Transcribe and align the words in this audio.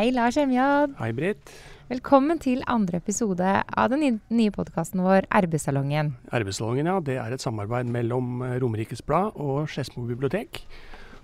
Hei, 0.00 0.14
Lars 0.16 0.38
Emjad. 0.40 0.94
Hei, 0.96 1.10
Britt. 1.12 1.50
Velkommen 1.90 2.38
til 2.40 2.62
andre 2.72 3.02
episode 3.02 3.44
av 3.68 3.90
den 3.92 4.14
nye 4.32 4.52
podkasten 4.54 5.02
vår 5.04 5.26
Arbeidssalongen. 5.28 6.14
Arbeidssalongen 6.32 6.88
ja, 6.88 6.94
det 7.04 7.18
er 7.20 7.34
et 7.36 7.44
samarbeid 7.44 7.90
mellom 7.92 8.40
eh, 8.46 8.54
Romerikes 8.62 9.04
Blad 9.04 9.36
og 9.36 9.68
Skedsmo 9.68 10.06
bibliotek. 10.08 10.62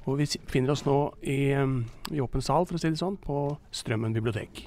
Og 0.04 0.18
vi 0.20 0.26
finner 0.52 0.74
oss 0.74 0.84
nå 0.84 0.98
i, 1.24 1.38
i 1.56 2.20
åpen 2.20 2.44
sal, 2.44 2.68
for 2.68 2.76
å 2.76 2.82
si 2.82 2.90
det 2.92 3.00
sånn, 3.00 3.16
på 3.16 3.46
Strømmen 3.72 4.12
bibliotek. 4.12 4.66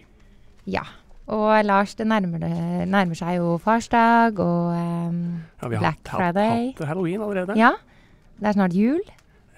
Ja. 0.66 0.88
Og 1.30 1.53
Lars, 1.70 1.94
det 2.00 2.09
nærmer, 2.09 2.42
det, 2.42 2.89
nærmer 2.89 3.22
seg 3.22 3.38
jo 3.38 3.59
farsdag 3.61 4.42
og 4.42 4.73
um, 4.73 5.22
Ja, 5.61 5.70
vi 5.70 5.78
har 5.78 5.86
Black 5.86 6.02
hatt, 6.08 6.16
Friday. 6.16 6.72
hatt 6.72 6.88
halloween 6.95 7.22
allerede. 7.28 7.61
Ja. 7.61 7.76
Det 8.42 8.55
er 8.55 8.58
snart 8.58 8.73
jul. 8.73 9.05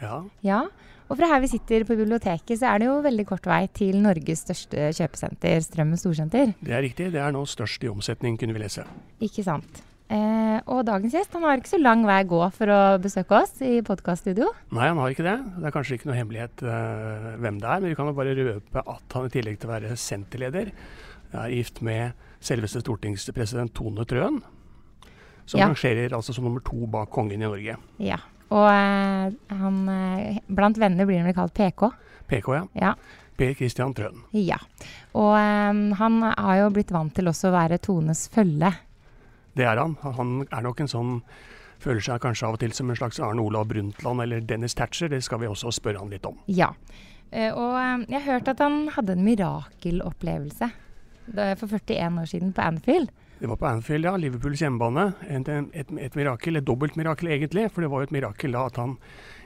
Ja. 0.04 0.26
Ja. 0.44 0.66
Og 1.12 1.18
fra 1.20 1.28
her 1.28 1.42
vi 1.44 1.50
sitter 1.52 1.84
på 1.84 1.98
biblioteket, 2.00 2.56
så 2.62 2.70
er 2.72 2.80
det 2.80 2.88
jo 2.88 2.94
veldig 3.04 3.26
kort 3.28 3.48
vei 3.50 3.66
til 3.76 3.98
Norges 4.00 4.46
største 4.46 4.90
kjøpesenter, 4.96 5.58
Strømmen 5.66 6.00
Storsenter. 6.00 6.54
Det 6.64 6.72
er 6.78 6.86
riktig. 6.86 7.10
Det 7.12 7.20
er 7.20 7.34
nå 7.36 7.42
størst 7.52 7.84
i 7.84 7.90
omsetning, 7.92 8.38
kunne 8.40 8.56
vi 8.56 8.62
lese. 8.64 8.86
Ikke 9.20 9.44
sant. 9.44 9.82
Eh, 10.12 10.58
og 10.72 10.86
dagens 10.88 11.14
gjest 11.16 11.36
han 11.36 11.44
har 11.48 11.60
ikke 11.60 11.72
så 11.72 11.80
lang 11.80 12.02
vei 12.08 12.18
å 12.24 12.30
gå 12.32 12.40
for 12.56 12.72
å 12.72 12.80
besøke 13.04 13.38
oss 13.44 13.60
i 13.64 13.78
podkaststudio. 13.88 14.48
Nei, 14.76 14.88
han 14.88 15.00
har 15.04 15.12
ikke 15.14 15.28
det. 15.28 15.36
Det 15.60 15.68
er 15.70 15.76
kanskje 15.76 16.00
ikke 16.00 16.10
noe 16.10 16.18
hemmelighet 16.20 16.64
eh, 16.68 17.30
hvem 17.44 17.60
det 17.64 17.70
er, 17.76 17.84
men 17.84 17.92
vi 17.92 18.00
kan 18.00 18.10
jo 18.12 18.16
bare 18.18 18.36
røpe 18.40 18.84
at 18.96 19.16
han 19.20 19.28
i 19.30 19.36
tillegg 19.36 19.60
til 19.62 19.70
å 19.70 19.76
være 19.76 19.94
senterleder, 20.00 20.72
er 21.32 21.54
gift 21.56 21.80
med 21.84 22.12
selveste 22.44 22.82
stortingspresident 22.84 23.72
Tone 23.76 24.08
Trøen. 24.08 24.42
Som 25.48 25.60
Ja. 25.60 25.68
rangerer 25.68 26.14
altså 26.16 26.32
som 26.36 26.46
nummer 26.48 26.62
to 26.64 26.86
bak 26.88 27.10
kongen 27.12 27.40
i 27.42 27.48
Norge. 27.48 27.76
Ja. 28.00 28.20
Og 28.52 28.68
eh, 28.68 29.58
han 29.62 29.82
eh, 29.92 30.40
Blant 30.52 30.80
venner 30.82 31.08
blir 31.08 31.22
han 31.22 31.30
vel 31.30 31.38
kalt 31.38 31.56
PK. 31.56 31.88
PK, 32.32 32.50
ja. 32.58 32.64
Ja. 32.82 32.94
Per 33.40 33.54
Christian 33.58 33.94
Trøen. 33.98 34.26
Ja. 34.36 34.60
Og 35.18 35.34
eh, 35.40 35.80
han 36.02 36.20
har 36.28 36.60
jo 36.60 36.72
blitt 36.76 36.92
vant 36.94 37.16
til 37.16 37.32
også 37.32 37.50
å 37.50 37.56
være 37.56 37.80
Tones 37.84 38.28
følge. 38.34 38.74
Det 39.56 39.66
er 39.68 39.80
han. 39.80 39.98
Han 40.04 40.36
er 40.48 40.68
nok 40.68 40.84
en 40.84 40.92
sånn 40.92 41.18
Føler 41.82 42.04
seg 42.06 42.20
kanskje 42.22 42.46
av 42.46 42.54
og 42.54 42.60
til 42.62 42.74
som 42.78 42.92
en 42.94 42.98
slags 43.00 43.18
Arne 43.26 43.42
Olav 43.42 43.64
Brundtland 43.72 44.22
eller 44.22 44.44
Dennis 44.46 44.76
Thatcher. 44.78 45.10
Det 45.10 45.18
skal 45.26 45.40
vi 45.42 45.48
også 45.50 45.72
spørre 45.74 45.98
han 45.98 46.12
litt 46.14 46.28
om. 46.30 46.36
Ja. 46.46 46.68
Eh, 47.34 47.50
og 47.50 48.06
jeg 48.06 48.22
hørte 48.28 48.54
at 48.54 48.62
han 48.62 48.84
hadde 48.94 49.16
en 49.16 49.24
mirakelopplevelse 49.26 50.70
for 51.58 51.74
41 51.74 52.20
år 52.22 52.30
siden 52.30 52.54
på 52.54 52.62
Anfield. 52.62 53.10
Det 53.42 53.48
var 53.48 53.56
på 53.56 53.66
Anfield, 53.66 54.06
ja. 54.06 54.18
Liverpools 54.18 54.62
hjemmebane. 54.62 55.08
Et, 55.26 55.48
et, 55.50 55.94
et 55.98 56.16
mirakel, 56.16 56.60
et 56.60 56.66
dobbelt 56.66 56.94
mirakel 57.00 57.32
egentlig. 57.34 57.64
For 57.74 57.82
det 57.82 57.88
var 57.90 58.04
jo 58.04 58.10
et 58.12 58.14
mirakel 58.14 58.54
da 58.54 58.68
at 58.70 58.78
han 58.78 58.94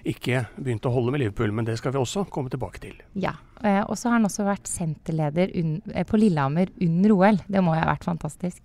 ikke 0.03 0.41
begynte 0.57 0.91
å 0.91 0.97
holde 0.97 1.13
med 1.15 1.23
Liverpool. 1.23 1.53
Men 1.55 1.69
det 1.69 1.77
skal 1.79 1.95
vi 1.95 2.01
også 2.01 2.25
komme 2.27 2.51
tilbake 2.51 2.83
til. 2.83 2.99
Ja. 3.15 3.37
Eh, 3.63 3.79
og 3.85 3.95
så 3.95 4.11
har 4.11 4.17
han 4.17 4.27
også 4.27 4.49
vært 4.49 4.67
senterleder 4.67 5.55
eh, 5.55 6.03
på 6.03 6.19
Lillehammer 6.19 6.75
under 6.83 7.15
OL. 7.15 7.41
Det 7.47 7.63
må 7.63 7.77
jo 7.77 7.85
ha 7.85 7.87
vært 7.93 8.03
fantastisk. 8.11 8.59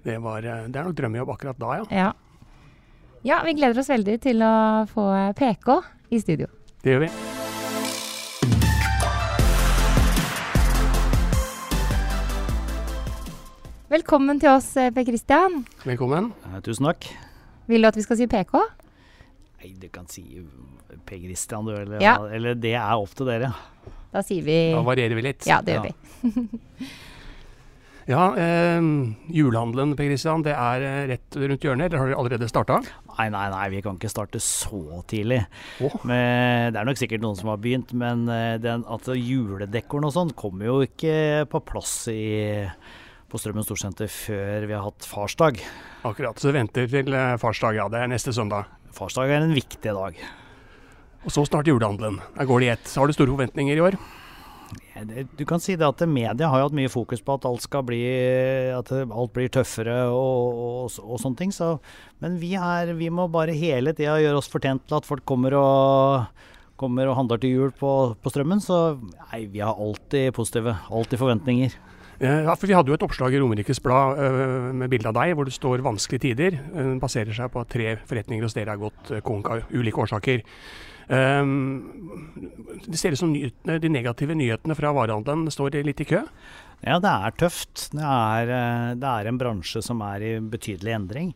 Det, 0.00 0.16
var, 0.24 0.40
eh, 0.40 0.64
det 0.72 0.80
er 0.80 0.88
nok 0.88 0.96
drømmejobb 0.96 1.36
akkurat 1.36 1.60
da, 1.60 1.76
ja. 1.82 1.86
Ja. 1.92 2.10
ja, 3.34 3.44
vi 3.44 3.58
gleder 3.60 3.84
oss 3.84 3.92
veldig 3.92 4.16
til 4.24 4.48
å 4.48 4.56
få 4.88 5.10
PK 5.36 5.74
i 6.08 6.24
studio. 6.24 6.48
Det 6.80 6.96
gjør 6.96 7.04
vi. 7.10 7.33
Velkommen 13.94 14.40
til 14.42 14.50
oss, 14.50 14.72
eh, 14.80 14.90
Per 14.90 15.04
Christian. 15.06 15.60
Velkommen. 15.86 16.32
Eh, 16.48 16.60
Tusen 16.66 16.86
takk. 16.88 17.06
Vil 17.68 17.84
du 17.84 17.86
at 17.86 17.94
vi 17.94 18.02
skal 18.02 18.16
si 18.18 18.26
PK? 18.26 18.54
Nei, 19.60 19.70
du 19.78 19.86
kan 19.88 20.08
si 20.10 20.24
Per 21.06 21.18
Christian, 21.20 21.64
du. 21.68 21.70
Eller, 21.76 22.00
Ja. 22.02 22.16
eller 22.26 22.54
det 22.54 22.74
er 22.74 22.94
opp 22.96 23.14
til 23.14 23.26
dere. 23.26 23.54
Da 24.12 24.20
sier 24.22 24.42
vi 24.42 24.72
Da 24.72 24.82
varierer 24.82 25.14
vi 25.14 25.22
litt. 25.22 25.46
Ja, 25.46 25.60
det 25.60 25.76
gjør 25.76 25.84
Ja. 25.84 25.90
vi. 26.24 26.88
Ja, 28.06 28.34
eh, 28.36 28.80
julehandelen 29.32 29.96
Per 29.96 30.04
Christian, 30.04 30.42
det 30.42 30.52
er 30.52 30.82
eh, 30.82 31.06
rett 31.08 31.30
rundt 31.36 31.60
hjørnet. 31.62 31.86
Eller 31.86 31.98
har 31.98 32.06
dere 32.08 32.18
allerede 32.18 32.48
starta? 32.50 32.82
Nei, 33.16 33.28
nei, 33.30 33.48
nei, 33.48 33.68
vi 33.70 33.80
kan 33.80 33.96
ikke 33.96 34.10
starte 34.10 34.36
så 34.40 35.02
tidlig. 35.06 35.46
Oh. 35.80 36.04
Men 36.04 36.74
det 36.74 36.80
er 36.80 36.84
nok 36.84 36.98
sikkert 36.98 37.22
noen 37.22 37.36
som 37.38 37.48
har 37.48 37.56
begynt, 37.56 37.94
men 37.94 38.28
eh, 38.28 38.58
den, 38.58 38.84
at 38.86 39.04
juledekoren 39.06 40.04
og 40.04 40.12
sånn 40.12 40.34
kommer 40.34 40.66
jo 40.66 40.80
ikke 40.84 41.48
på 41.48 41.64
plass 41.64 42.08
i, 42.08 42.68
på 43.34 43.40
Strømmen 43.42 43.66
Storsenter 43.66 44.06
før 44.06 44.68
vi 44.68 44.74
har 44.76 44.84
hatt 44.84 45.06
farsdag. 45.10 45.58
Akkurat. 46.06 46.38
Så 46.38 46.52
vi 46.52 46.58
venter 46.60 46.86
til 46.90 47.10
eh, 47.10 47.34
farsdag, 47.42 47.80
ja. 47.80 47.88
Det 47.90 47.98
er 47.98 48.10
neste 48.12 48.30
søndag. 48.34 48.68
Farsdag 48.94 49.32
er 49.34 49.42
en 49.42 49.54
viktig 49.56 49.94
dag. 49.96 50.18
Og 51.24 51.32
så 51.34 51.42
starter 51.48 51.72
julehandelen. 51.72 52.20
Der 52.36 52.46
går 52.46 52.62
det 52.62 52.68
i 52.68 52.74
ett. 52.76 52.92
Har 52.94 53.10
du 53.10 53.16
store 53.16 53.32
forventninger 53.32 53.74
i 53.74 53.82
år? 53.82 53.96
Du 55.34 55.42
kan 55.48 55.58
si 55.58 55.74
det 55.74 55.86
at 55.86 56.04
media 56.06 56.46
har 56.48 56.60
jo 56.60 56.68
hatt 56.68 56.76
mye 56.78 56.90
fokus 56.92 57.22
på 57.24 57.34
at 57.34 57.46
alt 57.48 57.64
skal 57.64 57.82
bli 57.86 57.98
At 58.72 58.90
alt 58.94 59.32
blir 59.34 59.50
tøffere 59.52 59.96
og, 60.14 60.60
og, 60.86 60.98
og 61.02 61.18
sånne 61.18 61.40
ting. 61.40 61.54
Så, 61.54 61.72
men 62.22 62.38
vi, 62.38 62.52
er, 62.54 62.92
vi 62.94 63.10
må 63.10 63.26
bare 63.32 63.56
hele 63.58 63.96
tida 63.98 64.20
gjøre 64.22 64.38
oss 64.38 64.50
fortjent 64.52 64.86
til 64.86 65.00
at 65.00 65.08
folk 65.08 65.26
kommer 65.26 65.58
og 65.58 66.44
kommer 66.78 67.10
og 67.10 67.18
handler 67.18 67.42
til 67.42 67.56
jul 67.56 67.74
på, 67.74 67.90
på 68.14 68.30
strømmen. 68.30 68.62
Så 68.62 69.00
nei, 69.00 69.42
vi 69.50 69.64
har 69.64 69.74
alltid 69.74 70.30
positive. 70.38 70.76
Alltid 70.94 71.22
forventninger. 71.22 71.74
Eh, 72.20 72.44
Ja, 72.44 72.54
for 72.54 72.66
Vi 72.66 72.74
hadde 72.74 72.88
jo 72.92 72.94
et 72.94 73.02
oppslag 73.02 73.34
i 73.34 73.40
Romerikes 73.42 73.80
Blad 73.82 74.18
eh, 74.18 74.72
med 74.72 74.90
bilde 74.90 75.10
av 75.10 75.14
deg 75.18 75.34
hvor 75.34 75.44
det 75.48 75.54
står 75.56 75.82
'vanskelige 75.82 76.24
tider'. 76.34 76.54
Eh, 76.54 76.82
Den 76.94 77.00
baserer 77.00 77.34
seg 77.34 77.50
på 77.50 77.60
at 77.60 77.68
tre 77.68 77.96
forretninger 77.96 78.42
hos 78.42 78.54
dere 78.54 78.70
har 78.70 78.78
gått 78.78 79.22
konk 79.24 79.50
av 79.50 79.62
ulike 79.72 79.98
årsaker. 79.98 80.42
Det 81.06 82.96
ser 82.98 83.12
ut 83.12 83.18
som 83.18 83.32
de 83.34 83.88
negative 83.92 84.32
nyhetene 84.34 84.74
fra 84.74 84.90
varehandelen 84.90 85.50
står 85.52 85.84
litt 85.84 86.00
i 86.00 86.04
kø. 86.04 86.22
Ja, 86.82 86.98
det 86.98 87.10
er 87.10 87.30
tøft. 87.36 87.90
Det 87.92 88.00
er, 88.00 88.46
det 88.96 89.04
er 89.04 89.26
en 89.28 89.38
bransje 89.38 89.82
som 89.82 90.00
er 90.00 90.22
i 90.22 90.40
betydelig 90.40 90.94
endring. 90.96 91.34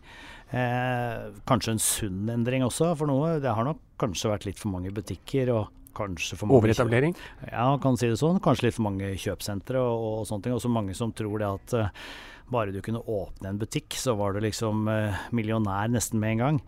Eh, 0.52 1.28
kanskje 1.44 1.74
en 1.74 1.78
sunn 1.82 2.30
endring 2.32 2.64
også, 2.64 2.94
for 2.96 3.06
noe. 3.10 3.38
Det 3.40 3.52
har 3.52 3.64
nok 3.68 3.80
kanskje 4.00 4.30
vært 4.32 4.46
litt 4.48 4.58
for 4.58 4.72
mange 4.72 4.90
butikker. 4.90 5.52
og 5.52 5.68
kanskje 5.98 6.38
for 6.38 6.48
mange 6.48 6.62
Overetablering. 6.62 7.18
Ja, 7.50 7.68
kan 7.82 7.98
si 8.00 8.08
det 8.10 8.20
sånn. 8.22 8.40
Kanskje 8.44 8.68
litt 8.68 8.78
for 8.78 8.88
mange 8.88 9.12
kjøpesentre 9.18 9.82
og, 9.82 10.08
og 10.22 10.26
sånne 10.30 10.46
ting. 10.46 10.56
Også 10.56 10.72
mange 10.72 10.96
som 10.98 11.14
tror 11.16 11.42
det 11.42 11.52
at 11.58 11.78
uh, 11.78 12.10
bare 12.50 12.72
du 12.72 12.80
kunne 12.84 13.02
åpne 13.04 13.50
en 13.50 13.60
butikk, 13.60 13.96
så 13.98 14.14
var 14.18 14.32
du 14.32 14.40
liksom 14.44 14.88
eh, 14.88 15.16
millionær 15.36 15.90
nesten 15.92 16.20
med 16.20 16.36
en 16.36 16.42
gang. 16.42 16.60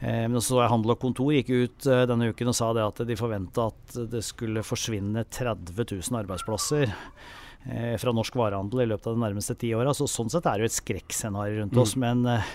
Eh, 0.00 0.26
men 0.26 0.40
så 0.42 0.60
jeg 0.60 0.72
Handel 0.72 0.94
og 0.94 1.02
Kontor 1.02 1.32
gikk 1.34 1.52
ut 1.52 1.90
eh, 1.90 2.06
denne 2.10 2.30
uken 2.32 2.50
og 2.50 2.56
sa 2.56 2.72
det 2.76 2.86
at 2.86 3.02
de 3.06 3.18
forventa 3.18 3.68
at 3.70 3.98
det 4.10 4.24
skulle 4.26 4.66
forsvinne 4.66 5.24
30 5.30 5.74
000 5.78 6.20
arbeidsplasser 6.22 6.86
eh, 6.90 7.94
fra 8.00 8.14
norsk 8.16 8.38
varehandel 8.40 8.84
i 8.84 8.88
løpet 8.90 9.10
av 9.10 9.18
de 9.18 9.24
nærmeste 9.26 9.58
ti 9.60 9.74
åra. 9.76 9.94
Så 9.96 10.08
sånn 10.10 10.32
sett 10.32 10.48
er 10.50 10.58
det 10.58 10.66
jo 10.66 10.72
et 10.72 10.80
skrekkscenario 10.80 11.62
rundt 11.62 11.78
oss. 11.78 11.94
Men, 12.00 12.26
eh, 12.26 12.54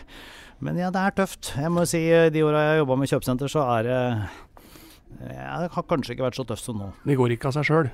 men 0.65 0.81
ja, 0.81 0.91
det 0.93 1.03
er 1.03 1.19
tøft. 1.23 1.53
Jeg 1.55 1.71
må 1.71 1.87
si 1.89 2.03
de 2.11 2.43
åra 2.47 2.65
jeg 2.65 2.75
har 2.75 2.83
jobba 2.83 2.99
med 2.99 3.13
kjøpesenter, 3.13 3.55
så 3.55 3.67
er 3.77 3.87
det 3.87 4.01
ja, 5.21 5.59
det 5.61 5.69
har 5.71 5.85
kanskje 5.87 6.15
ikke 6.15 6.25
vært 6.25 6.37
så 6.37 6.45
tøft 6.47 6.65
som 6.67 6.79
nå. 6.81 6.89
Det 7.07 7.15
går 7.17 7.35
ikke 7.35 7.49
av 7.49 7.55
seg 7.57 7.67
sjøl. 7.69 7.91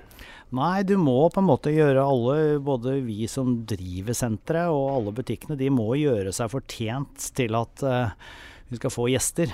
Nei, 0.57 0.81
du 0.87 0.95
må 0.99 1.17
på 1.31 1.41
en 1.41 1.47
måte 1.47 1.73
gjøre 1.73 2.03
alle, 2.03 2.37
både 2.63 2.97
vi 3.05 3.27
som 3.31 3.59
driver 3.69 4.17
senteret 4.17 4.73
og 4.73 4.89
alle 4.95 5.13
butikkene, 5.21 5.59
de 5.59 5.69
må 5.73 5.93
gjøre 5.99 6.33
seg 6.35 6.51
fortjent 6.51 7.29
til 7.37 7.55
at 7.59 7.85
uh, 7.85 8.33
vi 8.71 8.81
skal 8.81 8.93
få 8.93 9.07
gjester. 9.13 9.53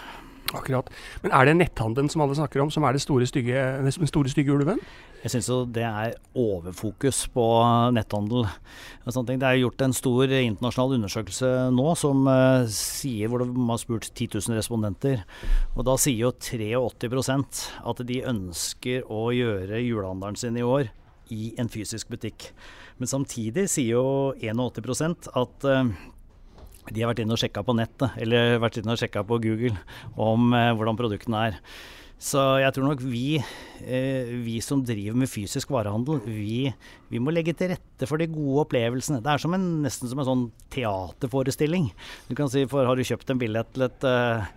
Akkurat. 0.56 0.90
Men 1.24 1.34
er 1.36 1.48
det 1.48 1.58
netthandelen 1.58 2.10
som 2.12 2.24
alle 2.24 2.38
snakker 2.38 2.62
om, 2.64 2.72
som 2.72 2.86
er 2.88 2.96
det 2.96 3.04
store 3.04 3.28
stygge, 3.28 3.60
den 3.84 4.10
store 4.10 4.32
stygge 4.32 4.54
ulven? 4.56 4.80
Jeg 5.24 5.34
syns 5.34 5.50
det 5.74 5.84
er 5.84 6.14
overfokus 6.38 7.24
på 7.34 7.44
netthandel. 7.96 8.46
Det 9.04 9.36
er 9.42 9.60
gjort 9.60 9.82
en 9.84 9.96
stor 9.98 10.30
internasjonal 10.30 10.96
undersøkelse 11.00 11.50
nå 11.74 11.88
som 12.00 12.28
uh, 12.30 12.68
sier, 12.72 13.28
hvor 13.28 13.44
de 13.44 13.50
har 13.50 13.82
spurt 13.82 14.08
10 14.14 14.38
000 14.38 14.60
respondenter. 14.60 15.26
Og 15.76 15.88
da 15.90 15.98
sier 16.00 16.28
jo 16.28 16.32
83% 16.32 17.64
at 17.92 18.04
de 18.08 18.22
ønsker 18.30 19.10
å 19.10 19.28
gjøre 19.36 19.82
julehandelen 19.84 20.40
sin 20.40 20.60
i 20.62 20.66
år 20.66 20.94
i 21.34 21.52
en 21.60 21.72
fysisk 21.72 22.14
butikk. 22.14 22.52
Men 23.02 23.10
samtidig 23.10 23.68
sier 23.74 23.98
jo 23.98 24.06
81 24.40 25.28
at 25.34 25.68
uh, 25.68 25.90
de 26.94 27.04
har 27.04 27.12
vært 27.12 27.24
inne 27.24 27.36
og 27.36 27.42
sjekka 27.42 27.64
på 27.68 27.76
nettet, 27.78 28.18
eller 28.24 28.60
vært 28.64 28.80
inne 28.82 28.96
og 28.96 29.22
på 29.30 29.40
Google 29.44 29.76
om 30.16 30.52
eh, 30.56 30.74
hvordan 30.78 31.00
produktene 31.00 31.46
er. 31.50 31.62
Så 32.18 32.42
jeg 32.58 32.74
tror 32.74 32.88
nok 32.88 33.02
vi, 33.06 33.38
eh, 33.86 34.30
vi 34.42 34.58
som 34.66 34.82
driver 34.82 35.20
med 35.22 35.30
fysisk 35.30 35.70
varehandel, 35.70 36.18
vi, 36.26 36.72
vi, 37.12 37.22
må 37.22 37.30
legge 37.30 37.54
til 37.54 37.70
rette 37.76 38.10
for 38.10 38.18
de 38.18 38.26
gode 38.32 38.64
opplevelsene. 38.66 39.22
Det 39.22 39.30
er 39.30 39.44
som 39.44 39.54
en, 39.54 39.68
nesten 39.84 40.10
som 40.10 40.24
en 40.24 40.30
sånn 40.32 40.46
teaterforestilling. 40.74 41.92
Du 42.26 42.34
kan 42.40 42.50
si, 42.50 42.66
for 42.66 42.90
Har 42.90 42.98
du 42.98 43.06
kjøpt 43.06 43.30
en 43.30 43.42
billett 43.42 43.70
til 43.76 43.86
et 43.86 44.08
uh, 44.10 44.50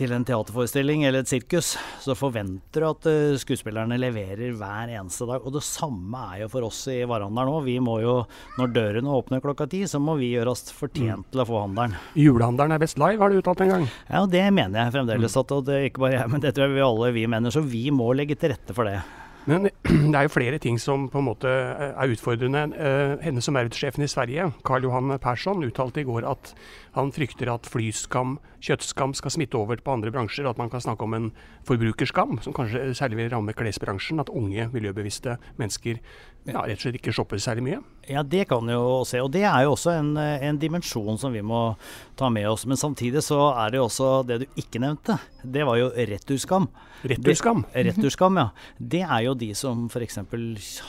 til 0.00 0.14
en 0.16 0.24
teaterforestilling 0.24 1.04
eller 1.04 1.24
et 1.24 1.28
sirkus, 1.28 1.74
så 2.00 2.14
forventer 2.16 2.80
du 2.80 2.86
at 2.88 3.08
uh, 3.10 3.36
skuespillerne 3.40 3.98
leverer 4.00 4.54
hver 4.56 4.94
eneste 4.94 5.28
dag. 5.28 5.44
Og 5.44 5.52
det 5.58 5.64
samme 5.66 6.22
er 6.32 6.44
jo 6.44 6.50
for 6.54 6.68
oss 6.70 6.80
i 6.92 7.02
varehandelen 7.04 7.52
òg. 7.52 7.60
Vi 7.66 7.76
må 7.84 7.98
jo, 8.00 8.16
når 8.56 8.74
dørene 8.76 9.16
åpner 9.18 9.44
klokka 9.44 9.68
ti, 9.70 9.82
så 9.90 10.00
må 10.00 10.16
vi 10.20 10.32
gjøre 10.32 10.54
oss 10.54 10.72
fortjent 10.72 11.26
mm. 11.26 11.30
til 11.34 11.44
å 11.44 11.48
få 11.50 11.64
handelen. 11.66 11.98
Julehandelen 12.16 12.76
er 12.76 12.82
best 12.82 13.00
live, 13.00 13.20
har 13.20 13.32
du 13.32 13.40
uttalt 13.42 13.64
en 13.66 13.74
gang? 13.74 13.88
Ja, 14.08 14.24
og 14.24 14.32
det 14.32 14.46
mener 14.56 14.86
jeg 14.86 14.96
fremdeles. 14.96 15.36
Mm. 15.36 15.42
At, 15.44 15.56
og 15.58 15.66
det 15.68 15.76
er 15.76 15.88
ikke 15.90 16.06
bare 16.06 16.16
jeg, 16.16 16.32
men 16.32 16.44
det 16.46 16.54
tror 16.56 16.68
jeg 16.68 16.78
vi 16.78 16.86
alle 16.88 17.16
vi 17.20 17.26
mener. 17.36 17.54
Så 17.54 17.64
vi 17.64 17.88
må 17.92 18.12
legge 18.16 18.38
til 18.40 18.54
rette 18.54 18.76
for 18.76 18.88
det. 18.88 19.02
Men 19.48 19.68
det 20.12 20.16
er 20.16 20.26
jo 20.26 20.32
flere 20.32 20.60
ting 20.62 20.78
som 20.80 21.08
på 21.10 21.20
en 21.20 21.28
måte 21.30 21.50
eh, 21.50 21.92
er 21.92 22.12
utfordrende. 22.14 22.66
Eh, 22.76 23.14
henne 23.24 23.44
som 23.44 23.56
er 23.56 23.70
utsjefen 23.70 24.04
i 24.04 24.10
Sverige, 24.10 24.50
Karl 24.66 24.86
Johan 24.86 25.14
Persson, 25.22 25.64
uttalte 25.66 26.02
i 26.02 26.08
går 26.08 26.28
at 26.28 26.52
han 26.96 27.12
frykter 27.14 27.50
at 27.52 27.68
flyskam, 27.70 28.38
kjøttskam, 28.64 29.14
skal 29.14 29.34
smitte 29.34 29.58
over 29.58 29.78
på 29.82 29.94
andre 29.94 30.10
bransjer. 30.14 30.48
At 30.50 30.58
man 30.58 30.70
kan 30.72 30.82
snakke 30.82 31.06
om 31.06 31.14
en 31.14 31.30
forbrukerskam, 31.68 32.40
som 32.42 32.56
kanskje 32.56 32.90
særlig 32.98 33.20
vil 33.20 33.30
ramme 33.34 33.54
klesbransjen. 33.56 34.22
At 34.22 34.32
unge, 34.34 34.66
miljøbevisste 34.74 35.38
mennesker 35.60 36.00
ja, 36.48 36.62
rett 36.64 36.78
og 36.78 36.84
slett 36.86 36.96
ikke 36.96 37.12
shopper 37.12 37.40
særlig 37.42 37.64
mye. 37.66 37.78
Ja, 38.08 38.22
det 38.26 38.46
kan 38.50 38.68
jo 38.72 39.02
se. 39.08 39.20
Og 39.22 39.28
det 39.34 39.44
er 39.44 39.66
jo 39.66 39.74
også 39.74 39.92
en, 39.98 40.14
en, 40.16 40.58
dimensjon 40.60 41.18
som 41.20 41.34
vi 41.36 41.42
må 41.44 41.74
ta 42.18 42.30
med 42.32 42.48
oss. 42.48 42.64
Men 42.68 42.80
samtidig 42.80 43.22
så 43.26 43.38
er 43.52 43.72
det 43.72 43.80
jo 43.80 43.86
også 43.86 44.12
det 44.28 44.40
du 44.42 44.60
ikke 44.60 44.80
nevnte. 44.82 45.18
Det 45.44 45.66
var 45.68 45.78
jo 45.78 45.90
returskam. 45.94 46.70
Returskam? 47.04 47.64
Det, 47.68 47.84
returskam, 47.90 48.40
ja. 48.40 48.48
Det 48.76 49.02
er 49.04 49.26
jo 49.28 49.36
de 49.38 49.52
som 49.56 49.86
f.eks. 49.92 50.18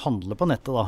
handler 0.05 0.39
på 0.39 0.47
nettet, 0.49 0.71
da. 0.71 0.87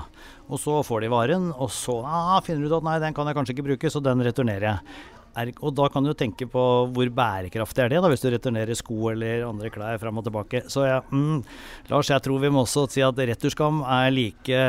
Og 0.51 0.59
så 0.59 0.81
får 0.85 1.05
de 1.05 1.09
varen, 1.13 1.49
og 1.55 1.71
så 1.71 2.01
ah, 2.03 2.37
finner 2.43 2.65
du 2.65 2.71
ut 2.71 2.79
at 2.81 2.87
nei, 2.87 2.99
den 3.01 3.15
kan 3.15 3.29
jeg 3.29 3.37
kanskje 3.37 3.55
ikke 3.55 3.67
bruke, 3.71 3.91
så 3.91 4.01
den 4.03 4.23
returnerer 4.25 4.67
jeg. 4.69 4.97
Er, 5.33 5.49
og 5.65 5.71
da 5.73 5.87
kan 5.89 6.05
du 6.05 6.11
tenke 6.13 6.45
på 6.45 6.63
hvor 6.93 7.09
bærekraftig 7.17 7.81
er 7.81 7.89
det, 7.89 8.01
da, 8.03 8.09
hvis 8.11 8.21
du 8.21 8.27
returnerer 8.29 8.77
sko 8.77 9.07
eller 9.09 9.47
andre 9.47 9.71
klær 9.73 9.97
fram 10.01 10.19
og 10.21 10.27
tilbake. 10.27 10.61
Så 10.69 10.83
ja, 10.85 10.99
mm, 11.09 11.39
Lars, 11.89 12.11
jeg 12.13 12.21
tror 12.27 12.43
vi 12.43 12.51
må 12.53 12.67
også 12.67 12.85
si 12.93 13.01
at 13.01 13.23
returskam 13.31 13.81
er 13.81 14.13
like 14.13 14.61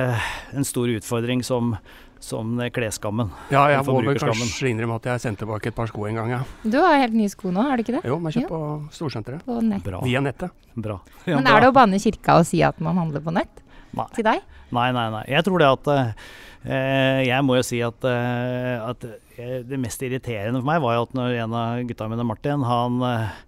en 0.57 0.65
stor 0.65 0.89
utfordring 0.95 1.45
som 1.45 1.77
som 2.25 2.57
klesskammen. 2.73 3.29
Ja, 3.53 3.67
jeg 3.69 3.85
må 3.85 3.99
vel 4.01 4.17
kanskje 4.17 4.71
innrømme 4.71 4.97
at 4.97 5.09
jeg 5.11 5.23
sendte 5.27 5.45
tilbake 5.45 5.69
et 5.71 5.77
par 5.77 5.91
sko 5.91 6.07
en 6.09 6.17
gang, 6.17 6.31
ja. 6.33 6.39
Du 6.63 6.79
har 6.81 6.97
helt 7.03 7.17
nye 7.17 7.29
sko 7.29 7.53
nå, 7.53 7.65
har 7.69 7.77
du 7.77 7.85
ikke 7.85 7.99
det? 7.99 8.05
Jo, 8.09 8.17
men 8.23 8.33
kjøpt 8.33 8.49
på 8.49 8.61
Storsenteret. 8.97 9.51
Nett. 9.69 9.85
Bra. 9.85 10.01
Via 10.07 10.23
nettet. 10.25 10.55
Bra. 10.75 10.97
Ja, 11.29 11.37
Men 11.37 11.51
er 11.53 11.67
det 11.67 11.69
å 11.71 11.77
banne 11.77 12.01
kirka 12.01 12.39
å 12.41 12.47
si 12.49 12.63
at 12.65 12.81
man 12.83 12.97
handler 13.03 13.23
på 13.25 13.35
nett? 13.37 13.61
Nei. 13.95 14.09
Til 14.17 14.27
deg? 14.27 14.47
Nei, 14.75 14.89
nei, 14.97 15.07
nei. 15.15 15.23
Jeg 15.31 15.47
tror 15.47 15.63
det 15.63 15.69
at 15.71 15.91
eh, 15.95 17.21
Jeg 17.29 17.45
må 17.47 17.59
jo 17.59 17.67
si 17.67 17.81
at, 17.85 18.09
eh, 18.09 18.83
at 18.83 19.07
eh, 19.11 19.61
det 19.67 19.79
mest 19.83 20.03
irriterende 20.03 20.61
for 20.61 20.71
meg 20.71 20.83
var 20.85 20.99
jo 20.99 21.07
at 21.09 21.17
når 21.19 21.39
en 21.45 21.57
av 21.61 21.85
gutta 21.89 22.11
mine, 22.11 22.27
Martin, 22.27 22.67
han 22.67 23.01
eh, 23.09 23.41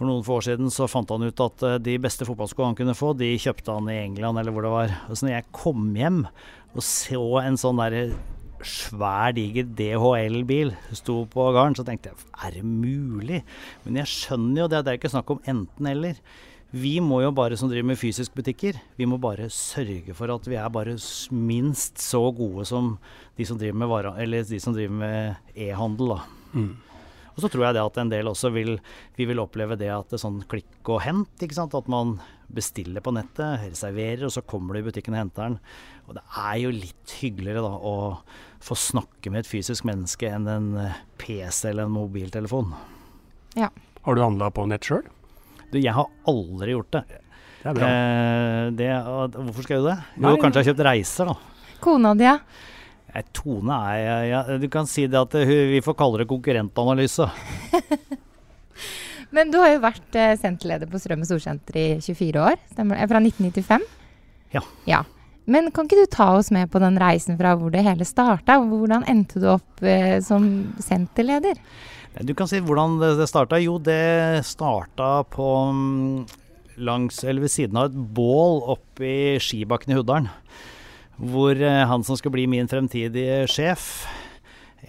for 0.00 0.08
noen 0.08 0.24
få 0.24 0.38
år 0.38 0.46
siden 0.46 0.70
så 0.72 0.86
fant 0.88 1.10
han 1.12 1.26
ut 1.26 1.44
at 1.44 1.66
eh, 1.66 1.78
de 1.84 1.98
beste 2.00 2.24
fotballskoene 2.28 2.72
han 2.72 2.78
kunne 2.78 2.96
få, 2.96 3.12
de 3.18 3.34
kjøpte 3.40 3.74
han 3.76 3.90
i 3.92 3.98
England 4.06 4.40
eller 4.40 4.54
hvor 4.54 4.64
det 4.64 4.74
var. 4.74 4.94
Og 5.10 5.18
så 5.18 5.26
når 5.26 5.34
jeg 5.38 5.50
kom 5.56 5.90
hjem 5.98 6.22
og 6.70 6.84
så 6.86 7.24
en 7.42 7.58
sånn 7.60 7.80
derre 7.82 8.04
svær, 8.64 9.32
diger 9.36 9.66
DHL-bil 9.76 10.74
sto 10.96 11.22
på 11.32 11.46
gården, 11.52 11.76
så 11.78 11.84
tenkte 11.86 12.12
jeg 12.12 12.30
er 12.44 12.56
det 12.58 12.64
mulig? 12.64 13.42
Men 13.84 14.00
jeg 14.02 14.12
skjønner 14.12 14.62
jo 14.62 14.70
det, 14.70 14.82
det 14.84 14.92
er 14.92 15.00
ikke 15.00 15.12
snakk 15.12 15.32
om 15.34 15.40
enten-eller. 15.48 16.20
Vi 16.70 16.92
må 17.02 17.18
jo 17.24 17.32
bare, 17.34 17.56
som 17.58 17.70
driver 17.70 17.88
med 17.90 17.98
fysiske 17.98 18.36
butikker, 18.36 18.76
vi 18.94 19.06
må 19.10 19.18
bare 19.18 19.48
sørge 19.50 20.14
for 20.14 20.30
at 20.30 20.44
vi 20.46 20.54
er 20.54 20.70
bare 20.70 20.94
minst 21.34 21.98
så 21.98 22.22
gode 22.30 22.66
som 22.68 22.92
de 23.38 23.46
som 23.48 23.58
driver 23.58 23.80
med, 23.80 23.90
vara, 23.90 24.12
med 24.14 25.56
e-handel. 25.56 26.14
Mm. 26.54 26.76
Og 27.34 27.42
så 27.42 27.50
tror 27.50 27.64
jeg 27.66 27.74
det 27.74 27.82
at 27.82 27.98
en 27.98 28.12
del 28.12 28.30
også 28.30 28.52
vil, 28.54 28.76
vi 29.16 29.26
vil 29.26 29.42
oppleve 29.42 29.78
det 29.80 29.90
at 29.90 30.10
det 30.10 30.18
er 30.18 30.22
sånn 30.22 30.42
klikk 30.50 30.92
og 30.92 31.02
hent. 31.02 31.42
ikke 31.42 31.58
sant? 31.58 31.74
At 31.74 31.90
man 31.90 32.18
bestiller 32.52 33.02
på 33.02 33.14
nettet, 33.16 33.64
reserverer, 33.70 34.26
og 34.28 34.34
så 34.34 34.42
kommer 34.46 34.74
du 34.76 34.82
i 34.82 34.86
butikken 34.86 35.16
og 35.16 35.24
henter 35.24 35.48
den. 35.48 35.60
Og 36.06 36.18
det 36.18 36.24
er 36.38 36.56
jo 36.62 36.72
litt 36.74 37.14
hyggeligere 37.20 37.62
da 37.66 37.74
å 37.74 37.94
få 38.62 38.76
snakke 38.78 39.32
med 39.32 39.42
et 39.42 39.50
fysisk 39.50 39.86
menneske 39.88 40.30
enn 40.30 40.46
en 40.50 40.74
eh, 40.82 40.98
PC 41.18 41.70
eller 41.70 41.88
en 41.88 41.96
mobiltelefon. 41.96 42.74
Ja. 43.58 43.70
Har 44.04 44.16
du 44.16 44.22
handla 44.22 44.50
på 44.54 44.66
nett 44.70 44.86
sjøl? 44.86 45.06
Du, 45.70 45.78
jeg 45.78 45.94
har 45.94 46.08
aldri 46.30 46.74
gjort 46.74 46.96
det. 46.98 47.04
Det 47.60 47.68
er 47.70 47.76
bra. 47.76 47.88
Eh, 47.88 48.64
det, 48.76 48.90
hvorfor 49.36 49.64
skal 49.64 49.76
jeg 49.76 49.82
gjøre 49.82 49.94
det? 49.94 50.24
Jo, 50.24 50.34
kanskje 50.40 50.60
jeg 50.60 50.64
har 50.64 50.70
kjøpt 50.70 50.86
reiser, 50.88 51.30
da. 51.30 51.76
Kona 51.80 52.14
di, 52.16 52.26
ja? 52.26 52.38
Tone 53.34 53.76
er 53.90 54.24
ja, 54.28 54.40
Du 54.62 54.68
kan 54.70 54.86
si 54.86 55.08
det 55.10 55.18
at 55.18 55.34
uh, 55.34 55.52
vi 55.72 55.80
får 55.82 55.96
kalle 55.98 56.22
det 56.22 56.28
konkurrentanalyse. 56.30 57.26
Men 59.34 59.50
du 59.50 59.58
har 59.62 59.74
jo 59.74 59.82
vært 59.82 60.18
uh, 60.18 60.34
senterleder 60.38 60.90
på 60.90 61.00
Strømmen 61.02 61.26
Storsenter 61.26 61.78
i 61.78 61.86
24 62.02 62.44
år. 62.44 62.60
Stemmer 62.72 62.98
det? 62.98 63.08
Fra 63.10 63.22
1995? 63.22 63.88
Ja. 64.54 64.62
ja. 64.88 65.02
Men 65.50 65.72
kan 65.74 65.88
ikke 65.88 66.04
du 66.04 66.10
ta 66.10 66.28
oss 66.38 66.52
med 66.54 66.70
på 66.70 66.78
den 66.82 66.98
reisen 67.00 67.38
fra 67.38 67.56
hvor 67.58 67.72
det 67.74 67.82
hele 67.82 68.06
starta? 68.06 68.60
Hvordan 68.62 69.02
endte 69.10 69.42
du 69.42 69.48
opp 69.50 69.82
eh, 69.82 70.20
som 70.22 70.44
senterleder? 70.78 71.58
Du 72.22 72.34
kan 72.38 72.48
si 72.50 72.60
hvordan 72.62 72.98
det, 73.00 73.26
starta. 73.30 73.58
Jo, 73.62 73.78
det 73.82 74.44
starta 74.46 75.24
på 75.30 75.46
um, 75.70 76.24
langs, 76.78 77.22
eller 77.24 77.46
ved 77.46 77.54
siden 77.54 77.78
av 77.78 77.90
et 77.90 77.98
bål 78.14 78.62
oppe 78.76 79.06
i 79.06 79.20
Skibakken 79.42 79.94
i 79.94 79.98
Huddalen. 79.98 80.30
Hvor 81.20 81.54
uh, 81.58 81.84
han 81.90 82.06
som 82.06 82.18
skal 82.18 82.34
bli 82.34 82.46
min 82.50 82.70
fremtidige 82.70 83.44
sjef, 83.50 84.04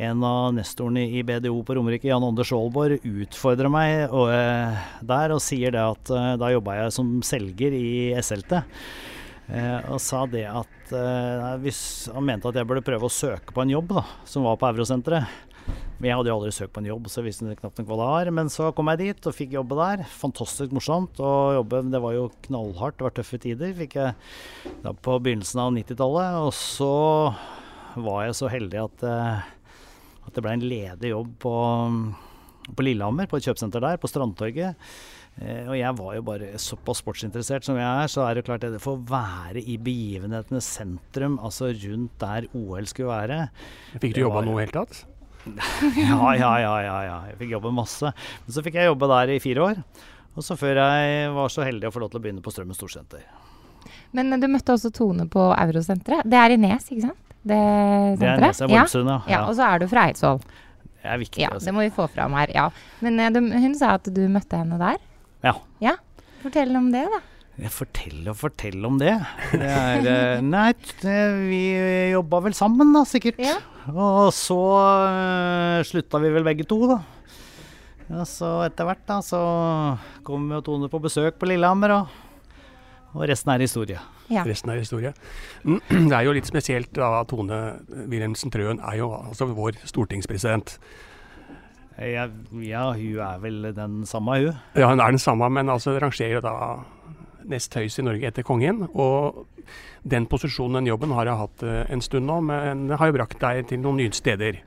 en 0.01 0.21
av 0.23 0.53
nestorene 0.55 1.03
i 1.09 1.21
BDO 1.27 1.57
på 1.67 1.75
Romerike, 1.77 2.09
Jan 2.09 2.23
Ånde 2.25 2.45
Aalborg, 2.47 3.01
utfordrer 3.05 3.69
meg 3.71 4.13
og, 4.13 4.29
uh, 4.29 4.81
der 5.05 5.33
og 5.35 5.41
sier 5.45 5.73
det 5.73 5.81
at 5.83 6.13
uh, 6.13 6.33
da 6.41 6.53
jobba 6.53 6.83
jeg 6.83 6.95
som 6.97 7.17
selger 7.25 7.77
i 7.77 7.89
SLT. 8.21 8.61
Og 9.51 9.97
sa 9.99 10.21
det 10.31 10.45
at 10.47 10.91
hvis 11.59 11.81
han 12.13 12.23
mente 12.27 12.47
at 12.47 12.55
jeg 12.55 12.67
burde 12.67 12.83
prøve 12.87 13.07
å 13.07 13.11
søke 13.11 13.51
på 13.55 13.63
en 13.63 13.73
jobb 13.73 13.91
da, 13.97 14.03
som 14.27 14.45
var 14.47 14.55
på 14.59 14.69
Eurosenteret. 14.69 15.27
Men 16.01 16.09
jeg 16.09 16.17
hadde 16.17 16.31
jo 16.31 16.35
aldri 16.39 16.51
søkt 16.55 16.73
på 16.73 16.81
en 16.81 16.89
jobb, 16.89 17.07
så 17.11 17.19
jeg 17.19 17.27
visste 17.27 17.55
knapt 17.59 17.77
nok 17.77 17.89
hva 17.91 17.97
det 17.99 18.07
var. 18.09 18.31
Men 18.39 18.49
så 18.49 18.71
kom 18.73 18.89
jeg 18.89 19.01
dit 19.03 19.27
og 19.29 19.35
fikk 19.37 19.53
jobbe 19.53 19.77
der. 19.77 20.01
Fantastisk 20.17 20.73
morsomt 20.73 21.21
å 21.21 21.33
jobbe. 21.59 21.83
Det 21.93 22.01
var 22.01 22.15
jo 22.15 22.23
knallhardt, 22.47 22.97
det 22.97 23.05
var 23.05 23.15
tøffe 23.19 23.37
tider. 23.43 23.75
Fikk 23.77 23.97
jeg 23.99 24.73
da 24.81 24.95
på 24.97 25.19
begynnelsen 25.21 25.61
av 25.61 25.75
90-tallet. 25.77 26.39
Og 26.41 26.55
så 26.57 26.91
var 28.01 28.25
jeg 28.25 28.37
så 28.39 28.49
heldig 28.49 28.81
at, 28.81 29.05
eh, 29.05 29.45
at 30.25 30.33
det 30.33 30.45
ble 30.45 30.57
en 30.57 30.67
ledig 30.73 31.13
jobb 31.13 31.35
på, 31.45 31.55
på 32.71 32.87
Lillehammer, 32.87 33.29
på 33.29 33.37
et 33.37 33.51
kjøpesenter 33.51 33.85
der, 33.85 34.01
på 34.01 34.09
Strandtorget. 34.09 34.89
Eh, 35.39 35.63
og 35.69 35.77
jeg 35.79 35.95
var 35.97 36.15
jo 36.17 36.23
bare 36.27 36.49
såpass 36.61 36.99
sportsinteressert 37.01 37.65
som 37.65 37.79
jeg 37.79 37.87
er, 37.87 38.11
så 38.11 38.25
er 38.27 38.37
det 38.37 38.45
klart 38.49 38.65
at 38.67 38.75
det 38.75 38.81
får 38.83 38.99
være 39.09 39.63
i 39.63 39.77
begivenhetenes 39.81 40.67
sentrum, 40.77 41.39
altså 41.41 41.71
rundt 41.71 42.17
der 42.21 42.49
OL 42.57 42.89
skulle 42.89 43.13
være. 43.13 43.39
Fikk 44.03 44.17
du 44.17 44.25
jobba 44.25 44.43
noe 44.45 44.59
i 44.59 44.65
det 44.65 44.69
hele 44.69 44.83
tatt? 44.83 45.05
ja, 45.97 46.19
ja, 46.37 46.51
ja, 46.61 46.73
ja, 46.85 46.97
ja. 47.07 47.19
Jeg 47.31 47.39
fikk 47.39 47.55
jobbe 47.55 47.71
masse. 47.73 48.11
Men 48.45 48.55
så 48.57 48.63
fikk 48.65 48.77
jeg 48.77 48.91
jobbe 48.91 49.09
der 49.09 49.33
i 49.33 49.39
fire 49.41 49.69
år. 49.71 49.85
Og 50.37 50.45
så 50.45 50.55
før 50.59 50.79
jeg 50.79 51.31
var 51.35 51.51
så 51.51 51.65
heldig 51.65 51.89
å 51.89 51.93
få 51.95 52.03
lov 52.03 52.11
til 52.11 52.21
å 52.21 52.23
begynne 52.23 52.43
på 52.45 52.53
Strømmen 52.53 52.77
Storsenter. 52.77 53.25
Men 54.15 54.35
du 54.39 54.47
møtte 54.51 54.75
også 54.75 54.91
Tone 54.93 55.25
på 55.31 55.49
Eurosenteret. 55.55 56.27
Det 56.29 56.37
er 56.37 56.53
i 56.53 56.59
Nes, 56.61 56.87
ikke 56.91 57.07
sant? 57.09 57.19
Det, 57.41 57.57
det 58.21 58.27
er 58.29 58.43
Nes, 58.43 58.61
i 58.61 58.69
Voldsund, 58.69 59.09
ja. 59.09 59.19
ja. 59.31 59.45
Og 59.49 59.55
så 59.57 59.65
er 59.65 59.81
du 59.81 59.87
fra 59.89 60.05
Eidsvoll. 60.11 60.43
Det 61.01 61.09
er 61.09 61.17
viktig. 61.17 61.41
Ja, 61.41 61.55
det 61.57 61.73
må 61.73 61.81
vi 61.81 61.93
få 61.95 62.05
fram 62.13 62.35
her. 62.37 62.51
Ja. 62.53 62.67
Men 63.01 63.17
eh, 63.19 63.31
de, 63.33 63.41
hun 63.63 63.73
sa 63.77 63.95
at 63.97 64.05
du 64.13 64.21
møtte 64.29 64.59
henne 64.61 64.77
der. 64.77 64.99
Ja. 65.45 65.55
ja. 65.81 65.97
Fortell 66.41 66.73
om 66.77 66.89
det, 66.93 67.05
da. 67.09 67.21
Fortell 67.69 68.29
og 68.31 68.37
fortell 68.39 68.85
om 68.87 68.95
det. 68.97 69.13
det 69.51 69.67
er, 69.67 70.07
eh, 70.07 70.43
nei, 70.53 70.71
vi 71.49 71.61
jobba 72.13 72.39
vel 72.47 72.55
sammen, 72.57 72.93
da, 72.95 73.03
sikkert. 73.05 73.41
Ja. 73.41 73.57
Og 73.91 74.31
så 74.33 74.57
uh, 74.57 75.81
slutta 75.85 76.21
vi 76.21 76.31
vel 76.33 76.45
begge 76.47 76.65
to, 76.69 76.79
da. 76.89 77.01
Ja, 78.11 78.25
så 78.27 78.57
etter 78.65 78.87
hvert 78.87 79.03
da, 79.07 79.19
så 79.23 79.41
kom 80.27 80.49
jo 80.51 80.63
Tone 80.65 80.89
på 80.91 80.99
besøk 81.03 81.37
på 81.39 81.47
Lillehammer, 81.47 81.93
og, 81.99 82.17
og 83.13 83.29
resten 83.29 83.53
er 83.53 83.63
historie. 83.63 84.01
Ja. 84.31 84.43
Resten 84.47 84.71
er 84.71 84.81
historie. 84.81 85.13
Mm, 85.63 85.79
Det 86.09 86.17
er 86.17 86.25
jo 86.27 86.35
litt 86.35 86.49
spesielt 86.49 86.91
da 86.97 87.13
at 87.21 87.31
Tone 87.31 87.61
Wilhelmsen 88.07 88.51
Trøen 88.53 88.81
er 88.81 88.99
jo 89.01 89.11
altså 89.15 89.49
vår 89.51 89.79
stortingspresident. 89.87 90.77
Ja, 92.01 92.25
ja, 92.65 92.85
hun 92.97 93.21
er 93.21 93.41
vel 93.43 93.69
den 93.77 94.01
samme, 94.09 94.39
hun. 94.41 94.59
Ja, 94.73 94.89
hun 94.89 94.99
er 95.03 95.13
den 95.13 95.21
samme, 95.21 95.49
men 95.53 95.69
altså 95.69 95.93
rangerer 96.01 96.41
da 96.41 96.55
nest 97.51 97.73
høyest 97.77 98.01
i 98.01 98.05
Norge 98.05 98.29
etter 98.29 98.45
kongen. 98.45 98.87
Og 98.91 99.45
den 100.03 100.25
posisjonen, 100.29 100.79
den 100.79 100.89
jobben, 100.89 101.13
har 101.13 101.29
jeg 101.29 101.41
hatt 101.43 101.65
eh, 101.67 101.81
en 101.93 102.01
stund 102.01 102.25
nå, 102.29 102.39
men 102.47 102.87
det 102.89 102.97
har 102.97 103.11
jo 103.11 103.17
brakt 103.19 103.39
deg 103.41 103.67
til 103.69 103.83
noen 103.83 104.01
nye 104.01 104.13
steder. 104.17 104.61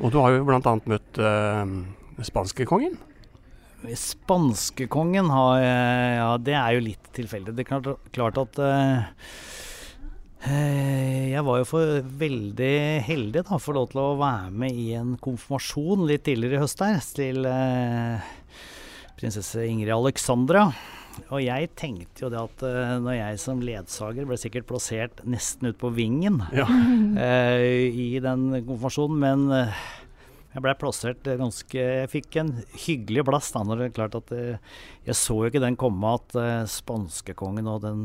Og 0.00 0.08
du 0.12 0.20
har 0.22 0.38
jo 0.38 0.46
bl.a. 0.48 0.76
møtt 0.88 1.20
uh, 1.20 1.66
spanskekongen. 2.24 2.96
Spanskekongen 3.90 5.30
har 5.32 5.60
eh, 5.60 6.16
Ja, 6.20 6.36
det 6.38 6.54
er 6.54 6.76
jo 6.76 6.84
litt 6.86 7.12
tilfeldig. 7.16 7.54
Det 7.56 7.64
er 7.64 7.70
klart, 7.72 7.88
klart 8.14 8.38
at 8.38 8.60
eh, 8.62 8.92
eh, 8.92 9.32
jeg 10.42 11.42
var 11.46 11.60
jo 11.60 11.66
for 11.68 12.00
veldig 12.18 12.74
heldig 13.06 13.44
da, 13.46 13.58
for 13.62 13.76
lov 13.78 13.90
til 13.92 14.00
å 14.02 14.16
være 14.18 14.50
med 14.64 14.74
i 14.74 14.88
en 14.98 15.14
konfirmasjon 15.22 16.02
litt 16.08 16.24
tidligere 16.26 16.58
i 16.58 16.62
høst 16.64 16.82
her, 16.82 16.98
til 17.14 17.46
eh, 17.46 18.32
prinsesse 19.20 19.62
Ingrid 19.68 19.92
Alexandra. 19.94 20.64
Og 21.28 21.42
jeg 21.44 21.68
tenkte 21.78 22.24
jo 22.24 22.30
det 22.32 22.40
at 22.40 22.62
eh, 22.66 22.94
når 23.04 23.16
jeg 23.18 23.40
som 23.42 23.62
ledsager 23.62 24.26
ble 24.26 24.38
sikkert 24.40 24.66
plassert 24.70 25.20
nesten 25.28 25.68
ut 25.70 25.78
på 25.80 25.90
vingen 25.94 26.40
Ja. 26.58 26.66
eh, 27.20 27.86
i 27.92 28.08
den 28.24 28.48
konfirmasjonen, 28.64 29.20
men 29.22 29.44
eh, 29.60 29.82
jeg 30.52 30.64
blei 30.64 30.74
plassert 30.76 31.24
ganske 31.24 31.80
Jeg 31.80 32.08
fikk 32.12 32.36
en 32.42 32.50
hyggelig 32.82 33.22
plass 33.24 33.46
da 33.54 33.62
når 33.64 33.78
det 33.78 33.86
er 33.86 33.94
klart 33.96 34.16
at 34.18 34.32
eh, 34.36 34.58
Jeg 35.06 35.16
så 35.16 35.38
jo 35.38 35.48
ikke 35.52 35.62
den 35.64 35.78
komme 35.80 36.16
at 36.18 36.34
eh, 36.36 36.64
spanskekongen 36.68 37.70
og 37.72 37.84
den 37.86 38.02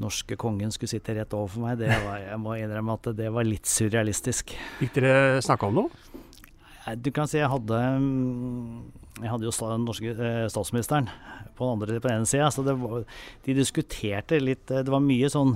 norske 0.00 0.38
kongen 0.40 0.72
skulle 0.74 0.92
sitte 0.94 1.14
rett 1.16 1.36
overfor 1.36 1.66
meg. 1.66 1.78
Det 1.82 1.90
var, 2.06 2.18
jeg 2.24 2.40
må 2.42 2.56
innrømme 2.58 2.96
at 2.96 3.10
det 3.18 3.28
var 3.34 3.46
litt 3.46 3.68
surrealistisk. 3.68 4.54
Fikk 4.80 4.96
dere 4.98 5.42
snakke 5.44 5.68
om 5.68 5.82
noe? 5.82 6.18
Du 6.98 7.10
kan 7.14 7.28
si 7.28 7.36
jeg 7.38 7.50
hadde 7.50 7.76
mm, 8.00 8.78
Jeg 9.20 9.28
hadde 9.30 9.46
jo 9.46 9.52
den 9.52 9.84
norske 9.84 10.14
eh, 10.14 10.46
statsministeren 10.50 11.10
på 11.54 11.66
den 11.66 11.74
andre 11.74 12.00
på 12.00 12.08
den 12.08 12.22
ene 12.22 12.28
sida, 12.30 12.46
så 12.48 12.64
det 12.64 12.72
var, 12.80 13.02
de 13.44 13.56
diskuterte 13.58 14.38
litt 14.40 14.72
eh, 14.72 14.80
Det 14.86 14.94
var 14.94 15.04
mye 15.04 15.28
sånn 15.30 15.52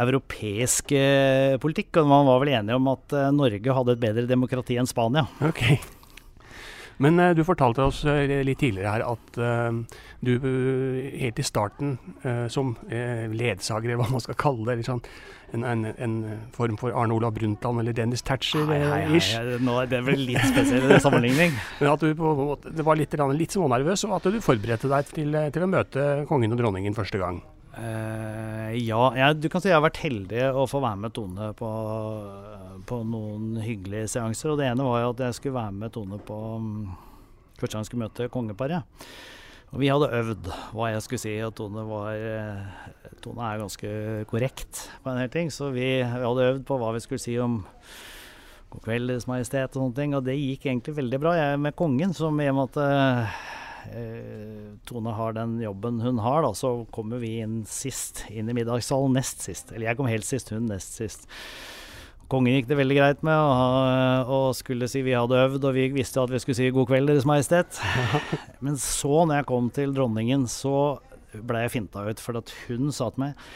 europeisk 0.00 0.94
eh, 0.96 1.58
politikk, 1.60 2.00
og 2.00 2.08
man 2.08 2.26
var 2.30 2.40
vel 2.42 2.54
enige 2.56 2.80
om 2.80 2.90
at 2.94 3.16
Norge 3.36 3.78
hadde 3.80 3.96
et 3.98 4.04
bedre 4.08 4.26
demokrati 4.30 4.80
enn 4.80 4.88
Spania. 4.88 5.26
Ok. 5.44 5.66
Men 7.02 7.18
eh, 7.22 7.34
du 7.36 7.44
fortalte 7.46 7.86
oss 7.86 8.02
eh, 8.08 8.40
litt 8.46 8.60
tidligere 8.62 8.96
her 8.96 9.06
at 9.06 9.38
eh, 9.38 9.98
du 10.24 10.32
helt 10.42 11.38
i 11.38 11.46
starten 11.46 11.96
som 12.50 12.74
ledsager, 12.90 13.86
eller 13.86 14.00
hva 14.02 14.08
man 14.10 14.22
skal 14.24 14.38
kalle 14.38 14.74
det, 14.74 14.86
sånn, 14.88 15.02
en, 15.54 15.64
en, 15.64 15.84
en 15.94 16.16
form 16.52 16.76
for 16.80 16.92
Arne 16.92 17.14
Olav 17.14 17.36
Brundtland 17.36 17.80
eller 17.80 17.94
Dennis 17.96 18.24
Thatcher-ish. 18.26 19.30
det 19.38 19.60
nå 19.64 19.78
er 19.82 19.92
det 19.92 20.02
vel 20.04 20.26
litt 20.28 20.50
spesiell 20.50 20.98
sammenligning. 21.04 21.54
Men 21.80 21.92
at 21.94 22.02
du 22.02 22.10
på 22.18 22.58
det 22.66 22.84
var 22.84 22.98
litt, 22.98 23.14
litt 23.38 23.54
smånervøs, 23.54 24.04
og 24.08 24.18
at 24.18 24.28
du 24.34 24.42
forberedte 24.44 24.90
deg 24.90 25.14
til, 25.14 25.38
til 25.54 25.64
å 25.64 25.70
møte 25.70 26.08
kongen 26.28 26.56
og 26.56 26.60
dronningen 26.60 26.98
første 26.98 27.22
gang. 27.22 27.40
Uh, 27.78 28.74
ja, 28.74 28.98
jeg, 29.14 29.36
du 29.38 29.46
kan 29.52 29.62
si 29.62 29.70
jeg 29.70 29.76
har 29.76 29.84
vært 29.84 30.00
heldig 30.02 30.48
å 30.50 30.64
få 30.66 30.80
være 30.82 30.98
med 30.98 31.14
Tone 31.14 31.52
på, 31.54 31.68
på 32.88 33.02
noen 33.06 33.58
hyggelige 33.62 34.08
seanser. 34.14 34.52
Og 34.52 34.60
det 34.60 34.68
ene 34.70 34.86
var 34.86 35.02
jo 35.04 35.12
at 35.14 35.26
jeg 35.26 35.38
skulle 35.38 35.58
være 35.58 35.76
med 35.76 35.94
Tone 35.94 36.20
på 36.24 36.38
mm, 36.62 36.78
første 37.58 37.74
gang 37.74 37.84
jeg 37.84 37.90
skulle 37.90 38.06
møte 38.06 38.30
kongeparet. 38.32 39.04
Og 39.68 39.82
vi 39.82 39.90
hadde 39.92 40.08
øvd 40.16 40.46
hva 40.72 40.92
jeg 40.94 41.04
skulle 41.04 41.20
si, 41.20 41.34
og 41.44 41.52
Tone 41.58 41.84
var 41.84 42.14
eh, 42.16 43.16
Tone 43.24 43.44
er 43.44 43.60
ganske 43.60 43.90
korrekt 44.30 44.86
på 45.04 45.12
en 45.12 45.20
del 45.20 45.32
ting. 45.34 45.52
Så 45.52 45.68
vi, 45.74 45.98
vi 46.00 46.24
hadde 46.24 46.48
øvd 46.54 46.64
på 46.68 46.78
hva 46.80 46.94
vi 46.96 47.04
skulle 47.04 47.22
si 47.22 47.36
om 47.42 47.60
God 48.72 48.84
kveld, 48.84 49.08
Deres 49.08 49.28
Majestet 49.28 49.76
og 49.76 49.82
sånne 49.82 49.98
ting. 49.98 50.16
Og 50.16 50.24
det 50.24 50.38
gikk 50.38 50.66
egentlig 50.68 50.96
veldig 50.96 51.20
bra. 51.20 51.36
Jeg 51.36 51.60
med 51.60 51.76
kongen, 51.76 52.16
som 52.16 52.40
i 52.40 52.48
og 52.48 52.56
med 52.56 52.80
at 52.80 53.28
eh, 53.92 54.76
Tone 54.88 55.12
har 55.16 55.36
den 55.36 55.58
jobben 55.60 56.00
hun 56.04 56.20
har, 56.24 56.42
da, 56.44 56.54
så 56.56 56.72
kommer 56.94 57.20
vi 57.20 57.38
inn 57.44 57.60
sist. 57.68 58.24
Inn 58.32 58.48
i 58.48 58.56
middagssalen 58.56 59.16
nest 59.20 59.44
sist. 59.44 59.74
Eller 59.74 59.90
jeg 59.90 60.00
kom 60.00 60.08
helt 60.08 60.28
sist, 60.28 60.54
hun 60.54 60.68
nest 60.72 60.96
sist. 60.96 61.28
Kongen 62.28 62.58
gikk 62.58 62.66
det 62.68 62.76
veldig 62.76 62.96
greit 62.98 63.22
med, 63.24 63.32
og, 63.40 64.32
og 64.36 64.48
skulle 64.56 64.88
si 64.90 65.00
vi 65.06 65.16
hadde 65.16 65.38
øvd, 65.46 65.62
og 65.64 65.76
vi 65.76 65.86
visste 65.94 66.20
at 66.20 66.32
vi 66.32 66.40
skulle 66.42 66.58
si 66.58 66.68
'God 66.68 66.90
kveld, 66.90 67.08
Deres 67.08 67.24
Majestet'. 67.28 67.80
Men 68.64 68.76
så, 68.76 69.24
når 69.24 69.40
jeg 69.40 69.48
kom 69.48 69.70
til 69.72 69.94
dronningen, 69.96 70.44
så 70.44 70.98
ble 71.32 71.64
jeg 71.64 71.72
finta 71.78 72.04
ut, 72.04 72.20
for 72.20 72.40
at 72.40 72.52
hun 72.66 72.92
sa 72.92 73.08
til 73.12 73.28
meg 73.28 73.46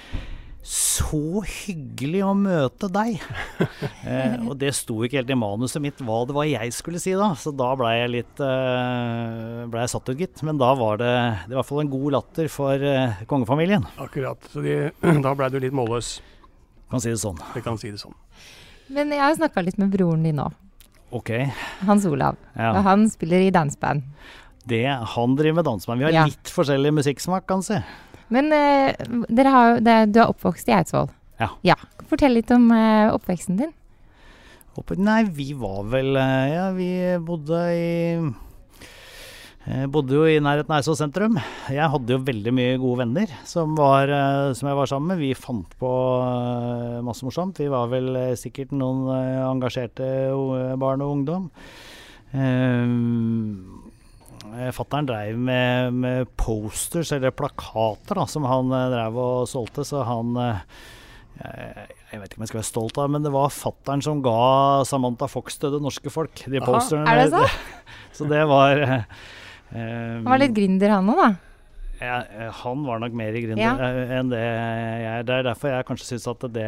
så 0.63 1.43
hyggelig 1.43 2.21
å 2.23 2.33
møte 2.39 2.87
deg! 2.95 3.19
eh, 4.07 4.37
og 4.47 4.55
det 4.61 4.71
sto 4.79 5.01
ikke 5.03 5.19
helt 5.19 5.33
i 5.35 5.39
manuset 5.39 5.83
mitt 5.83 5.99
hva 6.07 6.21
det 6.29 6.37
var 6.37 6.47
jeg 6.47 6.71
skulle 6.77 7.01
si 7.03 7.17
da, 7.19 7.33
så 7.39 7.51
da 7.51 7.73
blei 7.79 7.97
jeg 7.97 8.13
litt 8.15 8.43
eh, 8.47 9.65
ble 9.67 9.83
jeg 9.83 9.91
satt 9.91 10.13
ut, 10.13 10.21
gitt. 10.21 10.45
Men 10.47 10.63
da 10.63 10.71
var 10.79 11.03
det, 11.03 11.13
det 11.49 11.51
var 11.51 11.57
i 11.57 11.59
hvert 11.59 11.71
fall 11.73 11.83
en 11.83 11.93
god 11.93 12.09
latter 12.15 12.51
for 12.53 12.89
eh, 12.93 13.25
kongefamilien. 13.31 13.89
Akkurat. 14.07 14.51
Så 14.55 14.63
de, 14.63 14.79
da 15.27 15.35
blei 15.35 15.51
du 15.51 15.59
litt 15.63 15.75
målløs. 15.75 16.21
Kan 16.93 17.03
si 17.03 17.11
det 17.11 17.19
sånn. 17.25 17.43
Det 17.57 17.65
kan 17.67 17.81
si 17.81 17.91
det 17.91 17.99
sånn. 17.99 18.15
Men 18.93 19.13
jeg 19.15 19.23
har 19.25 19.35
snakka 19.39 19.65
litt 19.65 19.79
med 19.81 19.93
broren 19.95 20.23
din 20.27 20.37
nå, 20.41 20.51
Ok. 21.13 21.29
Hans 21.85 22.07
Olav. 22.09 22.39
Ja. 22.57 22.71
Og 22.73 22.85
han 22.87 23.03
spiller 23.13 23.43
i 23.45 23.51
danseband. 23.53 24.01
Det, 24.65 24.87
han 24.87 25.35
driver 25.37 25.59
med 25.61 25.67
danseband. 25.69 26.01
Vi 26.01 26.07
har 26.09 26.13
Ja. 26.13 26.25
litt 26.25 26.49
forskjellig 26.49 26.93
musikksmak, 26.95 27.45
kan 27.47 27.63
si. 27.63 27.77
Men 28.33 28.49
uh, 28.49 29.45
har 29.53 29.81
det, 29.85 29.97
du 30.15 30.21
er 30.23 30.31
oppvokst 30.33 30.69
i 30.69 30.73
Eidsvoll. 30.73 31.11
Ja. 31.39 31.51
ja. 31.63 31.77
Fortell 32.09 32.33
litt 32.33 32.51
om 32.55 32.71
uh, 32.73 33.13
oppveksten 33.13 33.59
din. 33.61 33.75
Opp, 34.79 34.95
nei, 34.97 35.25
vi 35.29 35.51
var 35.53 35.83
vel 35.93 36.17
eh, 36.17 36.47
Ja, 36.55 36.71
vi 36.73 36.87
bodde 37.21 37.59
i 37.77 37.89
eh, 39.67 39.85
Bodde 39.91 40.17
jo 40.17 40.25
i 40.29 40.41
nærheten 40.43 40.73
av 40.73 40.81
Eidsvoll 40.81 40.99
sentrum. 40.99 41.39
Jeg 41.73 41.91
hadde 41.95 42.15
jo 42.15 42.25
veldig 42.27 42.53
mye 42.55 42.79
gode 42.83 43.03
venner 43.03 43.33
som, 43.49 43.77
var, 43.79 44.11
eh, 44.11 44.53
som 44.59 44.71
jeg 44.71 44.79
var 44.79 44.91
sammen 44.91 45.13
med. 45.13 45.23
Vi 45.23 45.33
fant 45.39 45.77
på 45.81 45.93
eh, 46.23 46.99
masse 47.05 47.27
morsomt. 47.27 47.61
Vi 47.63 47.71
var 47.73 47.91
vel 47.93 48.17
sikkert 48.41 48.75
noen 48.77 49.07
engasjerte 49.49 50.07
barn 50.81 51.05
og 51.05 51.17
ungdom. 51.19 51.49
Fattern 54.73 55.09
dreiv 55.09 55.37
med, 55.41 55.93
med 55.97 56.33
posters, 56.41 57.13
eller 57.13 57.33
plakater, 57.37 58.19
da, 58.19 58.25
som 58.29 58.47
han 58.49 58.73
drev 58.73 59.17
og 59.21 59.49
solgte, 59.49 59.85
så 59.89 60.03
han 60.09 60.37
jeg, 60.37 61.87
jeg 62.13 62.21
vet 62.21 62.33
ikke 62.33 62.41
om 62.41 62.45
jeg 62.45 62.51
skal 62.51 62.61
være 62.61 62.69
stolt 62.69 62.99
av, 63.01 63.13
men 63.13 63.25
det 63.25 63.33
var 63.33 63.53
fattern 63.53 64.03
som 64.05 64.21
ga 64.25 64.83
Samantha 64.89 65.29
Fox 65.31 65.57
til 65.61 65.73
det 65.75 65.81
norske 65.85 66.13
folk. 66.13 66.45
De 66.45 66.61
Aha. 66.61 66.67
posterne. 66.69 67.09
Er 67.09 67.23
det 67.23 67.31
så? 67.37 67.45
Så 68.13 68.29
det 68.29 68.43
var 68.49 68.83
Han 69.73 70.25
var 70.29 70.39
litt 70.43 70.55
gründer, 70.57 70.91
han 70.93 71.09
òg, 71.09 71.17
da. 71.23 71.31
ja, 72.03 72.17
eh, 72.29 72.51
Han 72.63 72.85
var 72.85 72.99
nok 73.01 73.13
mer 73.17 73.33
gründer 73.33 73.59
Ja. 73.63 73.73
eh, 73.79 74.19
enn 74.19 74.29
det 74.33 74.41
jeg 74.43 75.07
er. 75.13 75.23
Det 75.29 75.35
er 75.39 75.43
derfor 75.49 75.69
jeg 75.73 75.87
kanskje 75.89 76.09
syns 76.13 76.27
at 76.29 76.47
det 76.53 76.67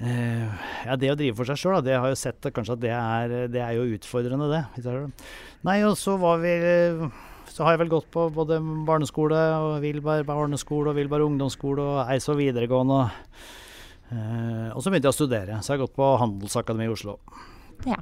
eh, 0.00 0.46
Ja, 0.86 0.96
det 0.96 1.10
å 1.12 1.16
drive 1.18 1.36
for 1.36 1.48
seg 1.48 1.58
sjøl, 1.60 1.80
det 1.84 1.96
har 1.96 2.06
jeg 2.08 2.16
jo 2.16 2.20
sett 2.22 2.46
at 2.46 2.54
kanskje 2.56 2.76
at 2.76 2.80
det 2.84 2.92
er, 2.94 3.34
det 3.52 3.60
er 3.64 3.74
jo 3.78 3.88
utfordrende, 3.96 4.48
det. 4.52 4.62
jeg. 4.84 5.10
Nei, 5.66 5.78
og 5.84 5.96
så 6.00 6.16
var 6.20 6.38
vi 6.42 6.54
Så 7.50 7.64
har 7.66 7.74
jeg 7.74 7.80
vel 7.82 7.88
gått 7.96 8.06
på 8.14 8.28
både 8.32 8.60
barneskole 8.86 9.36
og 9.58 9.80
Vilberg 9.82 10.24
barneskole 10.28 10.92
og 10.92 10.96
Vilberg 10.96 11.26
ungdomsskole 11.26 11.82
og 11.82 11.98
Eidsvoll 12.12 12.38
videregående. 12.38 13.10
Eh, 14.10 14.68
og 14.74 14.80
så 14.82 14.90
begynte 14.90 15.10
jeg 15.10 15.14
å 15.16 15.18
studere, 15.18 15.58
så 15.62 15.72
jeg 15.74 15.78
har 15.80 15.86
gått 15.86 15.96
på 15.98 16.06
Handelsakademiet 16.22 16.90
i 16.90 16.94
Oslo. 16.94 17.18
Ja. 17.86 17.98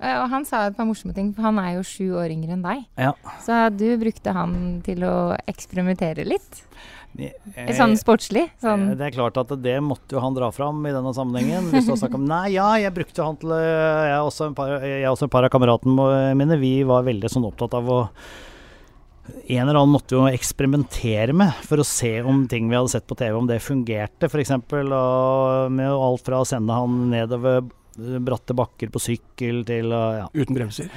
Eh, 0.00 0.16
Og 0.22 0.30
han 0.32 0.44
sa 0.48 0.66
et 0.66 0.76
par 0.76 0.86
morsomme 0.88 1.14
ting, 1.14 1.32
for 1.36 1.42
han 1.42 1.58
er 1.60 1.74
jo 1.76 1.82
sju 1.84 2.06
år 2.16 2.32
yngre 2.32 2.54
enn 2.56 2.62
deg. 2.64 2.86
Ja. 2.96 3.12
Så 3.44 3.58
du 3.76 3.86
brukte 4.00 4.32
han 4.32 4.80
til 4.86 5.04
å 5.04 5.36
eksperimentere 5.50 6.24
litt? 6.24 6.62
Eh, 7.18 7.72
Sånn 7.74 7.96
sportslig? 7.98 8.46
Sånn 8.62 8.92
Eh, 8.92 8.94
Det 8.94 9.08
er 9.08 9.16
klart 9.16 9.36
at 9.36 9.50
det 9.60 9.80
måtte 9.82 10.14
jo 10.14 10.20
han 10.22 10.32
dra 10.34 10.50
fram 10.54 10.78
i 10.86 10.92
denne 10.94 11.12
sammenhengen. 11.12 11.70
Hvis 11.72 11.84
du 11.88 11.90
har 11.92 11.98
snakket 11.98 12.14
om 12.20 12.24
Nei, 12.28 12.52
ja, 12.54 12.68
jeg 12.78 12.94
brukte 12.94 13.24
han 13.24 13.36
til 13.36 13.50
Jeg 13.50 14.20
og 14.20 14.28
også 14.30 14.46
en 14.46 14.54
par, 14.54 14.68
også 15.10 15.26
en 15.26 15.28
par 15.34 15.44
av 15.44 15.50
kameratene 15.50 16.36
mine, 16.38 16.56
vi 16.60 16.82
var 16.84 17.02
veldig 17.02 17.28
sånn 17.28 17.44
opptatt 17.50 17.74
av 17.74 17.84
å 17.90 18.08
En 19.48 19.60
eller 19.68 19.78
annen 19.78 19.92
måtte 19.94 20.16
jo 20.16 20.24
eksperimentere 20.26 21.32
med 21.36 21.52
for 21.66 21.78
å 21.78 21.84
se 21.86 22.20
om 22.22 22.46
ting 22.48 22.68
vi 22.70 22.74
hadde 22.74 22.90
sett 22.90 23.06
på 23.06 23.14
TV, 23.18 23.36
om 23.38 23.46
det 23.46 23.60
fungerte, 23.62 24.26
f.eks. 24.26 24.50
Med 25.70 25.86
alt 25.90 26.24
fra 26.26 26.40
å 26.40 26.46
sende 26.48 26.74
han 26.74 27.10
nedover 27.12 27.60
bratte 27.96 28.54
bakker 28.56 28.90
på 28.94 29.00
sykkel 29.02 29.64
til 29.68 29.90
ja. 29.92 30.26
Uten 30.34 30.54
bremser. 30.56 30.90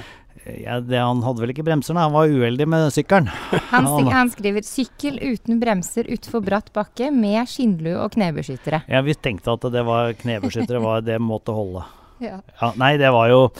ja 0.44 0.78
det, 0.80 0.98
Han 1.00 1.22
hadde 1.24 1.40
vel 1.42 1.52
ikke 1.54 1.64
bremser, 1.66 1.94
nei. 1.96 2.02
Han 2.06 2.12
var 2.14 2.28
uheldig 2.30 2.66
med 2.68 2.90
sykkelen. 2.94 3.26
han, 3.72 3.86
han- 3.86 4.12
han 4.12 4.30
skriver 4.30 4.62
'sykkel 4.66 5.18
uten 5.22 5.60
bremser 5.60 6.04
utfor 6.12 6.40
bratt 6.44 6.72
bakke 6.72 7.10
med 7.14 7.46
skinnlue 7.48 7.96
og 7.98 8.12
knebeskyttere'. 8.14 8.82
Ja, 8.88 9.00
vi 9.02 9.14
tenkte 9.14 9.52
at 9.56 9.66
det 9.72 9.84
var 9.84 10.12
knebeskyttere 10.14 10.80
var 10.82 11.00
det 11.02 11.20
måtte 11.20 11.52
holde. 11.54 11.84
Ja. 12.22 12.38
Ja, 12.60 12.68
nei, 12.78 12.92
det 12.96 13.10
var 13.10 13.26
jo 13.28 13.50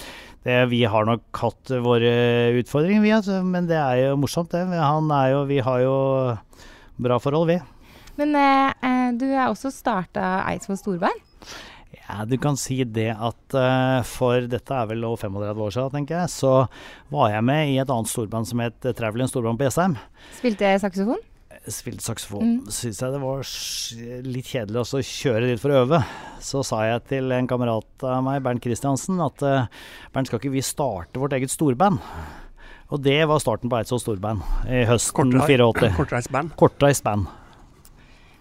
det, 0.45 0.69
Vi 0.71 0.85
har 0.87 1.05
nok 1.05 1.23
hatt 1.43 1.73
våre 1.83 2.53
utfordringer, 2.61 3.03
vi, 3.03 3.11
altså, 3.11 3.41
men 3.45 3.67
det 3.67 3.77
er 3.77 3.97
jo 4.11 4.17
morsomt, 4.17 4.53
det. 4.55 4.63
Han 4.79 5.11
er 5.11 5.33
jo 5.33 5.41
Vi 5.51 5.59
har 5.59 5.81
jo 5.83 5.97
bra 7.03 7.19
forhold, 7.19 7.49
vi. 7.51 7.59
Men 8.17 8.35
eh, 8.39 8.71
eh, 8.81 9.11
du 9.19 9.27
har 9.35 9.51
også 9.51 9.73
starta 9.75 10.45
Eidsvoll 10.47 10.79
Storbein. 10.79 11.19
Ja, 12.05 12.25
du 12.29 12.35
kan 12.37 12.59
si 12.61 12.83
det 12.85 13.11
at 13.13 13.55
eh, 13.57 14.01
for 14.05 14.49
dette 14.51 14.77
er 14.77 14.89
vel 14.91 15.07
over 15.09 15.23
35 15.25 15.63
år 15.67 15.77
siden, 15.77 15.95
tenker 15.95 16.19
jeg, 16.19 16.33
så 16.35 16.55
var 17.13 17.31
jeg 17.33 17.47
med 17.49 17.71
i 17.73 17.79
et 17.81 17.93
annet 17.93 18.11
storband 18.11 18.49
som 18.51 18.61
het 18.61 18.91
Travelin 18.99 19.31
Storband 19.31 19.61
på 19.61 19.71
Jessheim. 19.71 19.97
Spilte 20.37 20.75
saksofon. 20.83 21.23
Spilte 21.65 22.05
saksofon. 22.05 22.45
Mm. 22.45 22.73
Syns 22.77 23.01
jeg 23.01 23.15
det 23.15 23.21
var 23.23 23.45
litt 24.29 24.51
kjedelig 24.53 24.83
også 24.83 25.01
å 25.01 25.07
kjøre 25.09 25.49
dit 25.49 25.63
for 25.63 25.73
å 25.73 25.83
øve. 25.87 26.01
Så 26.45 26.61
sa 26.67 26.83
jeg 26.91 27.07
til 27.09 27.33
en 27.33 27.49
kamerat 27.49 28.05
av 28.05 28.21
meg, 28.27 28.43
Bernt 28.45 28.65
Kristiansen, 28.65 29.23
at 29.25 29.45
eh, 29.49 29.71
Bernt, 30.13 30.29
skal 30.29 30.43
ikke 30.43 30.53
vi 30.53 30.65
starte 30.65 31.23
vårt 31.23 31.37
eget 31.39 31.55
storband? 31.55 32.05
Og 32.93 33.01
det 33.01 33.23
var 33.31 33.41
starten 33.41 33.73
på 33.73 33.81
Eidsvoll 33.81 34.03
storband 34.03 34.45
i 34.69 34.85
høsten 34.91 35.33
84. 35.41 35.95
Kortreist 35.97 36.35
band. 36.35 36.53
Kortreist 36.61 37.07
band. 37.07 37.33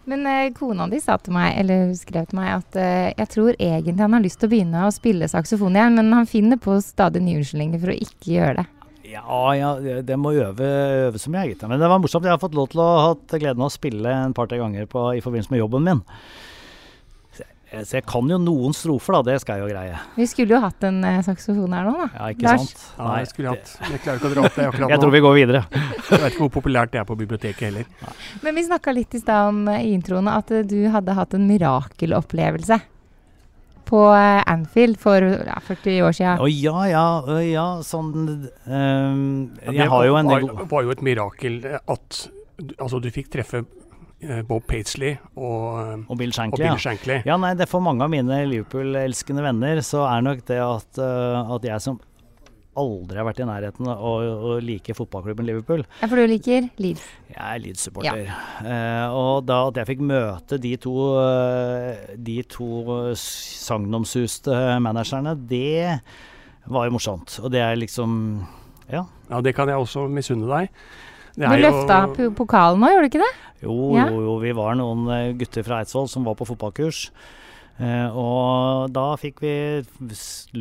Men 0.09 0.27
eh, 0.27 0.51
kona 0.55 0.89
di 0.91 0.99
sa 0.99 1.15
til 1.21 1.35
meg, 1.35 1.55
eller 1.61 1.93
skrev 1.95 2.27
til 2.27 2.39
meg, 2.39 2.49
at 2.59 2.79
eh, 2.79 3.13
jeg 3.15 3.29
tror 3.31 3.55
egentlig 3.55 4.03
han 4.03 4.17
har 4.17 4.23
lyst 4.23 4.41
til 4.41 4.49
å 4.49 4.53
begynne 4.53 4.85
å 4.87 4.93
spille 4.93 5.29
saksofon 5.31 5.77
igjen, 5.79 5.99
men 5.99 6.11
han 6.15 6.29
finner 6.29 6.59
på 6.59 6.75
stadig 6.83 7.23
nye 7.23 7.39
unnskyldninger 7.39 7.79
for 7.79 7.93
å 7.93 7.99
ikke 8.07 8.33
gjøre 8.35 8.55
det. 8.59 8.65
Ja, 9.13 9.39
ja, 9.53 9.69
det 10.01 10.15
må 10.17 10.31
øve, 10.33 10.67
øve 11.07 11.19
så 11.21 11.31
mye, 11.31 11.45
gitt. 11.51 11.63
Men 11.69 11.79
det 11.79 11.89
var 11.91 12.01
morsomt. 12.01 12.25
Jeg 12.25 12.33
har 12.33 12.41
fått 12.41 12.55
lov 12.57 12.71
til 12.71 12.81
å 12.81 12.89
ha 13.03 13.11
gleden 13.35 13.61
av 13.61 13.69
å 13.69 13.73
spille 13.73 14.09
en 14.09 14.33
par-tre 14.35 14.57
ganger 14.59 14.87
på, 14.89 15.05
i 15.13 15.21
forbindelse 15.23 15.53
med 15.53 15.61
jobben 15.61 15.85
min. 15.85 16.01
Så 17.73 17.79
jeg, 17.79 17.85
så 17.89 17.95
jeg 17.97 18.03
kan 18.05 18.27
jo 18.29 18.37
noen 18.37 18.73
strofer, 18.77 19.15
da. 19.17 19.21
Det 19.31 19.35
skal 19.41 19.57
jeg 19.57 19.63
jo 19.65 19.69
greie. 19.73 19.95
Vi 20.13 20.25
skulle 20.29 20.53
jo 20.53 20.59
hatt 20.61 20.83
en 20.85 20.99
eh, 21.09 21.15
saksofon 21.25 21.73
her 21.73 21.87
nå, 21.87 21.93
da. 22.03 22.05
Ja, 22.19 22.27
ikke 22.35 22.45
Lars? 22.45 22.67
sant? 22.69 22.83
Nei, 22.99 23.15
jeg 23.23 23.29
skulle 23.31 23.53
hatt. 23.55 23.71
Jeg 23.89 24.01
klarer 24.03 24.19
ikke 24.21 24.29
å 24.29 24.33
dra 24.35 24.43
opp 24.45 24.59
det 24.59 24.67
akkurat 24.67 24.91
jeg 24.93 25.01
tror 25.01 25.13
vi 25.15 25.21
går 25.25 25.35
videre. 25.39 25.61
Jeg 25.73 26.21
vet 26.21 26.27
ikke 26.35 26.43
hvor 26.43 26.51
populært 26.59 26.93
det 26.93 27.01
er 27.01 27.07
på 27.09 27.17
biblioteket 27.17 27.65
heller. 27.71 27.89
Men 28.45 28.59
vi 28.59 28.65
snakka 28.67 28.93
litt 28.93 29.17
i 29.17 29.23
stad 29.23 29.49
om 29.49 29.63
eh, 29.73 29.87
i 29.89 29.95
introen 29.97 30.29
at 30.29 30.53
eh, 30.53 30.61
du 30.69 30.77
hadde 30.93 31.15
hatt 31.17 31.33
en 31.33 31.47
mirakelopplevelse 31.49 32.77
på 33.89 34.03
eh, 34.19 34.43
Anfield 34.53 35.01
for 35.01 35.25
ja, 35.33 35.57
40 35.65 35.97
år 36.05 36.13
siden. 36.19 36.45
Å 36.45 36.51
ja, 36.53 36.85
ja, 36.93 37.05
å, 37.25 37.39
ja, 37.41 37.65
sånn 37.89 38.13
um, 38.69 39.25
Jeg 39.65 39.89
har 39.91 40.05
jo 40.07 40.15
en 40.21 40.29
var, 40.29 40.45
Det 40.45 40.69
var 40.71 40.85
jo 40.85 40.93
et 40.93 41.01
mirakel 41.09 41.57
eh, 41.73 41.81
at 41.89 42.27
du- 42.61 42.77
altså, 42.77 43.01
du 43.01 43.09
fikk 43.11 43.33
treffe 43.33 43.63
eh, 43.65 43.71
Bob 44.47 44.65
Paisley 44.69 45.17
og, 45.35 45.67
eh, 45.81 46.05
Og 46.07 46.17
Bill 46.19 46.31
og 46.31 46.37
Shankly, 46.37 46.63
Bill 46.63 46.71
ja. 46.71 46.79
Shankly. 46.81 47.19
Ja, 47.27 47.37
nei, 47.41 47.53
det 47.59 47.69
For 47.71 47.83
mange 47.83 48.05
av 48.05 48.09
mine 48.13 48.41
Liverpool-elskende 48.49 49.43
venner 49.45 49.81
så 49.85 50.05
er 50.09 50.25
nok 50.25 50.43
det 50.49 50.59
at, 50.63 50.99
eh, 51.01 51.53
at 51.57 51.69
jeg 51.69 51.81
som 51.85 51.99
aldri 52.73 53.19
har 53.19 53.27
vært 53.27 53.41
i 53.43 53.45
nærheten 53.45 53.85
av 53.85 53.99
å, 54.01 54.13
å 54.17 54.53
like 54.65 54.95
fotballklubben 54.97 55.45
Liverpool, 55.45 55.83
Ja, 56.01 56.07
for 56.09 56.17
du 56.17 56.25
liker 56.25 56.69
Leeds. 56.81 57.03
Jeg 57.29 57.37
er 57.37 57.61
Leeds-supporter. 57.61 58.31
Eh, 58.65 59.13
og 59.13 59.45
da 59.45 59.59
at 59.67 59.77
jeg 59.77 59.91
fikk 59.91 60.01
møte 60.09 60.57
de 60.61 60.71
to, 60.81 60.95
eh, 61.21 62.15
de 62.17 62.39
to 62.49 63.11
sagnomsuste 63.19 64.57
managerne, 64.81 65.35
det 65.47 65.99
var 66.65 66.87
jo 66.87 66.95
morsomt. 66.97 67.37
Og 67.43 67.51
det 67.53 67.61
er 67.61 67.77
liksom 67.77 68.45
Ja. 68.89 69.05
Ja, 69.29 69.41
det 69.41 69.55
kan 69.55 69.67
jeg 69.67 69.77
også 69.77 70.09
misunne 70.09 70.47
deg. 70.49 70.69
Det 71.35 71.49
Du 71.49 71.55
løfta 71.63 72.01
po- 72.13 72.31
pokalen 72.43 72.79
nå, 72.79 72.89
gjorde 72.93 73.07
du 73.07 73.11
ikke 73.17 73.23
det? 73.23 73.33
Jo, 73.63 73.75
Ja. 73.95 74.07
jo, 74.09 74.19
jo, 74.21 74.33
vi 74.43 74.51
var 74.53 74.75
noen 74.75 75.07
eh, 75.09 75.33
gutter 75.39 75.63
fra 75.65 75.79
Eidsvoll 75.81 76.07
som 76.11 76.23
var 76.27 76.35
på 76.35 76.45
fotballkurs. 76.45 77.09
Eh, 77.81 78.09
og 78.13 78.91
da 78.93 79.15
fikk 79.17 79.39
vi 79.41 79.53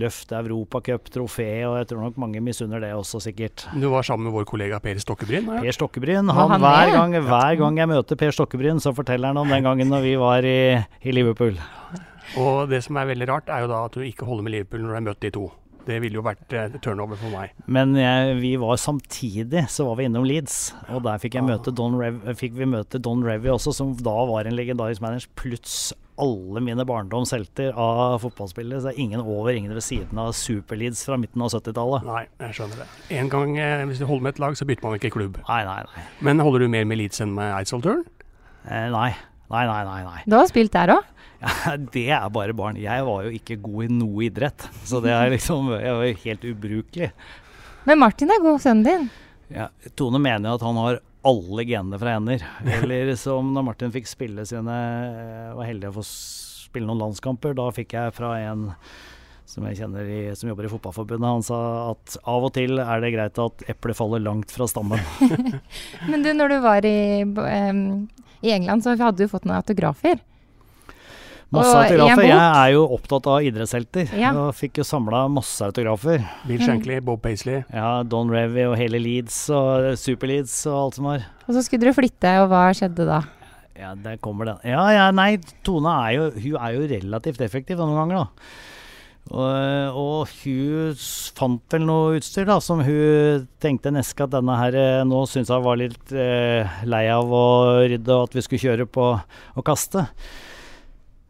løft 0.00 0.32
Europacup-trofé, 0.32 1.48
og 1.68 1.76
jeg 1.76 1.88
tror 1.90 2.00
nok 2.06 2.16
mange 2.16 2.40
misunner 2.40 2.80
det 2.80 2.92
også, 2.96 3.20
sikkert. 3.20 3.66
Du 3.78 3.88
var 3.92 4.02
sammen 4.06 4.30
med 4.30 4.32
vår 4.38 4.46
kollega 4.48 4.80
Per 4.80 4.96
Stokkebryn. 5.02 5.44
Ja. 5.44 5.60
Per 5.60 5.76
Stokkebryn. 5.76 6.30
Han, 6.32 6.50
han 6.54 6.60
hver, 6.64 6.92
gang, 6.94 7.12
hver 7.28 7.58
gang 7.60 7.76
jeg 7.82 7.88
møter 7.92 8.16
Per 8.16 8.32
Stokkebryn, 8.32 8.80
så 8.80 8.94
forteller 8.96 9.28
han 9.32 9.36
om 9.42 9.48
den 9.52 9.62
gangen 9.66 9.92
når 9.92 10.02
vi 10.06 10.14
var 10.16 10.40
i, 10.48 10.56
i 11.04 11.12
Liverpool. 11.12 11.58
Og 12.40 12.68
det 12.72 12.80
som 12.86 12.96
er 12.96 13.10
veldig 13.12 13.28
rart, 13.28 13.50
er 13.52 13.66
jo 13.66 13.68
da 13.68 13.82
at 13.84 13.92
du 13.92 14.00
ikke 14.06 14.24
holder 14.24 14.42
med 14.46 14.52
Liverpool 14.56 14.80
når 14.80 14.88
du 14.88 14.94
har 14.96 15.06
møtt 15.12 15.20
de 15.20 15.30
to. 15.36 15.50
Det 15.86 15.98
ville 16.02 16.20
jo 16.20 16.24
vært 16.24 16.54
eh, 16.56 16.76
turnover 16.84 17.18
for 17.18 17.32
meg. 17.34 17.56
Men 17.66 17.96
jeg, 17.98 18.36
vi 18.42 18.52
var 18.60 18.78
samtidig, 18.80 19.64
så 19.72 19.86
var 19.88 19.98
vi 19.98 20.06
innom 20.08 20.26
Leeds. 20.28 20.60
Og 20.94 21.02
der 21.06 21.18
fikk, 21.22 21.38
jeg 21.40 21.46
møte 21.48 21.74
Don 21.74 21.98
Rev, 21.98 22.20
fikk 22.38 22.54
vi 22.58 22.68
møte 22.70 23.00
Don 23.02 23.24
Revy 23.26 23.50
også, 23.54 23.74
som 23.76 23.96
da 23.98 24.14
var 24.30 24.46
en 24.46 24.56
legendarisk 24.58 25.02
manager, 25.04 25.32
pluss 25.38 25.90
alle 26.22 26.60
mine 26.62 26.84
barndomshelter 26.86 27.72
av 27.78 28.20
fotballspillere. 28.22 28.80
Så 28.82 28.90
det 28.90 28.94
er 28.94 29.02
ingen 29.02 29.24
over, 29.24 29.50
ingen 29.56 29.74
ved 29.74 29.84
siden 29.84 30.20
av 30.22 30.32
Super-Leeds 30.38 31.02
fra 31.08 31.18
midten 31.20 31.42
av 31.42 31.50
70-tallet. 31.56 32.06
Nei, 32.06 32.24
jeg 32.44 32.58
skjønner 32.60 32.84
det. 32.84 32.88
En 33.18 33.32
gang 33.32 33.58
eh, 33.58 33.84
hvis 33.90 34.02
du 34.02 34.06
holder 34.06 34.28
med 34.28 34.36
et 34.36 34.42
lag, 34.44 34.58
så 34.58 34.68
bytter 34.68 34.86
man 34.86 35.00
ikke 35.00 35.14
klubb. 35.16 35.42
Nei, 35.48 35.62
nei, 35.68 35.80
nei. 35.88 36.06
Men 36.22 36.44
holder 36.44 36.66
du 36.66 36.72
mer 36.72 36.86
med 36.88 37.00
Leeds 37.02 37.24
enn 37.24 37.34
med 37.36 37.54
Eidsvoll-turen? 37.58 38.04
Eh, 38.68 38.88
nei. 38.94 39.10
Nei, 39.50 39.64
nei, 39.68 39.80
nei. 39.84 40.02
nei. 40.06 40.22
Du 40.26 40.36
har 40.38 40.46
spilt 40.50 40.72
der 40.74 40.94
òg. 40.94 41.08
Ja, 41.42 41.74
det 41.74 42.04
er 42.14 42.28
bare 42.30 42.54
barn. 42.54 42.78
Jeg 42.78 43.06
var 43.06 43.24
jo 43.26 43.32
ikke 43.34 43.58
god 43.62 43.88
i 43.88 43.94
noe 43.96 44.26
idrett. 44.28 44.68
Så 44.86 45.02
det 45.02 45.10
er 45.14 45.32
liksom 45.32 45.72
Jeg 45.74 45.96
var 45.98 46.20
helt 46.26 46.44
ubrukelig. 46.46 47.10
Men 47.88 47.98
Martin 47.98 48.30
er 48.30 48.42
god, 48.42 48.60
sønnen 48.62 48.86
din. 48.86 49.08
Ja, 49.52 49.68
Tone 49.98 50.20
mener 50.22 50.54
at 50.54 50.64
han 50.64 50.78
har 50.78 51.00
alle 51.26 51.64
genene 51.66 51.98
fra 51.98 52.16
hender. 52.16 52.44
Eller 52.78 53.14
som 53.18 53.52
når 53.54 53.66
Martin 53.72 53.94
fikk 53.94 54.10
spille 54.10 54.46
sine 54.48 54.76
eh, 54.76 55.48
Var 55.58 55.72
heldig 55.72 55.90
å 55.90 55.96
få 55.98 56.06
spille 56.06 56.88
noen 56.88 57.08
landskamper. 57.08 57.58
Da 57.58 57.68
fikk 57.74 57.96
jeg 57.98 58.14
fra 58.16 58.36
en 58.42 58.70
som 59.52 59.66
jeg 59.68 59.82
kjenner 59.82 60.06
i, 60.08 60.20
som 60.38 60.48
jobber 60.48 60.64
i 60.64 60.70
Fotballforbundet, 60.72 61.28
han 61.28 61.42
sa 61.44 61.58
at 61.90 62.14
av 62.30 62.46
og 62.46 62.54
til 62.56 62.78
er 62.80 63.02
det 63.02 63.10
greit 63.12 63.40
at 63.42 63.64
eplet 63.68 63.98
faller 63.98 64.22
langt 64.24 64.54
fra 64.54 64.64
stammen. 64.70 65.02
Men 66.10 66.24
du, 66.24 66.30
når 66.38 66.54
du 66.54 66.56
var 66.64 66.86
i, 66.88 66.94
i 68.42 68.52
England, 68.54 68.84
så 68.84 68.96
hadde 68.98 69.22
du 69.22 69.30
fått 69.30 69.46
noen 69.48 69.60
autografer. 69.60 70.20
Masse 71.52 71.74
autografer. 71.76 72.24
Jeg 72.30 72.38
er 72.40 72.70
jo 72.72 72.84
opptatt 72.94 73.26
av 73.28 73.44
idrettshelter. 73.44 74.14
Ja. 74.16 74.30
Og 74.40 74.54
fikk 74.56 74.80
jo 74.80 74.86
samla 74.88 75.26
masse 75.28 75.60
autografer. 75.66 76.24
Bill 76.48 76.62
Shankly, 76.64 76.96
Bob 77.04 77.20
Paisley. 77.24 77.60
Ja, 77.68 78.00
Don 78.08 78.32
Revy 78.32 78.64
og 78.70 78.78
hele 78.80 79.00
Leeds 79.02 79.36
og 79.52 79.92
Super 80.00 80.32
Leeds 80.32 80.54
og 80.70 80.78
alt 80.78 80.98
som 80.98 81.10
var. 81.10 81.26
Og 81.44 81.52
så 81.56 81.64
skulle 81.66 81.84
dere 81.84 81.96
flytte, 81.96 82.32
og 82.40 82.48
hva 82.52 82.64
skjedde 82.76 83.04
da? 83.08 83.20
Ja, 83.76 83.92
der 84.00 84.16
kommer 84.22 84.48
den. 84.48 84.64
Ja, 84.68 84.82
ja, 84.94 85.06
nei, 85.12 85.36
Tone 85.66 85.92
er 86.06 86.16
jo, 86.16 86.28
hun 86.32 86.56
er 86.56 86.76
jo 86.76 86.88
relativt 86.96 87.44
effektiv 87.44 87.80
noen 87.80 87.98
ganger, 88.00 88.24
da. 88.24 88.48
Og, 89.30 89.96
og 89.96 90.32
hun 90.42 90.96
fant 91.38 91.74
vel 91.76 91.84
noe 91.86 92.16
utstyr 92.18 92.48
da, 92.48 92.58
som 92.60 92.82
hun 92.84 93.46
tenkte 93.62 93.92
neske 93.94 94.26
at 94.26 94.34
denne 94.34 94.56
her 94.58 94.76
eh, 94.76 95.02
nå 95.08 95.22
syntes 95.30 95.52
hun 95.54 95.64
var 95.64 95.78
litt 95.80 96.10
eh, 96.12 96.80
lei 96.90 97.04
av 97.12 97.30
å 97.30 97.44
rydde, 97.86 98.12
og 98.16 98.26
at 98.26 98.34
vi 98.36 98.42
skulle 98.44 98.64
kjøre 98.66 98.88
på 98.90 99.06
og 99.14 99.64
kaste. 99.64 100.08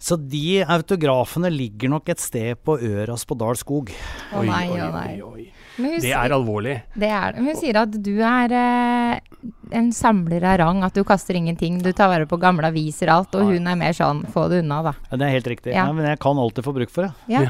Så 0.02 0.16
de 0.18 0.64
autografene 0.66 1.46
ligger 1.52 1.92
nok 1.92 2.08
et 2.10 2.18
sted 2.18 2.58
på 2.66 2.74
Øras 2.82 3.22
på 3.28 3.36
Dal 3.38 3.54
skog. 3.60 3.92
Å 4.32 4.40
Oi, 4.40 4.48
nei, 4.48 4.64
oi, 4.72 4.80
å 4.82 4.88
nei. 4.90 5.10
oi, 5.22 5.44
oi. 5.44 5.98
Det 6.02 6.10
er 6.10 6.34
alvorlig. 6.34 6.74
det 6.98 7.08
er 7.14 7.36
det. 7.36 7.44
Hun 7.46 7.60
sier 7.60 7.78
at 7.84 7.94
du 7.94 8.16
er 8.18 8.54
eh, 8.58 9.52
en 9.78 9.92
samler 9.94 10.42
av 10.48 10.58
rang, 10.64 10.82
at 10.82 10.96
du 10.98 11.04
kaster 11.06 11.38
ingenting. 11.38 11.78
Du 11.84 11.92
tar 11.94 12.10
vare 12.10 12.26
på 12.26 12.40
gamle 12.42 12.72
aviser 12.72 13.12
og 13.12 13.20
alt, 13.20 13.38
og 13.38 13.52
hun 13.52 13.70
er 13.70 13.78
mer 13.78 13.94
sånn 13.96 14.24
få 14.34 14.48
det 14.50 14.64
unna, 14.64 14.80
da. 14.88 14.96
Ja, 15.12 15.20
det 15.22 15.28
er 15.28 15.36
helt 15.38 15.52
riktig. 15.54 15.70
Ja. 15.76 15.86
Ja. 15.86 15.94
men 15.94 16.10
jeg 16.10 16.18
kan 16.24 16.40
alltid 16.40 16.66
få 16.66 16.74
bruk 16.80 16.90
for 16.90 17.06
det. 17.06 17.14
Ja. 17.30 17.46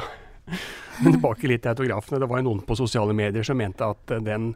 Men 1.02 1.16
tilbake 1.16 1.48
litt 1.50 1.64
til 1.64 1.72
autografene. 1.72 2.20
Det 2.22 2.30
var 2.30 2.42
noen 2.44 2.62
på 2.66 2.76
sosiale 2.78 3.14
medier 3.16 3.46
som 3.46 3.58
mente 3.58 3.86
at 3.86 4.14
den, 4.26 4.52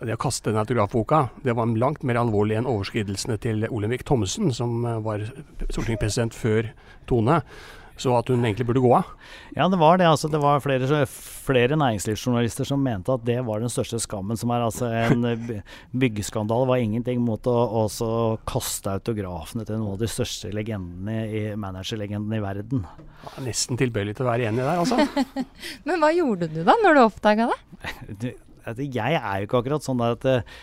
det 0.00 0.16
å 0.16 0.20
kaste 0.20 0.50
den 0.50 0.60
autografboka, 0.62 1.26
det 1.44 1.54
var 1.58 1.70
langt 1.80 2.04
mer 2.06 2.20
alvorlig 2.20 2.58
enn 2.58 2.68
overskridelsene 2.70 3.38
til 3.42 3.66
Olemic 3.70 4.04
Thommessen, 4.08 4.52
som 4.54 4.82
var 5.04 5.26
stortingspresident 5.68 6.36
før 6.36 6.72
Tone. 7.10 7.40
Så 8.00 8.14
at 8.16 8.30
hun 8.32 8.40
egentlig 8.40 8.64
burde 8.68 8.80
gå 8.80 8.90
av. 8.96 9.10
Ja, 9.56 9.66
det 9.68 9.78
var 9.80 9.98
det. 10.00 10.06
altså 10.08 10.30
Det 10.32 10.40
var 10.40 10.62
flere, 10.64 11.04
flere 11.06 11.76
næringslivsjournalister 11.76 12.68
som 12.68 12.80
mente 12.84 13.12
at 13.12 13.26
det 13.28 13.38
var 13.44 13.60
den 13.60 13.72
største 13.72 14.00
skammen. 14.00 14.38
Som 14.40 14.52
er 14.54 14.64
altså 14.64 14.88
en 14.88 15.26
eh, 15.28 15.60
byggeskandale. 15.92 16.68
var 16.70 16.80
ingenting 16.80 17.20
mot 17.24 17.44
å 17.50 17.56
også 17.84 18.10
kaste 18.48 18.96
autografene 18.96 19.66
til 19.68 19.80
noen 19.80 19.98
av 19.98 20.00
de 20.00 20.08
største 20.10 20.52
legendene 20.56 21.18
i 21.28 21.44
managerlegendene 21.60 22.40
i 22.40 22.44
verden. 22.44 22.86
Ja, 23.26 23.34
Nesten 23.44 23.80
tilbøyelig 23.80 24.16
til 24.16 24.26
å 24.26 24.32
være 24.32 24.48
enig 24.48 24.64
der, 24.64 24.80
altså. 24.80 25.44
Men 25.88 26.00
hva 26.00 26.12
gjorde 26.16 26.48
du 26.52 26.62
da, 26.64 26.76
når 26.80 26.96
du 26.96 27.04
oppdaga 27.06 27.50
det? 27.52 28.36
Altså, 28.60 28.84
jeg 28.84 29.16
er 29.16 29.38
jo 29.40 29.46
ikke 29.46 29.60
akkurat 29.62 29.84
sånn 29.86 30.00
der 30.02 30.12
at 30.18 30.24
eh, 30.28 30.56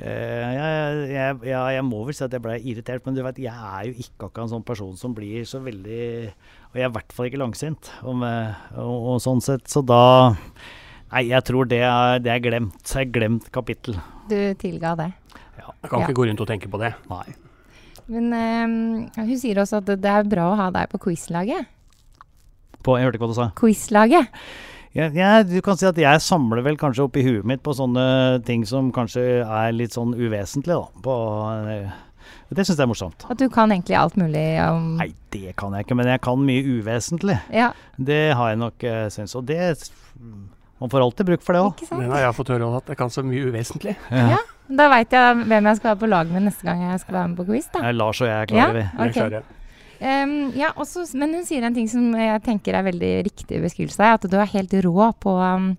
jeg, 0.00 1.10
jeg, 1.12 1.36
jeg, 1.50 1.74
jeg 1.76 1.84
må 1.84 2.00
vel 2.06 2.14
si 2.16 2.24
at 2.24 2.32
jeg 2.32 2.42
ble 2.44 2.56
irritert, 2.60 3.04
men 3.06 3.14
du 3.16 3.22
vet, 3.26 3.38
jeg 3.42 3.52
er 3.52 3.88
jo 3.90 3.94
ikke 4.04 4.28
akkurat 4.28 4.44
en 4.46 4.52
sånn 4.54 4.64
person 4.66 4.96
som 4.96 5.14
blir 5.16 5.44
så 5.48 5.60
veldig 5.64 6.02
Og 6.70 6.78
jeg 6.78 6.84
er 6.86 6.88
i 6.88 6.94
hvert 6.94 7.12
fall 7.16 7.26
ikke 7.28 7.40
langsint, 7.42 7.90
og, 8.02 8.16
med, 8.22 8.54
og, 8.78 9.08
og 9.14 9.20
sånn 9.24 9.42
sett. 9.44 9.66
Så 9.68 9.82
da 9.84 10.00
Nei, 11.10 11.24
jeg 11.32 11.42
tror 11.48 11.66
det 11.66 11.80
er, 11.82 12.20
det 12.22 12.30
er 12.30 12.38
glemt. 12.44 12.76
Det 12.86 13.00
er 13.00 13.08
glemt 13.10 13.48
kapittel. 13.50 13.96
Du 14.30 14.36
tilga 14.62 14.92
det. 15.00 15.08
Jeg 15.58 15.90
kan 15.90 15.98
Ja. 15.98 16.06
ikke 16.06 16.14
gå 16.20 16.26
rundt 16.28 16.40
og 16.44 16.46
tenke 16.46 16.68
på 16.70 16.78
det. 16.78 16.92
Nei. 17.10 17.24
Men 18.06 18.28
um, 18.30 19.10
hun 19.16 19.36
sier 19.38 19.58
også 19.58 19.80
at 19.82 19.88
det- 19.90 20.00
det 20.04 20.10
er 20.10 20.22
bra 20.30 20.44
å 20.52 20.56
ha 20.60 20.68
deg 20.70 20.88
på 20.92 21.00
quizlaget. 21.02 21.66
På, 22.86 22.94
jeg 22.96 23.08
hørte 23.08 23.18
ikke 23.18 23.26
hva 23.26 23.34
du 23.34 23.38
sa. 23.40 23.48
Quizlaget. 23.58 24.30
Ja, 24.96 25.06
ja, 25.14 25.42
du 25.46 25.60
kan 25.62 25.78
si 25.78 25.86
at 25.86 25.98
jeg 26.00 26.22
samler 26.24 26.64
vel 26.66 26.78
kanskje 26.78 27.04
oppi 27.06 27.22
huet 27.22 27.46
mitt 27.46 27.62
på 27.62 27.74
sånne 27.78 28.40
ting 28.46 28.64
som 28.66 28.88
kanskje 28.94 29.22
er 29.46 29.74
litt 29.76 29.94
sånn 29.94 30.16
uvesentlige, 30.18 30.80
da. 30.80 31.02
På, 31.04 31.14
eh, 31.70 31.92
det 32.50 32.64
syns 32.64 32.74
jeg 32.74 32.82
er 32.82 32.90
morsomt. 32.90 33.26
At 33.30 33.38
du 33.38 33.46
kan 33.54 33.70
egentlig 33.70 33.94
alt 33.94 34.16
mulig 34.18 34.42
om 34.64 34.96
Nei, 34.98 35.12
det 35.30 35.54
kan 35.60 35.76
jeg 35.76 35.86
ikke, 35.86 35.98
men 36.00 36.10
jeg 36.10 36.22
kan 36.26 36.42
mye 36.42 36.64
uvesentlig. 36.66 37.38
Ja, 37.54 37.70
Det 37.96 38.34
har 38.34 38.50
jeg 38.50 38.58
nok 38.58 38.82
uh, 38.82 39.06
syntes. 39.14 39.36
Og 39.38 39.46
det 39.46 39.92
Man 40.80 40.90
får 40.90 41.04
alltid 41.04 41.26
bruk 41.28 41.42
for 41.44 41.54
det 41.54 41.60
òg. 41.60 41.84
Men 41.92 42.00
jeg 42.00 42.08
Den 42.08 42.16
har 42.16 42.24
jeg 42.24 42.34
fått 42.40 42.50
høre 42.50 42.66
om 42.66 42.76
at 42.80 42.88
jeg 42.88 42.96
kan 42.96 43.10
så 43.12 43.22
mye 43.22 43.46
uvesentlig. 43.52 43.94
Ja. 44.10 44.40
Da 44.70 44.86
veit 44.90 45.12
jeg 45.14 45.38
hvem 45.46 45.66
jeg 45.66 45.78
skal 45.78 45.92
være 45.92 46.00
på 46.02 46.10
lag 46.10 46.28
med 46.30 46.46
neste 46.46 46.66
gang 46.66 46.82
jeg 46.86 47.00
skal 47.02 47.14
være 47.14 47.30
med 47.30 47.40
på 47.40 47.46
quiz, 47.48 47.70
da. 47.74 47.90
Lars 47.90 48.20
og 48.22 48.30
jeg 48.30 48.36
er 48.36 48.54
Ja, 48.54 48.68
klare, 48.70 48.74
vi. 48.74 49.38
Det 49.38 49.59
Ehm, 50.00 50.52
ja, 50.56 50.70
også, 50.80 51.04
men 51.20 51.34
hun 51.36 51.44
sier 51.44 51.64
en 51.66 51.76
ting 51.76 51.88
som 51.90 52.06
jeg 52.16 52.40
tenker 52.46 52.76
er 52.76 52.86
veldig 52.86 53.12
riktig 53.26 53.60
beskrivelse 53.60 54.14
at 54.16 54.24
du 54.24 54.38
er 54.40 54.48
helt 54.54 54.72
rå 54.86 55.10
på, 55.20 55.34
um, 55.36 55.74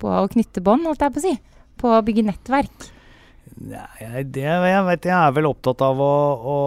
på 0.00 0.10
å 0.12 0.26
knytte 0.28 0.60
bånd, 0.64 0.84
holdt 0.84 1.04
jeg 1.06 1.14
på 1.14 1.22
å 1.22 1.24
si. 1.24 1.32
På 1.80 1.94
å 1.96 2.02
bygge 2.04 2.26
nettverk. 2.28 2.90
Nei, 3.64 4.24
det, 4.34 4.44
jeg 4.44 4.84
vet 4.88 5.08
jeg 5.08 5.14
er 5.16 5.34
vel 5.36 5.48
opptatt 5.48 5.80
av 5.86 6.00
å, 6.02 6.12
å, 6.54 6.58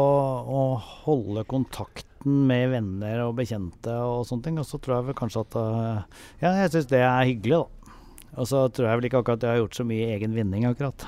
å 0.47 0.65
holde 1.05 1.45
kontakten 1.49 2.47
med 2.49 2.71
venner 2.73 3.27
og 3.27 3.37
bekjente 3.37 3.93
og 4.01 4.25
sånne 4.27 4.47
ting. 4.49 4.59
Og 4.61 4.65
så 4.65 4.81
tror 4.81 4.97
jeg 4.97 5.09
vel 5.11 5.19
kanskje 5.21 5.45
at 5.45 5.59
uh, 5.61 6.25
Ja, 6.41 6.55
jeg 6.63 6.73
syns 6.73 6.89
det 6.89 7.03
er 7.05 7.29
hyggelig, 7.29 7.61
da. 7.61 7.93
Og 8.37 8.49
så 8.49 8.65
tror 8.73 8.89
jeg 8.89 8.99
vel 8.99 9.09
ikke 9.09 9.21
akkurat 9.21 9.45
jeg 9.45 9.53
har 9.53 9.61
gjort 9.61 9.77
så 9.77 9.85
mye 9.87 10.11
egen 10.17 10.33
vinning, 10.33 10.65
akkurat. 10.69 11.07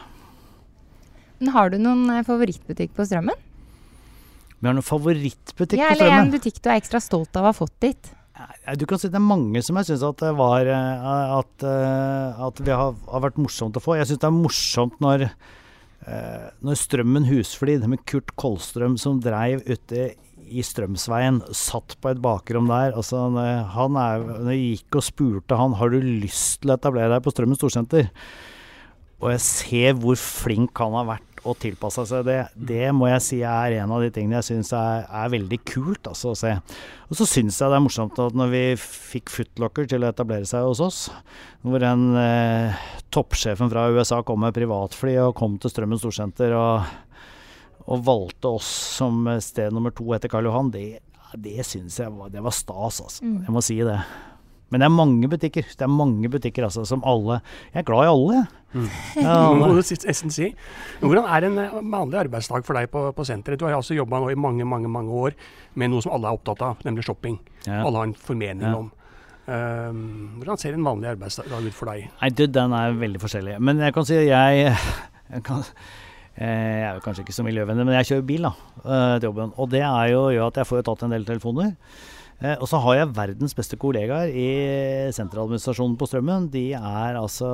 Men 1.40 1.54
har 1.56 1.72
du 1.72 1.78
noen 1.82 2.10
eh, 2.12 2.26
favorittbutikk 2.28 2.94
på 2.98 3.06
Strømmen? 3.08 3.49
Vi 4.60 4.68
har 4.68 4.76
noen 4.76 4.86
favorittbutikk 4.86 5.80
Ja, 5.80 5.92
på 5.94 6.00
eller 6.00 6.16
en 6.20 6.32
butikk 6.34 6.60
du 6.60 6.70
er 6.70 6.80
ekstra 6.80 7.02
stolt 7.04 7.36
av 7.40 7.48
å 7.48 7.52
ha 7.52 7.56
fått 7.56 7.76
dit? 7.84 8.12
Du 8.80 8.86
kan 8.88 9.00
si 9.00 9.10
det 9.12 9.20
er 9.20 9.26
mange 9.26 9.62
som 9.66 9.80
jeg 9.80 9.90
syns 9.90 10.06
at 10.08 10.22
det 10.22 10.32
var 10.40 10.68
eh, 10.72 11.10
At, 11.40 11.66
eh, 11.68 12.44
at 12.48 12.62
vi 12.64 12.72
har, 12.72 12.96
har 13.12 13.24
vært 13.26 13.40
morsomt 13.42 13.76
å 13.76 13.84
få. 13.84 13.98
Jeg 14.00 14.08
syns 14.10 14.22
det 14.22 14.30
er 14.30 14.36
morsomt 14.36 15.00
når 15.04 15.26
eh, 15.28 16.48
når 16.64 16.80
Strømmen 16.80 17.28
Husflid 17.28 17.88
med 17.90 18.04
Kurt 18.08 18.32
Kolstrøm 18.40 18.96
som 19.02 19.20
dreiv 19.24 19.64
ute 19.68 20.14
i 20.50 20.64
Strømsveien, 20.66 21.44
satt 21.54 21.94
på 22.02 22.10
et 22.10 22.22
bakrom 22.24 22.70
der. 22.72 22.96
Altså, 22.98 23.28
han 23.76 23.98
er, 24.02 24.24
når 24.24 24.56
jeg 24.56 24.80
gikk 24.80 24.98
og 24.98 25.06
spurte 25.06 25.60
han 25.60 25.76
har 25.78 25.92
du 25.94 26.00
lyst 26.02 26.64
til 26.64 26.72
å 26.72 26.80
etablere 26.80 27.12
deg 27.14 27.26
på 27.26 27.34
Strømmen 27.36 27.60
Storsenter. 27.60 28.10
Og 29.20 29.34
jeg 29.36 29.44
ser 29.46 30.00
hvor 30.00 30.18
flink 30.18 30.80
han 30.80 30.96
har 30.96 31.06
vært 31.12 31.29
å 31.48 31.56
tilpasse 31.58 32.04
seg 32.10 32.26
det. 32.28 32.38
Det 32.54 32.90
må 32.96 33.10
jeg 33.10 33.24
si 33.26 33.40
er 33.46 33.78
en 33.80 33.94
av 33.96 34.04
de 34.04 34.12
tingene 34.14 34.40
jeg 34.40 34.50
syns 34.50 34.72
er, 34.76 35.06
er 35.08 35.34
veldig 35.34 35.60
kult 35.68 36.10
altså, 36.12 36.34
å 36.34 36.40
se. 36.40 36.54
Og 37.10 37.20
så 37.20 37.28
syns 37.30 37.60
jeg 37.60 37.72
det 37.72 37.80
er 37.80 37.86
morsomt 37.86 38.22
at 38.22 38.38
når 38.38 38.54
vi 38.54 38.64
fikk 38.82 39.34
Footlocker 39.34 39.90
til 39.90 40.06
å 40.06 40.12
etablere 40.12 40.48
seg 40.50 40.68
hos 40.68 40.82
oss, 40.84 41.02
hvor 41.66 41.84
den 41.84 42.08
eh, 42.20 42.88
toppsjefen 43.14 43.72
fra 43.72 43.88
USA 43.94 44.22
kom 44.26 44.44
med 44.46 44.56
privatfly 44.58 45.18
og 45.24 45.36
kom 45.40 45.58
til 45.62 45.74
Strømmen 45.74 46.02
Storsenter 46.02 46.56
og, 46.58 46.90
og 47.88 48.08
valgte 48.08 48.56
oss 48.60 48.70
som 49.00 49.28
sted 49.44 49.76
nummer 49.76 49.96
to 49.96 50.08
etter 50.16 50.32
Karl 50.32 50.50
Johan, 50.50 50.74
det, 50.76 51.02
det 51.38 51.62
syns 51.68 52.00
jeg 52.02 52.14
var, 52.16 52.34
det 52.34 52.44
var 52.46 52.56
stas, 52.56 53.02
altså. 53.06 53.26
Mm. 53.26 53.40
Jeg 53.48 53.56
må 53.56 53.66
si 53.66 53.80
det. 53.86 54.00
Men 54.70 54.82
det 54.84 54.86
er 54.86 54.94
mange 54.94 55.30
butikker. 55.32 55.66
Det 55.74 55.86
er 55.86 55.92
mange 55.92 56.30
butikker 56.30 56.68
altså, 56.68 56.86
som 56.86 57.02
alle 57.08 57.40
Jeg 57.74 57.82
er 57.82 57.88
glad 57.88 58.06
i 58.06 58.12
alle, 58.14 58.34
jeg. 58.40 58.48
Ja, 59.18 59.36
alle. 59.50 59.82
Hvordan 61.02 61.26
er 61.26 61.48
en 61.48 61.58
eh, 61.58 61.80
vanlig 61.90 62.20
arbeidsdag 62.22 62.66
for 62.68 62.78
deg 62.78 62.92
på, 62.94 63.08
på 63.18 63.26
senteret? 63.26 63.58
Du 63.60 63.66
har 63.66 63.74
altså 63.80 63.98
jobba 63.98 64.22
i 64.30 64.38
mange 64.38 64.68
mange, 64.70 64.92
mange 64.92 65.10
år 65.10 65.38
med 65.74 65.90
noe 65.90 66.06
som 66.06 66.14
alle 66.14 66.30
er 66.30 66.38
opptatt 66.38 66.62
av, 66.66 66.84
nemlig 66.86 67.08
shopping. 67.08 67.40
Ja. 67.66 67.82
Alle 67.82 68.04
har 68.04 68.10
en 68.12 68.18
formening 68.18 68.68
Ja. 68.68 68.76
om. 68.78 68.92
Um, 69.50 70.36
hvordan 70.38 70.60
ser 70.62 70.76
en 70.78 70.86
vanlig 70.86 71.10
arbeidsdag 71.10 71.50
ut 71.50 71.74
for 71.74 71.90
deg? 71.90 72.04
Nei, 72.20 72.30
du, 72.30 72.44
den 72.46 72.76
er 72.78 72.94
veldig 72.94 73.22
forskjellig. 73.24 73.56
Men 73.66 73.82
jeg 73.82 73.96
kan 73.96 74.06
si 74.06 74.20
jeg, 74.20 74.76
jeg, 75.34 75.44
kan, 75.48 75.64
eh, 76.36 76.46
jeg 76.46 76.86
er 76.92 77.00
jo 77.00 77.04
kanskje 77.08 77.26
ikke 77.26 77.38
så 77.40 77.46
miljøvennlig, 77.48 77.88
men 77.90 77.98
jeg 77.98 78.12
kjører 78.12 78.28
bil 78.30 78.46
da, 78.46 78.54
eh, 78.84 79.16
til 79.18 79.32
jobben. 79.32 79.56
Og 79.58 79.72
det 79.74 79.82
jo, 79.82 80.28
gjør 80.36 80.52
at 80.52 80.62
jeg 80.62 80.70
får 80.70 80.86
tatt 80.92 81.08
en 81.08 81.18
del 81.18 81.26
telefoner. 81.26 81.74
Eh, 82.40 82.56
og 82.56 82.70
så 82.72 82.80
har 82.86 83.02
jeg 83.02 83.14
verdens 83.18 83.56
beste 83.58 83.78
kollegaer 83.80 84.32
i 84.32 84.50
sentraladministrasjonen 85.16 85.98
på 86.00 86.08
Strømmen. 86.08 86.48
De 86.54 86.70
er 86.78 87.20
altså 87.20 87.50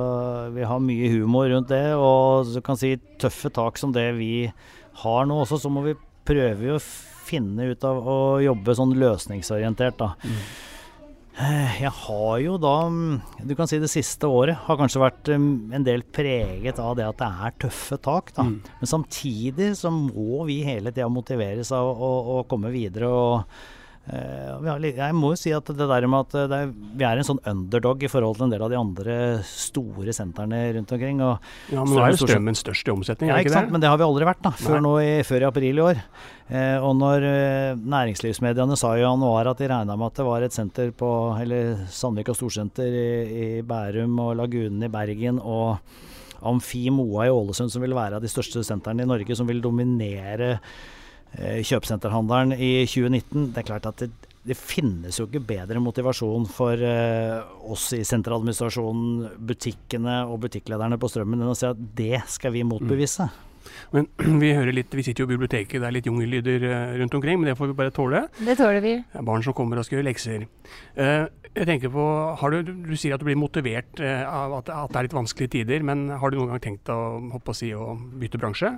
Vi 0.54 0.66
har 0.66 0.82
mye 0.82 1.10
humor 1.10 1.50
rundt 1.50 1.72
det, 1.74 1.88
og 1.98 2.52
du 2.54 2.60
kan 2.64 2.78
si 2.78 2.94
tøffe 3.18 3.50
tak 3.50 3.80
som 3.80 3.94
det 3.94 4.12
vi 4.20 4.46
har 5.02 5.26
nå 5.28 5.42
også, 5.42 5.58
så 5.60 5.72
må 5.72 5.82
vi 5.84 5.98
prøve 6.26 6.76
å 6.76 6.84
finne 7.26 7.72
ut 7.72 7.84
av 7.84 7.98
å 8.06 8.16
jobbe 8.44 8.74
sånn 8.78 8.94
løsningsorientert, 8.98 9.98
da. 9.98 10.14
Mm. 10.22 10.40
Jeg 11.36 11.90
har 11.92 12.38
jo 12.40 12.54
da 12.56 12.76
Du 13.44 13.50
kan 13.58 13.68
si 13.68 13.76
det 13.76 13.90
siste 13.92 14.24
året 14.24 14.56
har 14.64 14.78
kanskje 14.80 15.02
vært 15.02 15.28
mm, 15.36 15.74
en 15.76 15.84
del 15.84 16.00
preget 16.08 16.78
av 16.80 16.94
det 16.96 17.04
at 17.04 17.18
det 17.20 17.28
er 17.28 17.58
tøffe 17.66 17.98
tak. 18.00 18.32
da. 18.38 18.46
Mm. 18.48 18.54
Men 18.80 18.88
samtidig 18.88 19.74
så 19.76 19.92
må 19.92 20.46
vi 20.48 20.62
hele 20.64 20.94
tida 20.94 21.10
motiveres 21.12 21.74
av 21.76 21.90
å, 21.90 22.12
å 22.38 22.44
komme 22.48 22.72
videre. 22.72 23.10
og 23.10 23.75
eh, 24.12 24.86
jeg 24.86 25.16
må 25.16 25.32
jo 25.34 25.40
si 25.40 25.52
at 25.56 25.66
det 25.66 25.88
der 25.90 26.06
med 26.06 26.28
at 26.28 26.50
det 26.50 26.60
er, 26.62 26.70
vi 26.70 27.06
er 27.08 27.18
en 27.18 27.26
sånn 27.26 27.42
underdog 27.42 28.04
i 28.06 28.10
forhold 28.12 28.38
til 28.38 28.46
en 28.46 28.54
del 28.54 28.64
av 28.66 28.72
de 28.72 28.78
andre 28.78 29.16
store 29.48 30.14
sentrene 30.16 30.62
rundt 30.76 30.94
omkring. 30.94 31.22
Ja, 31.24 31.34
men 31.72 31.92
Nå 31.92 32.00
er 32.04 32.14
jo 32.14 32.22
Strømmen 32.22 32.58
størst 32.58 32.86
i 32.86 32.94
omsetning, 32.94 33.32
ja, 33.32 33.38
er 33.38 33.44
ikke 33.44 33.50
ikke 33.50 33.58
sant? 33.58 33.70
det? 33.70 33.76
Men 33.76 33.84
det 33.84 33.90
har 33.90 34.00
vi 34.00 34.06
aldri 34.06 34.28
vært, 34.28 34.42
da. 34.44 34.52
Før, 34.60 34.80
nå 34.84 34.96
i, 35.02 35.12
før 35.26 35.44
i 35.44 35.48
april 35.50 35.80
i 35.80 35.84
år. 35.84 36.02
Eh, 36.46 36.78
og 36.78 36.96
når 36.98 37.26
eh, 37.26 37.84
næringslivsmediene 37.96 38.78
sa 38.78 38.92
i 38.94 39.02
januar 39.02 39.50
at 39.50 39.62
de 39.62 39.70
regna 39.70 39.96
med 39.98 40.12
at 40.12 40.20
det 40.20 40.26
var 40.28 40.44
et 40.46 40.54
senter 40.54 40.92
på 40.94 41.08
Eller 41.42 41.88
Sandvika 41.90 42.36
Storsenter 42.36 42.86
i, 42.86 43.08
i 43.26 43.48
Bærum 43.66 44.14
og 44.22 44.36
Lagunen 44.38 44.86
i 44.86 44.92
Bergen 44.92 45.40
og 45.42 45.80
Amfi 46.46 46.84
Moa 46.94 47.26
i 47.26 47.32
Ålesund 47.32 47.72
som 47.72 47.82
vil 47.82 47.96
være 47.96 48.20
av 48.20 48.22
de 48.22 48.30
største 48.30 48.62
sentrene 48.66 49.02
i 49.02 49.08
Norge, 49.10 49.34
som 49.34 49.48
vil 49.48 49.64
dominere 49.64 50.52
eh, 50.54 50.94
kjøpesenterhandelen 51.36 52.56
i 52.56 52.70
2019. 52.88 53.50
Det 53.52 53.62
er 53.62 53.68
klart 53.68 53.88
at 53.90 54.04
det, 54.04 54.10
det 54.46 54.56
finnes 54.58 55.18
jo 55.18 55.26
ikke 55.26 55.42
bedre 55.46 55.82
motivasjon 55.82 56.46
for 56.50 56.78
eh, 56.78 57.40
oss 57.66 57.88
i 57.96 58.02
sentraladministrasjonen, 58.06 59.40
butikkene 59.48 60.20
og 60.30 60.44
butikklederne 60.46 60.98
på 61.00 61.10
Strømmen 61.10 61.42
enn 61.42 61.50
å 61.50 61.58
si 61.58 61.66
at 61.68 61.82
det 61.98 62.22
skal 62.30 62.54
vi 62.54 62.62
motbevise. 62.66 63.26
Men 63.94 64.06
vi 64.42 64.52
hører 64.54 64.74
litt, 64.76 64.94
vi 64.94 65.04
sitter 65.06 65.24
jo 65.24 65.30
i 65.30 65.34
biblioteket, 65.34 65.80
det 65.82 65.88
er 65.88 65.96
litt 65.98 66.06
jungellyder 66.06 66.68
eh, 66.68 66.94
rundt 67.02 67.18
omkring, 67.18 67.40
men 67.40 67.50
det 67.50 67.56
får 67.58 67.72
vi 67.72 67.78
bare 67.82 67.94
tåle. 67.94 68.22
Det 68.38 68.58
tåler 68.60 68.84
vi. 68.84 68.96
Det 69.02 69.20
er 69.22 69.26
barn 69.26 69.42
som 69.42 69.56
kommer 69.56 69.80
og 69.80 69.88
skal 69.88 69.98
gjøre 69.98 70.10
lekser. 70.12 70.46
Eh, 70.94 71.26
jeg 71.56 71.70
tenker 71.72 71.90
på, 71.90 72.04
har 72.38 72.54
du, 72.54 72.74
du 72.86 72.94
sier 72.94 73.16
at 73.16 73.22
du 73.22 73.26
blir 73.26 73.40
motivert 73.40 74.02
eh, 74.04 74.22
av 74.22 74.60
at, 74.60 74.70
at 74.70 74.92
det 74.92 75.00
er 75.00 75.08
litt 75.08 75.18
vanskelige 75.18 75.56
tider, 75.58 75.86
men 75.86 76.06
har 76.20 76.30
du 76.30 76.38
noen 76.38 76.54
gang 76.54 76.68
tenkt 76.70 76.92
å, 76.92 77.00
å, 77.34 77.56
si, 77.56 77.74
å 77.74 77.96
bytte 78.20 78.38
bransje? 78.38 78.76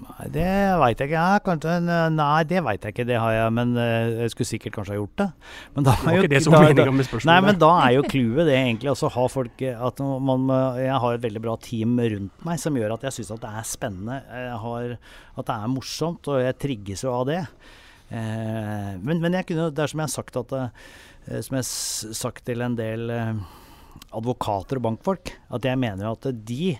Nei, 0.00 0.26
det 0.34 0.46
veit 0.80 1.00
jeg 1.00 1.10
ikke. 1.10 1.16
Ja, 1.16 1.40
kanskje, 1.44 1.74
nei, 2.14 2.42
det 2.48 2.62
veit 2.66 2.86
jeg 2.86 2.94
ikke. 2.94 3.06
Det 3.08 3.18
har 3.20 3.34
jeg, 3.34 3.54
men 3.56 3.74
eh, 3.80 4.12
jeg 4.24 4.34
skulle 4.34 4.50
sikkert 4.50 4.76
kanskje 4.78 4.94
ha 4.94 5.00
gjort 5.00 5.16
det. 5.22 5.28
Men 5.74 5.88
da 5.88 5.96
Det 5.96 6.06
var 6.06 6.20
ikke 6.20 6.32
det 6.34 6.42
som 6.46 6.56
var 6.56 6.64
med 6.70 7.08
spørsmålet. 7.08 7.30
Nei, 7.32 7.38
men 7.48 7.60
da 7.62 7.72
er 7.80 7.96
jo 7.96 8.06
clouet 8.08 8.50
det 8.50 8.56
egentlig 8.60 8.92
også 8.94 9.12
ha 9.16 9.26
folk 9.32 9.66
eh, 9.66 9.84
at 9.90 10.02
man, 10.30 10.48
Jeg 10.80 11.02
har 11.04 11.18
et 11.18 11.26
veldig 11.26 11.44
bra 11.44 11.58
team 11.64 11.98
rundt 12.00 12.46
meg 12.46 12.62
som 12.62 12.78
gjør 12.78 12.96
at 12.96 13.06
jeg 13.08 13.18
syns 13.18 13.34
at 13.36 13.44
det 13.44 13.52
er 13.60 13.68
spennende. 13.74 14.22
Har, 14.64 14.96
at 15.36 15.52
det 15.52 15.60
er 15.60 15.70
morsomt, 15.74 16.30
og 16.30 16.42
jeg 16.42 16.58
trigges 16.62 17.06
jo 17.06 17.14
av 17.14 17.28
det. 17.30 17.44
Eh, 18.10 18.92
men, 18.98 19.20
men 19.22 19.38
jeg 19.38 19.46
kunne, 19.50 19.70
det 19.70 19.84
er 19.84 19.92
som 19.92 20.02
jeg 20.02 20.08
har 20.08 20.14
sagt 20.16 20.38
at 20.40 20.54
eh, 20.58 20.70
Som 21.46 21.54
jeg 21.54 21.62
har 21.62 22.14
sagt 22.18 22.42
til 22.48 22.64
en 22.64 22.74
del 22.74 23.12
eh, 23.14 23.36
advokater 24.18 24.80
og 24.80 24.86
bankfolk, 24.88 25.30
at 25.54 25.66
jeg 25.66 25.78
mener 25.78 26.10
at 26.10 26.26
de 26.46 26.72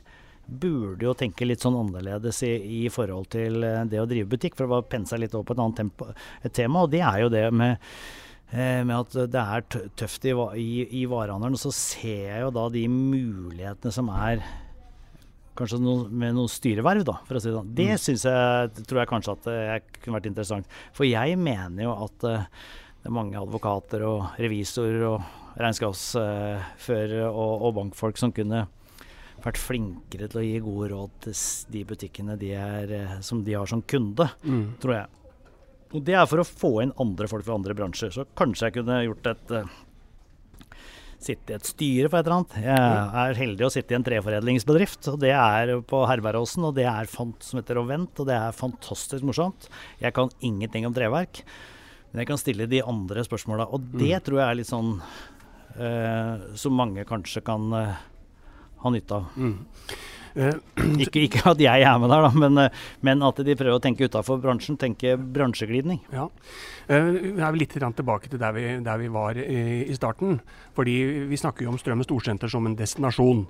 burde 0.50 1.06
jo 1.06 1.16
tenke 1.18 1.46
litt 1.46 1.62
sånn 1.62 1.78
annerledes 1.78 2.42
i, 2.46 2.52
i 2.80 2.88
forhold 2.92 3.30
til 3.32 3.62
eh, 3.66 3.82
det 3.90 4.00
å 4.02 4.08
drive 4.10 4.30
butikk, 4.30 4.56
for 4.58 4.70
å 4.70 4.82
seg 5.06 5.22
litt 5.22 5.36
over 5.36 5.46
på 5.48 5.56
et 5.56 5.62
annet 5.64 5.78
tempo, 5.82 6.08
et 6.42 6.56
tema. 6.56 6.84
Og 6.84 6.90
det 6.92 7.04
er 7.06 7.20
jo 7.22 7.30
det 7.32 7.44
med, 7.54 7.92
eh, 8.50 8.80
med 8.86 8.96
at 8.96 9.30
det 9.32 9.44
er 9.44 9.68
tøft 10.00 10.26
i, 10.26 10.34
i, 10.34 10.72
i 11.02 11.04
varehandelen. 11.10 11.58
Og 11.58 11.62
så 11.62 11.74
ser 11.76 12.26
jeg 12.32 12.42
jo 12.46 12.50
da 12.56 12.66
de 12.72 12.88
mulighetene 12.90 13.94
som 13.94 14.10
er 14.16 14.44
Kanskje 15.60 15.80
noe, 15.82 16.06
med 16.08 16.32
noe 16.32 16.48
styreverv, 16.48 17.02
da, 17.04 17.16
for 17.26 17.36
å 17.36 17.40
si 17.42 17.50
det 17.50 17.56
sånn. 17.58 17.72
Det 17.76 17.96
synes 18.00 18.22
jeg, 18.24 18.84
tror 18.86 19.00
jeg 19.00 19.08
kanskje 19.10 19.32
at 19.34 19.48
det 19.48 19.98
kunne 19.98 20.14
vært 20.14 20.28
interessant. 20.30 20.76
For 20.96 21.04
jeg 21.04 21.34
mener 21.36 21.84
jo 21.84 21.90
at 22.06 22.24
eh, 22.30 22.46
det 23.02 23.10
er 23.10 23.16
mange 23.16 23.36
advokater 23.36 24.06
og 24.08 24.38
revisorer 24.40 25.04
og 25.10 25.58
regnskapsførere 25.60 27.26
og, 27.28 27.66
og 27.66 27.74
bankfolk 27.76 28.20
som 28.20 28.32
kunne 28.32 28.62
vært 29.44 29.58
flinkere 29.60 30.28
til 30.30 30.40
å 30.40 30.44
gi 30.44 30.60
gode 30.64 30.90
råd 30.92 31.10
til 31.20 31.34
de 31.72 31.84
butikkene 31.84 32.38
de 32.38 32.52
er, 32.54 32.92
eh, 32.92 33.20
som 33.20 33.42
de 33.44 33.52
har 33.54 33.66
som 33.66 33.82
kunde, 33.82 34.30
Mm. 34.44 34.76
tror 34.80 34.94
jeg. 34.94 35.06
Og 35.92 36.04
det 36.04 36.14
er 36.14 36.26
for 36.26 36.38
å 36.38 36.46
få 36.46 36.82
inn 36.82 36.92
andre 37.00 37.26
folk 37.26 37.44
fra 37.44 37.54
andre 37.54 37.74
bransjer. 37.74 38.12
Så 38.12 38.24
kanskje 38.36 38.68
jeg 38.70 38.74
kunne 38.74 39.04
gjort 39.06 39.26
et 39.26 39.50
eh, 39.50 39.64
Sitte 41.20 41.52
i 41.52 41.56
et 41.58 41.66
styre 41.68 42.08
for 42.08 42.16
et 42.22 42.24
eller 42.24 42.38
annet. 42.38 42.54
Jeg 42.64 42.76
er 43.20 43.34
heldig 43.36 43.66
å 43.66 43.70
sitte 43.70 43.92
i 43.92 43.96
en 43.98 44.04
treforedlingsbedrift, 44.06 45.06
og 45.12 45.18
det 45.20 45.34
er 45.36 45.74
på 45.84 45.98
Herbergåsen, 46.08 46.64
og 46.64 46.74
det 46.78 46.86
er 46.88 47.04
fant, 47.12 47.36
som 47.44 47.60
heter 47.60 47.76
Ovent, 47.76 48.14
og 48.22 48.24
det 48.30 48.38
er 48.38 48.56
fantastisk 48.56 49.20
morsomt. 49.28 49.68
Jeg 50.00 50.14
kan 50.16 50.30
ingenting 50.40 50.86
om 50.88 50.94
treverk. 50.96 51.42
Men 52.14 52.22
jeg 52.22 52.26
kan 52.32 52.40
stille 52.40 52.66
de 52.66 52.80
andre 52.80 53.20
spørsmåla, 53.28 53.68
og 53.70 53.84
det 53.92 54.16
Mm. 54.16 54.24
tror 54.24 54.38
jeg 54.40 54.48
er 54.48 54.54
litt 54.54 54.66
sånn 54.72 55.02
uh, 55.78 56.56
som 56.56 56.72
mange 56.72 57.04
kanskje 57.04 57.44
kan 57.44 57.70
eh, 57.74 57.94
ha 58.82 58.94
nytte 58.94 59.20
av. 59.20 59.28
Mm. 59.36 59.58
Eh, 60.34 60.54
Ikke, 61.02 61.24
ikke 61.26 61.42
at 61.50 61.58
jeg 61.62 61.82
er 61.82 61.96
med 61.98 62.10
der, 62.12 62.22
da, 62.22 62.30
men, 62.38 62.58
eh, 62.62 62.82
men 63.06 63.22
at 63.26 63.40
de 63.42 63.56
prøver 63.58 63.78
å 63.78 63.82
tenke 63.82 64.06
utafor 64.06 64.38
bransjen. 64.42 64.78
Tenke 64.78 65.16
bransjeglidning. 65.18 65.98
Ja. 66.14 66.28
Eh, 66.86 67.08
Vi 67.18 67.32
er 67.42 67.58
litt 67.58 67.74
tilbake 67.74 68.30
til 68.30 68.38
der 68.38 68.54
vi, 68.54 68.64
der 68.86 69.00
vi 69.02 69.10
var 69.10 69.38
i, 69.38 69.58
i 69.90 69.96
starten. 69.98 70.38
Fordi 70.78 70.94
vi 71.30 71.36
snakker 71.40 71.66
jo 71.66 71.72
om 71.74 71.78
Strømmen 71.80 72.06
storsenter 72.06 72.50
som 72.52 72.66
en 72.66 72.78
destinasjon. 72.78 73.42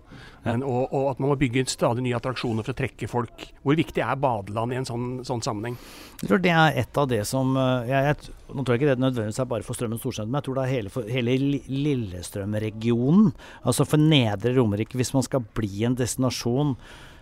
Men, 0.46 0.64
og, 0.64 0.88
og 0.88 1.10
at 1.12 1.20
man 1.20 1.34
må 1.34 1.38
bygge 1.40 1.66
stadig 1.68 2.04
nye 2.06 2.16
attraksjoner 2.16 2.64
for 2.64 2.72
å 2.72 2.80
trekke 2.80 3.10
folk. 3.12 3.46
Hvor 3.62 3.76
viktig 3.78 4.00
er 4.04 4.16
badeland 4.20 4.72
i 4.72 4.80
en 4.80 4.88
sånn, 4.88 5.08
sånn 5.28 5.44
sammenheng? 5.44 5.76
Jeg 6.22 6.32
tror 6.32 6.44
det 6.44 6.56
er 6.56 6.80
et 6.84 7.00
av 7.04 7.10
det 7.12 7.22
som 7.28 7.52
eh, 7.60 7.90
jeg, 7.92 8.14
jeg, 8.14 8.36
Nå 8.54 8.64
tror 8.64 8.74
jeg 8.74 8.82
ikke 8.82 8.90
det 8.92 9.02
nødvendigvis 9.02 9.40
er 9.42 9.48
bare 9.50 9.66
for 9.66 9.78
Strømmen 9.78 10.00
storsenter, 10.00 10.30
men 10.30 10.40
jeg 10.40 10.48
tror 10.48 10.58
det 10.58 10.64
er 10.64 10.74
hele, 10.74 10.92
for, 10.92 11.08
hele 11.10 11.36
Lillestrøm-regionen. 11.70 13.30
Altså 13.64 13.86
for 13.88 14.02
Nedre 14.02 14.54
Romerike, 14.56 14.98
hvis 14.98 15.14
man 15.16 15.26
skal 15.26 15.44
bli 15.56 15.84
en 15.86 15.98
destinasjon, 15.98 16.76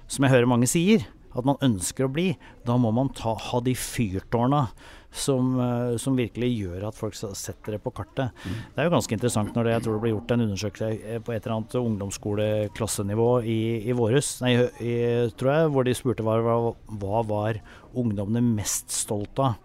som 0.08 0.24
jeg 0.24 0.34
hører 0.34 0.48
mange 0.50 0.68
sier, 0.70 1.04
at 1.36 1.46
man 1.46 1.60
ønsker 1.64 2.06
å 2.06 2.12
bli, 2.12 2.30
da 2.66 2.78
må 2.80 2.90
man 2.94 3.10
ta, 3.14 3.34
ha 3.36 3.60
de 3.62 3.74
fyrtårna 3.76 4.64
som, 5.12 5.52
eh, 5.60 5.96
som 6.00 6.16
virkelig 6.18 6.48
gjør 6.52 6.88
at 6.88 6.96
folk 6.96 7.16
setter 7.16 7.76
det 7.76 7.82
på 7.84 7.92
kartet. 7.96 8.34
Det 8.44 8.80
er 8.80 8.88
jo 8.88 8.94
ganske 8.96 9.14
interessant 9.16 9.54
når 9.56 9.68
det, 9.68 9.74
jeg 9.76 9.84
tror 9.84 9.96
det 9.96 10.02
ble 10.04 10.12
gjort 10.14 10.34
en 10.34 10.44
undersøkelse 10.46 10.90
eh, 10.96 11.20
på 11.24 11.34
et 11.34 11.44
eller 11.44 11.56
annet 11.58 11.78
ungdomsskoleklassenivå 11.80 13.30
i, 13.44 13.60
i 13.88 13.96
våres, 13.96 14.34
nei, 14.44 14.54
i, 14.80 14.96
tror 15.38 15.54
jeg, 15.54 15.70
hvor 15.76 15.88
de 15.88 15.96
spurte 15.96 16.26
hva, 16.26 16.40
hva, 16.44 16.58
hva 17.04 17.24
var 17.28 17.62
ungdommene 17.96 18.44
mest 18.58 18.92
stolt 18.94 19.44
av 19.44 19.56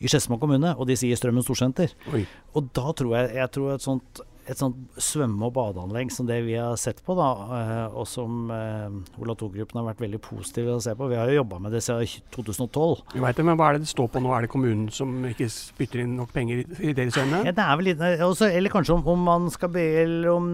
i 0.00 0.08
Skedsmo 0.08 0.38
kommune, 0.40 0.74
og 0.76 0.86
de 0.88 0.96
sier 0.96 1.18
Strømmen 1.18 1.44
storsenter. 1.44 1.92
Oi. 2.14 2.24
Og 2.56 2.70
da 2.76 2.92
tror 2.96 3.16
jeg, 3.18 3.34
jeg 3.36 3.52
tror 3.56 3.74
et 3.76 3.84
sånt 3.84 4.22
et 4.50 4.58
sånt 4.58 4.74
svømme- 4.98 5.46
og 5.46 5.52
badeanlegg 5.54 6.10
som 6.10 6.26
det 6.26 6.40
vi 6.42 6.56
har 6.58 6.74
sett 6.80 6.98
på, 7.06 7.14
da, 7.14 7.26
eh, 7.54 7.92
og 7.94 8.06
som 8.08 8.48
eh, 8.50 9.20
Olav 9.22 9.36
Thon-gruppen 9.38 9.78
har 9.78 9.84
vært 9.92 10.00
veldig 10.02 10.18
positive 10.24 10.66
til 10.66 10.74
å 10.74 10.82
se 10.82 10.94
på. 10.98 11.06
Vi 11.12 11.18
har 11.20 11.30
jo 11.30 11.36
jobba 11.36 11.60
med 11.62 11.76
det 11.76 11.82
siden 11.86 12.08
2012. 12.34 13.04
Du 13.14 13.20
vet 13.22 13.36
det, 13.38 13.44
men 13.46 13.58
Hva 13.60 13.68
er 13.68 13.78
det 13.78 13.84
det 13.84 13.92
står 13.92 14.08
på 14.10 14.22
nå? 14.24 14.32
Er 14.34 14.46
det 14.46 14.50
kommunen 14.50 14.88
som 14.90 15.12
ikke 15.28 15.46
spytter 15.52 16.02
inn 16.02 16.16
nok 16.18 16.32
penger 16.34 16.64
i, 16.80 16.92
deres 16.96 17.20
øyne? 17.20 17.44
Ja, 17.46 17.54
det 17.54 17.62
er 17.62 17.78
vel 17.78 17.90
litt, 17.92 18.02
eh, 18.02 18.24
også, 18.26 18.50
eller 18.50 18.74
kanskje 18.74 18.96
om, 18.96 19.06
om 19.14 19.22
man 19.28 19.46
skal 19.54 19.70
be, 19.76 19.86
eller 20.02 20.32
om 20.32 20.50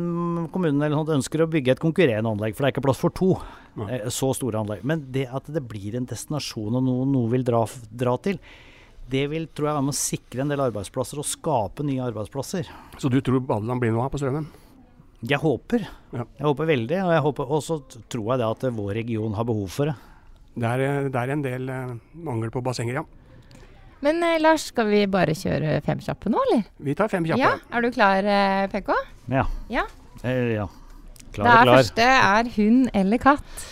kommunen 0.52 0.82
eller 0.82 0.98
sånt 1.00 1.14
ønsker 1.16 1.46
å 1.46 1.50
bygge 1.56 1.78
et 1.78 1.84
konkurrerende 1.86 2.34
anlegg, 2.36 2.58
for 2.58 2.66
det 2.66 2.72
er 2.72 2.76
ikke 2.76 2.86
plass 2.90 3.00
for 3.00 3.16
to 3.16 3.32
Ja. 3.76 4.10
så 4.12 4.34
store 4.36 4.60
anlegg. 4.60 4.84
Men 4.84 5.06
det 5.12 5.28
at 5.32 5.48
det 5.52 5.62
blir 5.68 5.96
en 5.96 6.06
destinasjon 6.08 6.76
og 6.76 6.84
noe 6.84 7.08
noe 7.08 7.28
vil 7.32 7.44
dra, 7.44 7.64
dra 7.92 8.16
til, 8.20 8.38
det 9.10 9.24
vil 9.30 9.46
tror 9.54 9.68
jeg 9.70 9.76
være 9.78 9.86
med 9.86 9.94
å 9.94 9.98
sikre 9.98 10.42
en 10.44 10.50
del 10.52 10.62
arbeidsplasser 10.66 11.20
og 11.22 11.28
skape 11.28 11.84
nye 11.86 12.02
arbeidsplasser. 12.08 12.70
Så 12.98 13.10
du 13.12 13.20
tror 13.24 13.42
badeland 13.44 13.82
blir 13.82 13.94
noe 13.94 14.06
av 14.06 14.14
på 14.14 14.20
Strømmen? 14.22 14.48
Jeg 15.26 15.40
håper. 15.40 15.86
Ja. 16.12 16.24
Jeg 16.38 16.46
håper 16.46 16.68
veldig, 16.68 16.98
og 17.06 17.12
jeg 17.14 17.24
håper 17.24 17.52
også 17.58 17.78
tror 18.12 18.32
jeg 18.32 18.42
det 18.42 18.48
at 18.50 18.66
vår 18.76 18.90
region 18.98 19.36
har 19.38 19.46
behov 19.48 19.70
for 19.72 19.90
det. 19.90 19.96
Det 20.56 20.72
er, 20.72 21.08
det 21.12 21.20
er 21.20 21.32
en 21.34 21.44
del 21.44 21.70
eh, 21.72 21.94
mangel 22.26 22.52
på 22.52 22.62
bassenger, 22.64 23.00
ja. 23.02 23.04
Men 24.04 24.20
eh, 24.24 24.38
Lars, 24.42 24.68
skal 24.72 24.88
vi 24.90 25.02
bare 25.10 25.34
kjøre 25.36 25.78
fem 25.86 26.00
kjappe 26.04 26.32
nå, 26.32 26.40
eller? 26.48 26.66
Vi 26.84 26.94
tar 26.96 27.12
fem 27.12 27.24
kjappe. 27.28 27.40
Ja, 27.42 27.54
Er 27.72 27.84
du 27.84 27.90
klar, 27.94 28.28
eh, 28.28 28.66
PK? 28.72 28.92
Ja. 29.32 29.46
Ja. 29.72 29.86
Eh, 30.22 30.56
ja. 30.56 30.68
Klar 31.36 31.46
og 31.46 31.52
klar. 31.52 31.64
Det 31.64 31.78
første 31.80 32.10
er 32.12 32.52
hund 32.56 32.90
eller 32.96 33.20
katt. 33.22 33.64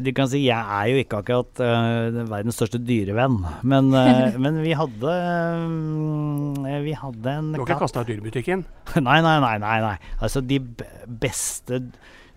Du 0.00 0.08
kan 0.16 0.28
si 0.30 0.40
jeg 0.46 0.56
er 0.56 0.88
jo 0.88 1.00
ikke 1.02 1.18
akkurat 1.20 1.60
uh, 1.60 2.22
verdens 2.30 2.56
største 2.56 2.80
dyrevenn, 2.80 3.42
men, 3.68 3.90
uh, 3.92 4.32
men 4.42 4.60
vi 4.64 4.72
hadde 4.78 5.16
um, 5.60 6.62
Vi 6.86 6.94
hadde 6.96 7.34
en 7.34 7.50
Du 7.52 7.60
har 7.60 7.66
ikke 7.66 7.74
katt. 7.74 7.84
kasta 7.84 8.04
ut 8.04 8.12
dyrebutikken? 8.12 8.64
Nei, 9.08 9.18
nei, 9.24 9.36
nei. 9.44 9.56
nei, 9.60 9.76
nei. 9.84 9.96
Altså, 10.20 10.40
de 10.40 10.60
beste 11.06 11.82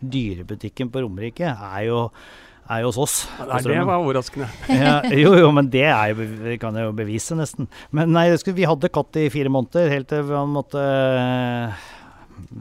dyrebutikken 0.04 0.92
på 0.92 1.06
Romerike 1.06 1.48
er 1.48 1.86
jo, 1.88 2.02
er 2.68 2.84
jo 2.84 2.92
hos 2.92 3.00
oss. 3.00 3.16
Nei, 3.40 3.62
det 3.64 3.80
var 3.88 4.04
overraskende. 4.04 4.50
ja, 4.84 5.00
jo, 5.16 5.32
jo, 5.40 5.50
men 5.56 5.72
det 5.72 5.88
er 5.88 6.12
jo, 6.12 6.28
kan 6.62 6.76
jeg 6.76 6.90
jo 6.90 6.96
bevise, 6.98 7.38
nesten. 7.40 7.70
Men 7.96 8.12
nei, 8.16 8.28
vi 8.36 8.68
hadde 8.68 8.92
katt 8.94 9.22
i 9.22 9.30
fire 9.34 9.54
måneder, 9.54 9.92
helt 9.94 10.12
til 10.12 10.28
han 10.34 10.52
måtte 10.54 10.84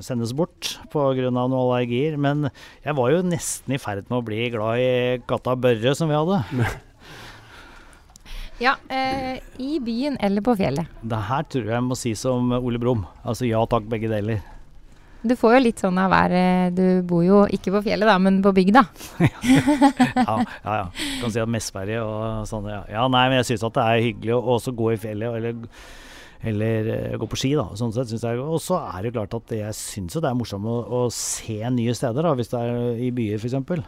sendes 0.05 0.33
bort 0.37 0.75
pga. 0.93 1.31
noen 1.31 1.55
allergier. 1.55 2.17
Men 2.21 2.49
jeg 2.85 2.97
var 2.99 3.13
jo 3.13 3.23
nesten 3.27 3.75
i 3.77 3.81
ferd 3.83 4.09
med 4.11 4.21
å 4.21 4.27
bli 4.27 4.49
glad 4.55 4.83
i 4.83 4.91
katta 5.29 5.57
Børre 5.57 5.95
som 5.99 6.11
vi 6.11 6.19
hadde. 6.19 6.43
Ja, 8.63 8.77
eh, 8.89 9.41
I 9.59 9.81
byen 9.83 10.17
eller 10.23 10.45
på 10.45 10.55
fjellet. 10.57 10.87
Det 11.03 11.23
her 11.29 11.47
tror 11.51 11.71
jeg 11.75 11.85
må 11.85 11.97
si 11.99 12.15
som 12.15 12.53
Ole 12.55 12.79
Brumm. 12.79 13.03
Altså 13.27 13.49
ja 13.49 13.63
takk, 13.67 13.89
begge 13.91 14.11
deler. 14.13 14.45
Du 15.25 15.33
får 15.41 15.55
jo 15.57 15.61
litt 15.65 15.81
sånn 15.81 15.97
av 15.97 16.11
hver 16.13 16.33
eh, 16.37 16.67
Du 16.77 16.85
bor 17.09 17.23
jo 17.25 17.39
ikke 17.49 17.73
på 17.73 17.81
fjellet, 17.87 18.05
da, 18.07 18.19
men 18.21 18.43
på 18.45 18.53
bygda. 18.55 18.85
Ja, 20.15 20.37
ja. 20.39 20.75
ja. 20.85 20.87
Kan 21.21 21.33
si 21.33 21.41
at 21.43 21.51
Messberget 21.51 22.05
og 22.05 22.47
sånn. 22.49 22.69
Ja. 22.71 22.83
ja, 22.93 23.05
nei, 23.11 23.27
men 23.33 23.41
jeg 23.41 23.55
syns 23.55 23.67
at 23.67 23.77
det 23.79 23.85
er 23.85 24.05
hyggelig 24.05 24.37
å 24.37 24.43
også 24.57 24.75
gå 24.77 24.93
i 24.95 25.01
fjellet. 25.01 25.39
eller 25.41 26.04
eller 26.45 26.89
eh, 26.95 27.17
gå 27.19 27.27
på 27.31 27.37
ski, 27.41 27.55
da. 27.59 27.67
Sånn 27.79 27.93
sett, 27.97 28.09
synes 28.13 28.23
jeg. 28.29 28.39
Og 28.45 28.61
så 28.63 28.79
er 28.85 29.03
det 29.09 29.13
klart 29.17 29.35
at 29.39 29.53
jeg 29.57 29.75
syns 29.79 30.15
jo 30.17 30.21
det 30.25 30.31
er 30.31 30.39
morsomt 30.39 30.67
å, 30.69 30.79
å 30.85 31.03
se 31.15 31.59
nye 31.73 31.95
steder, 31.97 32.23
da, 32.27 32.35
hvis 32.39 32.51
det 32.53 32.61
er 32.61 33.05
i 33.09 33.11
byer 33.17 33.41
f.eks. 33.43 33.85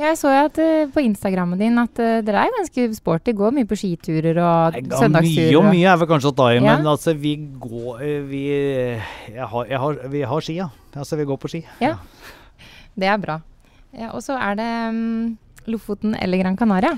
Jeg 0.00 0.16
så 0.16 0.30
at 0.32 0.56
uh, 0.56 0.86
på 0.94 1.02
Instagrammen 1.04 1.60
din 1.60 1.76
at 1.76 1.98
uh, 2.00 2.22
dere 2.24 2.46
er 2.46 2.54
ganske 2.54 2.86
sporty. 2.96 3.34
Går 3.36 3.52
mye 3.52 3.68
på 3.68 3.76
skiturer 3.76 4.38
og 4.40 4.78
søndagsturer. 4.96 5.50
Mye 5.52 5.58
og- 5.60 5.66
mye 5.74 5.90
er 5.92 5.98
vel 6.00 6.08
kanskje 6.08 6.30
å 6.32 6.36
ta 6.38 6.46
i, 6.54 6.56
Ja. 6.56 6.78
men 6.78 6.88
altså 6.88 7.12
vi 7.20 7.34
går 7.36 8.00
eh, 8.00 8.22
Vi, 8.30 8.40
jeg 9.34 9.48
har, 9.52 9.66
jeg 9.68 9.78
har, 9.82 10.00
vi 10.08 10.22
har 10.32 10.40
ski, 10.40 10.56
ja. 10.56 10.70
Altså 10.96 11.18
vi 11.20 11.28
går 11.28 11.36
på 11.42 11.50
ski. 11.52 11.60
Ja. 11.84 11.98
Det 12.96 13.06
er 13.12 13.20
bra. 13.20 13.36
Ja, 13.92 14.08
og 14.16 14.24
så 14.24 14.38
er 14.40 14.56
det 14.56 14.70
um, 14.88 15.36
Lofoten 15.68 16.16
eller 16.16 16.40
Gran 16.40 16.56
Canaria. 16.56 16.94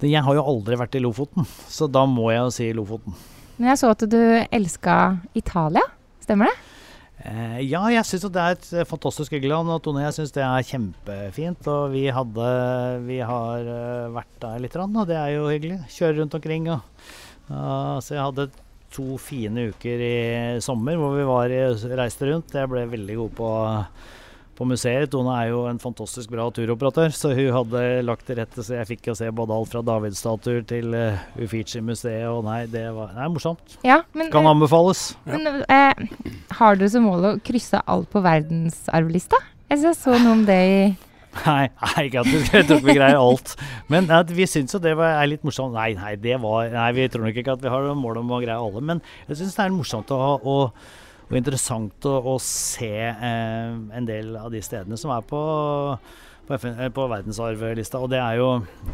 Det- 0.00 0.08
Jeg 0.10 0.24
har 0.24 0.34
jo 0.34 0.42
aldri 0.48 0.80
vært 0.80 0.96
i 0.96 1.04
Lofoten, 1.04 1.44
så 1.68 1.90
da 1.92 2.06
må 2.08 2.30
jeg 2.32 2.40
jo 2.40 2.50
si 2.56 2.72
Lofoten. 2.72 3.12
Men 3.56 3.72
jeg 3.72 3.80
så 3.80 3.92
at 3.94 4.04
du 4.12 4.20
elska 4.52 4.96
Italia. 5.38 5.84
Stemmer 6.24 6.50
det? 6.50 6.56
Eh, 7.26 7.60
ja, 7.64 7.80
jeg 7.90 8.04
syns 8.04 8.26
det 8.28 8.42
er 8.42 8.56
et 8.56 8.66
eh, 8.76 8.86
fantastisk 8.88 9.32
hyggelig 9.32 9.54
land. 9.54 9.72
Og 9.72 9.80
Tone, 9.84 10.04
jeg 10.04 10.16
syns 10.18 10.34
det 10.34 10.44
er 10.44 10.68
kjempefint. 10.68 11.70
Og 11.72 11.94
vi 11.94 12.04
hadde 12.12 12.50
Vi 13.06 13.20
har 13.24 13.72
eh, 13.72 14.12
vært 14.14 14.36
der 14.42 14.60
litt, 14.62 14.76
og 14.76 15.08
det 15.08 15.16
er 15.18 15.32
jo 15.38 15.48
hyggelig. 15.48 15.80
Kjøre 15.96 16.20
rundt 16.20 16.36
omkring 16.38 16.70
og 16.74 16.84
uh, 17.48 17.96
Så 18.04 18.16
jeg 18.16 18.24
hadde 18.24 18.50
to 18.96 19.16
fine 19.20 19.68
uker 19.72 20.00
i 20.00 20.16
sommer 20.64 20.96
hvor 20.96 21.16
vi 21.16 21.24
var 21.26 21.52
i, 21.52 21.64
reiste 21.98 22.28
rundt. 22.30 22.54
Jeg 22.54 22.70
ble 22.70 22.86
veldig 22.92 23.16
god 23.18 23.34
på 23.40 23.50
på 24.56 24.66
museet. 24.68 25.10
Tone 25.12 25.34
er 25.36 25.50
jo 25.52 25.64
en 25.70 25.80
fantastisk 25.82 26.32
bra 26.32 26.48
turoperatør, 26.54 27.14
så 27.14 27.32
hun 27.36 27.52
hadde 27.54 27.84
lagt 28.06 28.26
til 28.28 28.40
rette 28.40 28.64
så 28.64 28.78
jeg 28.78 28.90
fikk 28.94 29.10
å 29.12 29.16
se 29.18 29.30
både 29.30 29.56
alt 29.56 29.72
fra 29.72 29.82
Davidsstatuer 29.86 30.64
til 30.68 30.96
uh, 30.96 31.24
Uffizi-museet. 31.38 32.26
Og 32.32 32.44
nei, 32.46 32.62
det 32.72 32.86
var 32.96 33.14
nei, 33.16 33.30
morsomt. 33.32 33.78
Ja, 33.86 34.02
men, 34.16 34.30
Kan 34.34 34.48
eh, 34.48 34.54
anbefales. 34.54 35.08
men 35.28 35.62
uh, 35.64 36.46
har 36.58 36.80
du 36.80 36.86
som 36.90 37.06
mål 37.08 37.30
å 37.30 37.34
krysse 37.44 37.82
alt 37.84 38.10
på 38.12 38.24
verdensarvlista? 38.24 39.40
Jeg 39.70 39.82
synes 39.82 39.90
jeg 39.92 40.02
så 40.04 40.22
noe 40.22 40.38
om 40.38 40.46
det 40.46 40.62
i 40.70 40.78
Nei, 41.44 41.66
nei 41.68 42.06
ikke 42.06 42.22
at 42.22 42.28
vi, 42.30 42.38
jeg 42.40 42.64
tror 42.64 42.78
ikke 42.80 42.88
vi 42.88 42.96
greier 42.96 43.18
alt. 43.20 43.50
Men 43.92 44.06
at 44.14 44.30
vi 44.32 44.46
syns 44.48 44.72
jo 44.72 44.80
det 44.82 44.94
var, 44.96 45.18
er 45.20 45.28
litt 45.28 45.42
morsomt. 45.44 45.74
Nei, 45.76 45.90
nei, 45.98 46.14
det 46.20 46.38
var, 46.40 46.70
nei, 46.72 46.86
vi 46.96 47.08
tror 47.12 47.26
nok 47.26 47.40
ikke 47.42 47.56
at 47.58 47.64
vi 47.64 47.72
har 47.72 47.90
mål 47.98 48.22
om 48.22 48.32
å 48.32 48.40
greie 48.40 48.56
alle. 48.56 48.80
Men 48.80 49.02
jeg 49.26 49.42
syns 49.42 49.58
det 49.58 49.66
er 49.66 49.74
morsomt 49.74 50.14
å 50.16 50.20
ha, 50.22 50.30
og, 51.26 51.34
interessant 51.38 52.06
å, 52.08 52.14
å 52.34 52.36
se 52.42 52.92
eh, 53.10 53.74
en 53.98 54.06
del 54.08 54.36
av 54.38 54.52
de 54.52 54.62
stedene 54.62 54.98
som 55.00 55.10
er 55.14 55.24
på, 55.26 55.40
på, 56.46 56.58
FN, 56.58 56.76
eh, 56.78 56.92
på 56.94 57.06
verdensarvlista. 57.10 58.00
Og 58.02 58.12
det 58.12 58.20
er 58.22 58.38
jo 58.38 58.48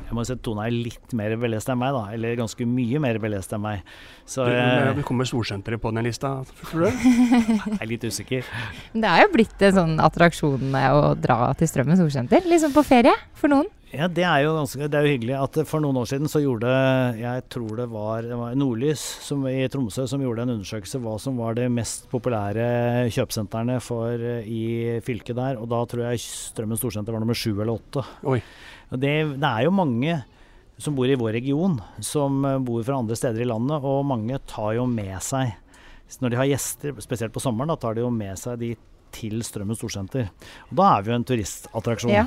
Jeg 0.07 0.17
må 0.17 0.25
si 0.25 0.35
at 0.35 0.43
Tone 0.45 0.65
er 0.67 0.73
litt 0.73 1.15
mer 1.19 1.37
belest 1.41 1.69
enn 1.73 1.81
meg, 1.83 1.93
da. 1.97 2.07
Eller 2.17 2.41
ganske 2.41 2.67
mye 2.69 3.03
mer 3.05 3.21
belest 3.23 3.53
enn 3.53 3.65
meg. 3.65 3.85
Så 4.29 4.47
jeg, 4.49 4.97
du, 4.97 5.05
kommer 5.07 5.29
storsenteret 5.29 5.83
på 5.83 5.93
den 5.93 6.09
lista, 6.09 6.39
tror 6.65 6.89
du? 6.89 7.05
jeg 7.75 7.79
er 7.79 7.93
litt 7.93 8.09
usikker. 8.09 8.49
Det 8.97 9.13
er 9.13 9.27
jo 9.27 9.35
blitt 9.37 9.69
en 9.69 9.79
sånn 9.83 9.95
attraksjon 10.03 10.81
å 10.81 11.13
dra 11.21 11.53
til 11.59 11.71
Strømmen 11.71 12.01
storsenter. 12.01 12.49
Liksom 12.49 12.73
på 12.77 12.87
ferie 12.87 13.15
for 13.37 13.53
noen. 13.53 13.69
Ja, 13.93 14.07
det 14.09 14.25
er 14.25 14.47
jo 14.47 14.55
ganske 14.57 14.87
Det 14.89 14.97
er 14.97 15.05
jo 15.05 15.13
hyggelig 15.13 15.35
at 15.37 15.57
for 15.69 15.85
noen 15.85 15.99
år 16.01 16.07
siden 16.09 16.31
så 16.31 16.41
gjorde 16.41 16.69
Jeg 17.21 17.45
tror 17.53 17.77
det 17.77 17.87
var, 17.93 18.25
det 18.25 18.39
var 18.41 18.55
Nordlys 18.57 19.03
som, 19.21 19.45
i 19.49 19.67
Tromsø 19.73 20.07
som 20.09 20.23
gjorde 20.25 20.47
en 20.47 20.55
undersøkelse 20.55 21.01
hva 21.03 21.19
som 21.21 21.37
var 21.41 21.59
de 21.59 21.69
mest 21.73 22.09
populære 22.13 23.11
kjøpesentrene 23.13 23.77
for, 23.85 24.17
eh, 24.17 24.49
i 24.49 24.63
fylket 25.05 25.37
der. 25.37 25.61
Og 25.61 25.69
da 25.69 25.83
tror 25.89 26.07
jeg 26.07 26.25
Strømmen 26.25 26.81
storsenter 26.81 27.13
var 27.13 27.21
nummer 27.21 27.37
sju 27.37 27.53
eller 27.53 27.75
åtte. 27.75 28.05
Oi. 28.33 28.41
Og 28.93 29.01
det, 29.03 29.13
det 29.37 29.51
er 29.51 29.67
jo 29.67 29.77
mange 29.77 30.17
som 30.81 30.97
bor 30.97 31.07
i 31.07 31.19
vår 31.19 31.37
region, 31.37 31.77
som 32.01 32.43
eh, 32.49 32.59
bor 32.65 32.83
fra 32.87 32.99
andre 33.03 33.19
steder 33.19 33.45
i 33.45 33.49
landet, 33.53 33.85
og 33.85 34.07
mange 34.09 34.41
tar 34.49 34.77
jo 34.81 34.89
med 34.89 35.19
seg 35.25 35.59
Når 36.21 36.33
de 36.33 36.37
har 36.37 36.49
gjester, 36.51 36.93
spesielt 37.01 37.33
på 37.33 37.41
sommeren, 37.41 37.71
da 37.73 37.77
tar 37.81 37.95
de 37.97 38.03
jo 38.03 38.11
med 38.13 38.37
seg 38.41 38.59
de 38.61 38.75
til 39.13 39.41
Strømmen 39.45 39.77
storsenter. 39.77 40.33
Og 40.71 40.79
da 40.81 40.95
er 40.97 41.05
vi 41.05 41.13
jo 41.13 41.17
en 41.19 41.29
turistattraksjon. 41.29 42.13
Ja. 42.13 42.27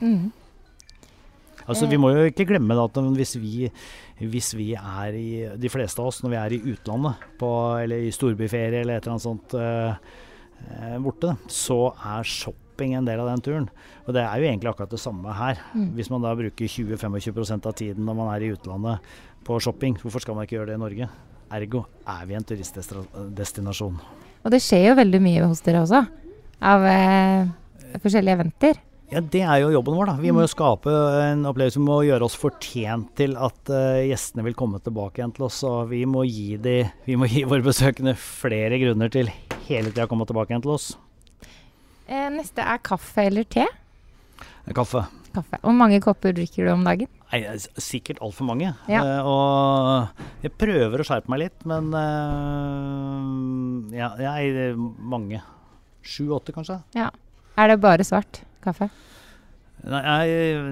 Mm. 0.00 0.32
Altså, 1.66 1.88
Vi 1.90 1.98
må 1.98 2.12
jo 2.14 2.26
ikke 2.28 2.46
glemme 2.48 2.76
at 2.78 3.00
hvis 3.18 3.36
vi, 3.42 3.70
hvis 4.20 4.52
vi 4.54 4.72
er 4.78 5.16
i 5.18 5.28
De 5.58 5.70
fleste 5.72 6.00
av 6.02 6.10
oss, 6.12 6.22
når 6.22 6.32
vi 6.32 6.38
er 6.40 6.54
i 6.54 6.62
utlandet, 6.74 7.26
på, 7.40 7.50
eller 7.82 8.06
i 8.06 8.14
storbyferie 8.14 8.84
eller 8.84 8.96
et 8.96 9.06
eller 9.06 9.16
annet 9.16 9.26
sånt 9.26 9.56
eh, 9.58 10.96
borte, 11.02 11.36
så 11.50 11.90
er 11.96 12.26
shopping 12.26 12.94
en 12.96 13.08
del 13.08 13.20
av 13.22 13.30
den 13.32 13.44
turen. 13.44 13.70
Og 14.06 14.14
det 14.16 14.22
er 14.22 14.40
jo 14.40 14.48
egentlig 14.48 14.72
akkurat 14.72 14.94
det 14.94 15.02
samme 15.02 15.34
her. 15.36 15.60
Mm. 15.74 15.90
Hvis 15.98 16.10
man 16.12 16.24
da 16.24 16.34
bruker 16.38 16.70
20-25 16.70 17.56
av 17.58 17.74
tiden 17.76 18.06
når 18.06 18.20
man 18.20 18.32
er 18.34 18.46
i 18.46 18.52
utlandet 18.54 19.16
på 19.46 19.58
shopping, 19.62 19.98
hvorfor 20.02 20.22
skal 20.22 20.38
man 20.38 20.46
ikke 20.46 20.60
gjøre 20.60 20.72
det 20.72 20.78
i 20.78 20.84
Norge? 20.84 21.10
Ergo 21.56 21.84
er 22.10 22.24
vi 22.26 22.34
en 22.34 22.46
turistdestinasjon. 22.46 24.00
Og 24.46 24.52
det 24.54 24.62
skjer 24.62 24.90
jo 24.90 24.98
veldig 24.98 25.20
mye 25.22 25.46
hos 25.46 25.62
dere 25.66 25.82
også, 25.84 26.02
av 26.66 26.86
eh, 26.90 27.48
forskjellige 28.02 28.38
eventer. 28.38 28.82
Ja, 29.12 29.20
Det 29.22 29.42
er 29.46 29.60
jo 29.62 29.68
jobben 29.70 29.94
vår. 29.94 30.06
da. 30.10 30.14
Vi 30.18 30.32
må 30.34 30.40
jo 30.42 30.48
skape 30.50 30.90
en 31.30 31.44
opplevelse. 31.46 31.78
Vi 31.78 31.86
må 31.86 32.00
gjøre 32.08 32.26
oss 32.26 32.34
fortjent 32.38 33.12
til 33.18 33.36
at 33.38 33.70
uh, 33.70 34.02
gjestene 34.02 34.42
vil 34.48 34.54
komme 34.58 34.80
tilbake 34.82 35.20
igjen 35.22 35.34
til 35.36 35.44
oss. 35.46 35.60
Og 35.68 35.86
vi 35.92 36.02
må 36.10 36.24
gi, 36.26 36.56
de, 36.58 36.80
vi 37.06 37.14
må 37.16 37.26
gi 37.30 37.44
våre 37.46 37.62
besøkende 37.62 38.16
flere 38.18 38.78
grunner 38.82 39.08
til 39.14 39.30
hele 39.68 39.90
tida 39.92 40.04
å 40.08 40.10
komme 40.10 40.26
tilbake 40.26 40.50
igjen 40.54 40.64
til 40.66 40.74
oss. 40.74 40.86
Eh, 42.06 42.26
neste 42.34 42.62
er 42.66 42.78
kaffe 42.86 43.22
eller 43.30 43.46
te. 43.50 43.66
Kaffe. 44.74 45.04
Kaffe. 45.36 45.58
Hvor 45.62 45.74
mange 45.76 46.00
kopper 46.02 46.32
drikker 46.34 46.64
du 46.66 46.70
om 46.72 46.82
dagen? 46.86 47.06
Nei, 47.30 47.40
s- 47.54 47.68
sikkert 47.82 48.18
altfor 48.22 48.46
mange. 48.48 48.72
Ja. 48.90 49.00
Uh, 49.02 49.22
og 49.30 50.08
jeg 50.46 50.52
prøver 50.58 51.02
å 51.02 51.06
skjerpe 51.06 51.30
meg 51.30 51.38
litt, 51.44 51.58
men 51.66 51.94
uh, 51.94 52.00
ja, 53.94 54.10
jeg, 54.18 54.74
mange. 54.98 55.42
Sju-åtte, 56.06 56.52
kanskje. 56.54 56.80
Ja. 56.98 57.08
Er 57.58 57.68
det 57.72 57.78
bare 57.82 58.04
svart 58.06 58.42
kaffe? 58.64 58.88
Nei, 59.86 60.02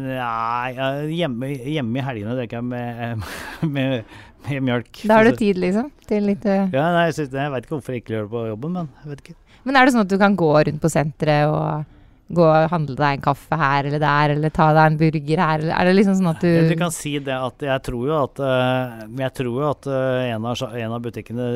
nei, 0.09 0.75
hjemme, 1.15 1.51
hjemme 1.61 2.01
i 2.01 2.05
helgene 2.05 2.37
drikker 2.39 2.59
jeg 2.59 2.67
med, 2.67 3.25
med, 3.77 4.15
med 4.49 4.67
mjølk. 4.69 5.05
Da 5.07 5.21
har 5.21 5.29
du 5.29 5.37
tid, 5.39 5.61
liksom? 5.61 5.91
Til 6.09 6.31
litt 6.31 6.47
eh, 6.49 6.67
Ja, 6.75 6.89
nei, 6.97 7.09
jeg, 7.11 7.19
synes, 7.21 7.37
jeg 7.39 7.55
vet 7.55 7.67
ikke 7.67 7.77
hvorfor 7.77 7.95
jeg 7.95 8.03
ikke 8.03 8.17
gjør 8.17 8.27
det 8.27 8.33
på 8.35 8.47
jobben, 8.51 8.79
men 8.79 8.93
jeg 9.03 9.13
vet 9.13 9.27
ikke. 9.27 9.37
Men 9.65 9.79
er 9.79 9.87
det 9.87 9.95
sånn 9.95 10.05
at 10.05 10.13
du 10.13 10.17
kan 10.21 10.35
gå 10.37 10.51
rundt 10.69 10.83
på 10.83 10.91
senteret 10.93 11.53
og 11.53 11.93
gå 12.35 12.45
og 12.49 12.73
handle 12.73 12.97
deg 12.97 13.19
en 13.19 13.23
kaffe 13.25 13.57
her 13.61 13.87
eller 13.87 14.01
der, 14.01 14.35
eller 14.35 14.53
ta 14.53 14.71
deg 14.75 14.91
en 14.91 14.99
burger 15.01 15.41
her, 15.45 15.63
eller 15.63 15.77
er 15.77 15.89
det 15.89 15.95
liksom 15.99 16.19
sånn 16.19 16.31
at 16.33 16.45
du 16.45 16.51
Du 16.73 16.77
kan 16.81 16.95
si 16.95 17.15
det 17.23 17.37
at 17.37 17.65
jeg 17.69 17.85
tror 17.85 18.07
jo 18.09 18.19
at, 18.23 18.41
eh, 18.49 19.07
jeg 19.21 19.37
tror 19.39 19.59
jo 19.61 19.71
at 19.71 19.89
eh, 19.93 20.33
en, 20.33 20.49
av, 20.49 20.65
en 20.81 20.97
av 20.97 21.05
butikkene 21.05 21.49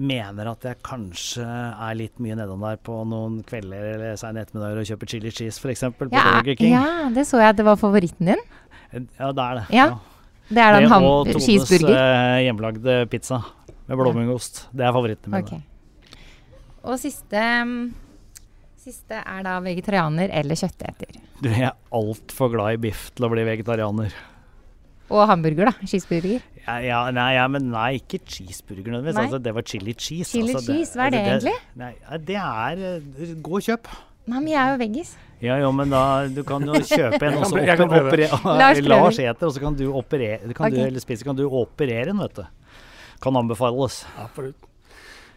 mener 0.00 0.48
at 0.52 0.64
jeg 0.66 0.78
kanskje 0.84 1.44
er 1.44 1.96
litt 1.98 2.20
mye 2.22 2.36
nedom 2.38 2.62
der 2.64 2.78
på 2.84 3.00
noen 3.08 3.40
kvelder 3.46 3.88
eller 3.94 4.20
sene 4.20 4.44
ettermiddager 4.44 4.80
og 4.82 4.88
kjøper 4.92 5.10
chili 5.12 5.32
cheese 5.34 5.60
f.eks. 5.60 5.84
på 5.98 6.08
ja, 6.12 6.22
Burger 6.28 6.58
King. 6.58 6.72
ja, 6.74 7.10
det 7.14 7.26
så 7.28 7.42
jeg 7.42 7.54
at 7.54 7.60
det 7.60 7.66
var 7.68 7.80
favoritten 7.80 8.32
din. 8.32 8.46
Ja, 8.92 9.32
det 9.32 9.44
er 9.44 9.60
det. 9.60 9.66
Ja, 9.72 9.88
Det 10.52 10.62
er 10.62 10.78
den 10.78 10.88
ham 10.92 11.08
og 11.08 11.28
Tones 11.32 11.72
eh, 11.72 12.38
hjemlagde 12.44 12.96
pizza 13.12 13.42
med 13.86 14.00
blåmuggost. 14.00 14.66
Det 14.72 14.84
er 14.86 14.96
favorittene 14.96 15.42
mine. 15.42 15.60
Okay. 15.60 16.18
Og 16.82 16.98
siste 17.00 17.42
mm, 17.66 17.76
Siste 18.82 19.14
er 19.14 19.44
da 19.46 19.60
vegetarianer 19.62 20.32
eller 20.34 20.58
kjøtteter. 20.58 21.20
Du 21.38 21.46
jeg 21.52 21.68
er 21.68 21.76
altfor 21.94 22.50
glad 22.50 22.74
i 22.74 22.80
biff 22.82 23.12
til 23.14 23.28
å 23.28 23.30
bli 23.30 23.44
vegetarianer. 23.46 24.10
Og 25.12 25.26
hamburger, 25.28 25.68
da. 25.68 25.88
Cheeseburger. 25.88 26.40
Ja, 26.62 26.76
ja, 26.80 27.00
nei, 27.14 27.32
ja, 27.36 27.44
men 27.50 27.68
nei, 27.72 27.98
ikke 28.00 28.22
cheeseburger 28.24 28.94
nødvendigvis. 28.94 29.26
Altså, 29.26 29.42
det 29.44 29.52
var 29.56 29.66
chili 29.68 29.92
cheese. 29.92 30.30
Chili 30.30 30.54
altså, 30.54 30.72
cheese, 30.72 30.96
hva 30.96 31.08
er 31.08 31.14
det 31.14 31.20
egentlig? 31.26 31.54
Nei, 31.82 31.92
det 32.30 32.38
er 32.40 32.82
eh, 32.88 33.36
Gå 33.44 33.58
og 33.58 33.68
kjøp. 33.68 33.92
Nei, 34.30 34.38
men 34.38 34.50
jeg 34.52 34.60
er 34.62 34.72
jo 34.72 34.80
veggis. 34.80 35.12
Ja, 35.42 35.56
jo, 35.58 35.72
men 35.74 35.90
da 35.90 36.02
Du 36.30 36.44
kan 36.46 36.62
jo 36.62 36.78
kjøpe 36.94 37.26
en, 37.26 37.40
og 37.40 37.48
så 37.50 37.58
operere 37.58 38.42
Lars. 38.46 38.82
Lars 38.86 39.18
eter, 39.18 39.48
og 39.48 39.54
så 39.56 39.62
kan 39.64 39.78
du 39.78 39.88
operere 39.90 40.38
kan 40.54 40.68
okay. 40.68 40.76
du, 40.78 40.84
Eller 40.86 41.02
spise, 41.02 41.26
kan 41.26 41.38
du 41.38 41.48
operere 41.48 42.14
en, 42.14 42.22
vet 42.22 42.44
du. 42.44 42.78
Kan 43.22 43.38
anbefales. 43.38 44.04
Absolutt. 44.22 44.71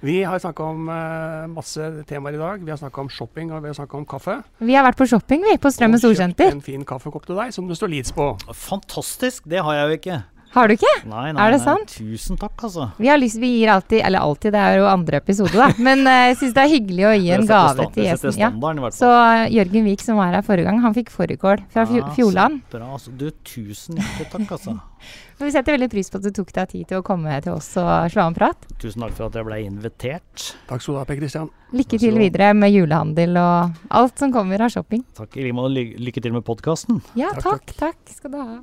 Vi 0.06 0.20
har 0.24 0.40
snakka 0.40 0.64
om 0.64 0.90
uh, 0.90 1.48
masse 1.50 1.82
temaer 2.06 2.36
i 2.38 2.38
dag. 2.38 2.62
Vi 2.62 2.70
har 2.70 2.78
snakka 2.78 3.02
om 3.02 3.10
shopping 3.10 3.50
og 3.50 3.64
vi 3.64 3.72
har 3.72 3.78
snakka 3.78 3.98
om 3.98 4.06
kaffe. 4.06 4.36
Vi 4.62 4.78
har 4.78 4.86
vært 4.86 5.00
på 5.00 5.08
shopping, 5.10 5.42
vi, 5.48 5.56
på 5.58 5.72
Strømmen 5.74 5.98
Og 5.98 6.14
kjøpt 6.20 6.46
En 6.46 6.62
fin 6.62 6.86
kaffekopp 6.86 7.26
til 7.26 7.40
deg 7.40 7.56
som 7.56 7.66
det 7.66 7.80
står 7.80 7.90
Leeds 7.96 8.14
på. 8.14 8.28
Fantastisk! 8.54 9.50
Det 9.50 9.66
har 9.66 9.80
jeg 9.80 9.88
jo 9.90 10.00
ikke. 10.02 10.22
Har 10.56 10.68
du 10.72 10.74
ikke? 10.78 10.92
Nei, 11.12 11.32
nei, 11.36 11.46
Er 11.46 11.52
det 11.52 11.60
nei. 11.60 11.66
sant? 11.66 11.94
Tusen 12.00 12.38
takk, 12.40 12.56
altså. 12.64 12.88
Vi 12.98 13.10
har 13.12 13.20
lyst, 13.20 13.36
vi 13.44 13.50
gir 13.60 13.74
alltid, 13.74 14.00
eller 14.08 14.24
alltid, 14.24 14.54
det 14.56 14.62
er 14.64 14.78
jo 14.80 14.86
andre 14.88 15.20
episode, 15.20 15.52
da. 15.52 15.68
Men 15.78 16.06
jeg 16.08 16.26
jeg 16.32 16.38
syns 16.40 16.54
det 16.56 16.64
er 16.64 16.72
hyggelig 16.72 17.06
å 17.06 17.14
gi 17.20 17.30
en 17.36 17.46
gave 17.50 17.74
stand- 17.76 17.94
til 17.94 18.04
gjesten. 18.08 18.38
Ja. 18.40 18.50
standarden, 18.50 18.80
i 18.80 18.86
hvert 18.86 18.96
Så 18.98 19.10
eh, 19.12 19.50
Jørgen 19.56 19.84
Vik 19.92 20.02
som 20.02 20.18
var 20.18 20.32
her 20.34 20.42
forrige 20.48 20.66
gang, 20.70 20.80
han 20.82 20.94
fikk 20.96 21.12
fårikål 21.14 21.62
fra 21.76 21.86
Ja, 21.92 22.10
Fjordland. 22.16 22.62
Bra, 22.72 22.88
altså. 22.96 23.12
Du, 23.16 23.30
tusen 23.44 24.00
hjertelig 24.00 24.32
takk, 24.32 24.52
altså. 24.58 24.80
Vi 25.40 25.52
setter 25.52 25.76
veldig 25.76 25.90
pris 25.92 26.08
på 26.10 26.18
at 26.18 26.24
du 26.24 26.32
tok 26.32 26.54
deg 26.56 26.70
tid 26.72 26.88
til 26.88 27.02
å 27.02 27.04
komme 27.06 27.36
til 27.44 27.52
oss 27.58 27.68
og 27.78 28.08
slå 28.10 28.24
av 28.24 28.30
en 28.32 28.38
prat. 28.38 28.68
Tusen 28.80 29.04
takk 29.04 29.12
for 29.18 29.28
at 29.28 29.36
jeg 29.36 29.46
ble 29.46 29.58
invitert. 29.68 30.46
Takk 30.70 30.82
skal 30.82 30.96
du 30.96 31.00
ha, 31.02 31.06
Per 31.10 31.18
Kristian. 31.20 31.50
Lykke 31.76 32.00
til 32.00 32.16
videre 32.18 32.54
med 32.56 32.72
julehandel 32.72 33.36
og 33.42 33.76
alt 34.00 34.18
som 34.24 34.32
kommer 34.32 34.64
av 34.64 34.72
shopping. 34.72 35.04
Takk 35.20 35.36
i 35.36 35.44
like 35.44 35.58
måte. 35.58 35.74
Ly- 35.76 35.98
Lykke 36.08 36.24
til 36.24 36.32
med 36.38 36.46
podkasten. 36.48 37.02
Ja, 37.20 37.34
Takk, 37.36 37.66
takk, 37.76 37.76
takk 38.06 38.16
skal 38.16 38.32
du 38.32 38.38
ha. 38.40 38.56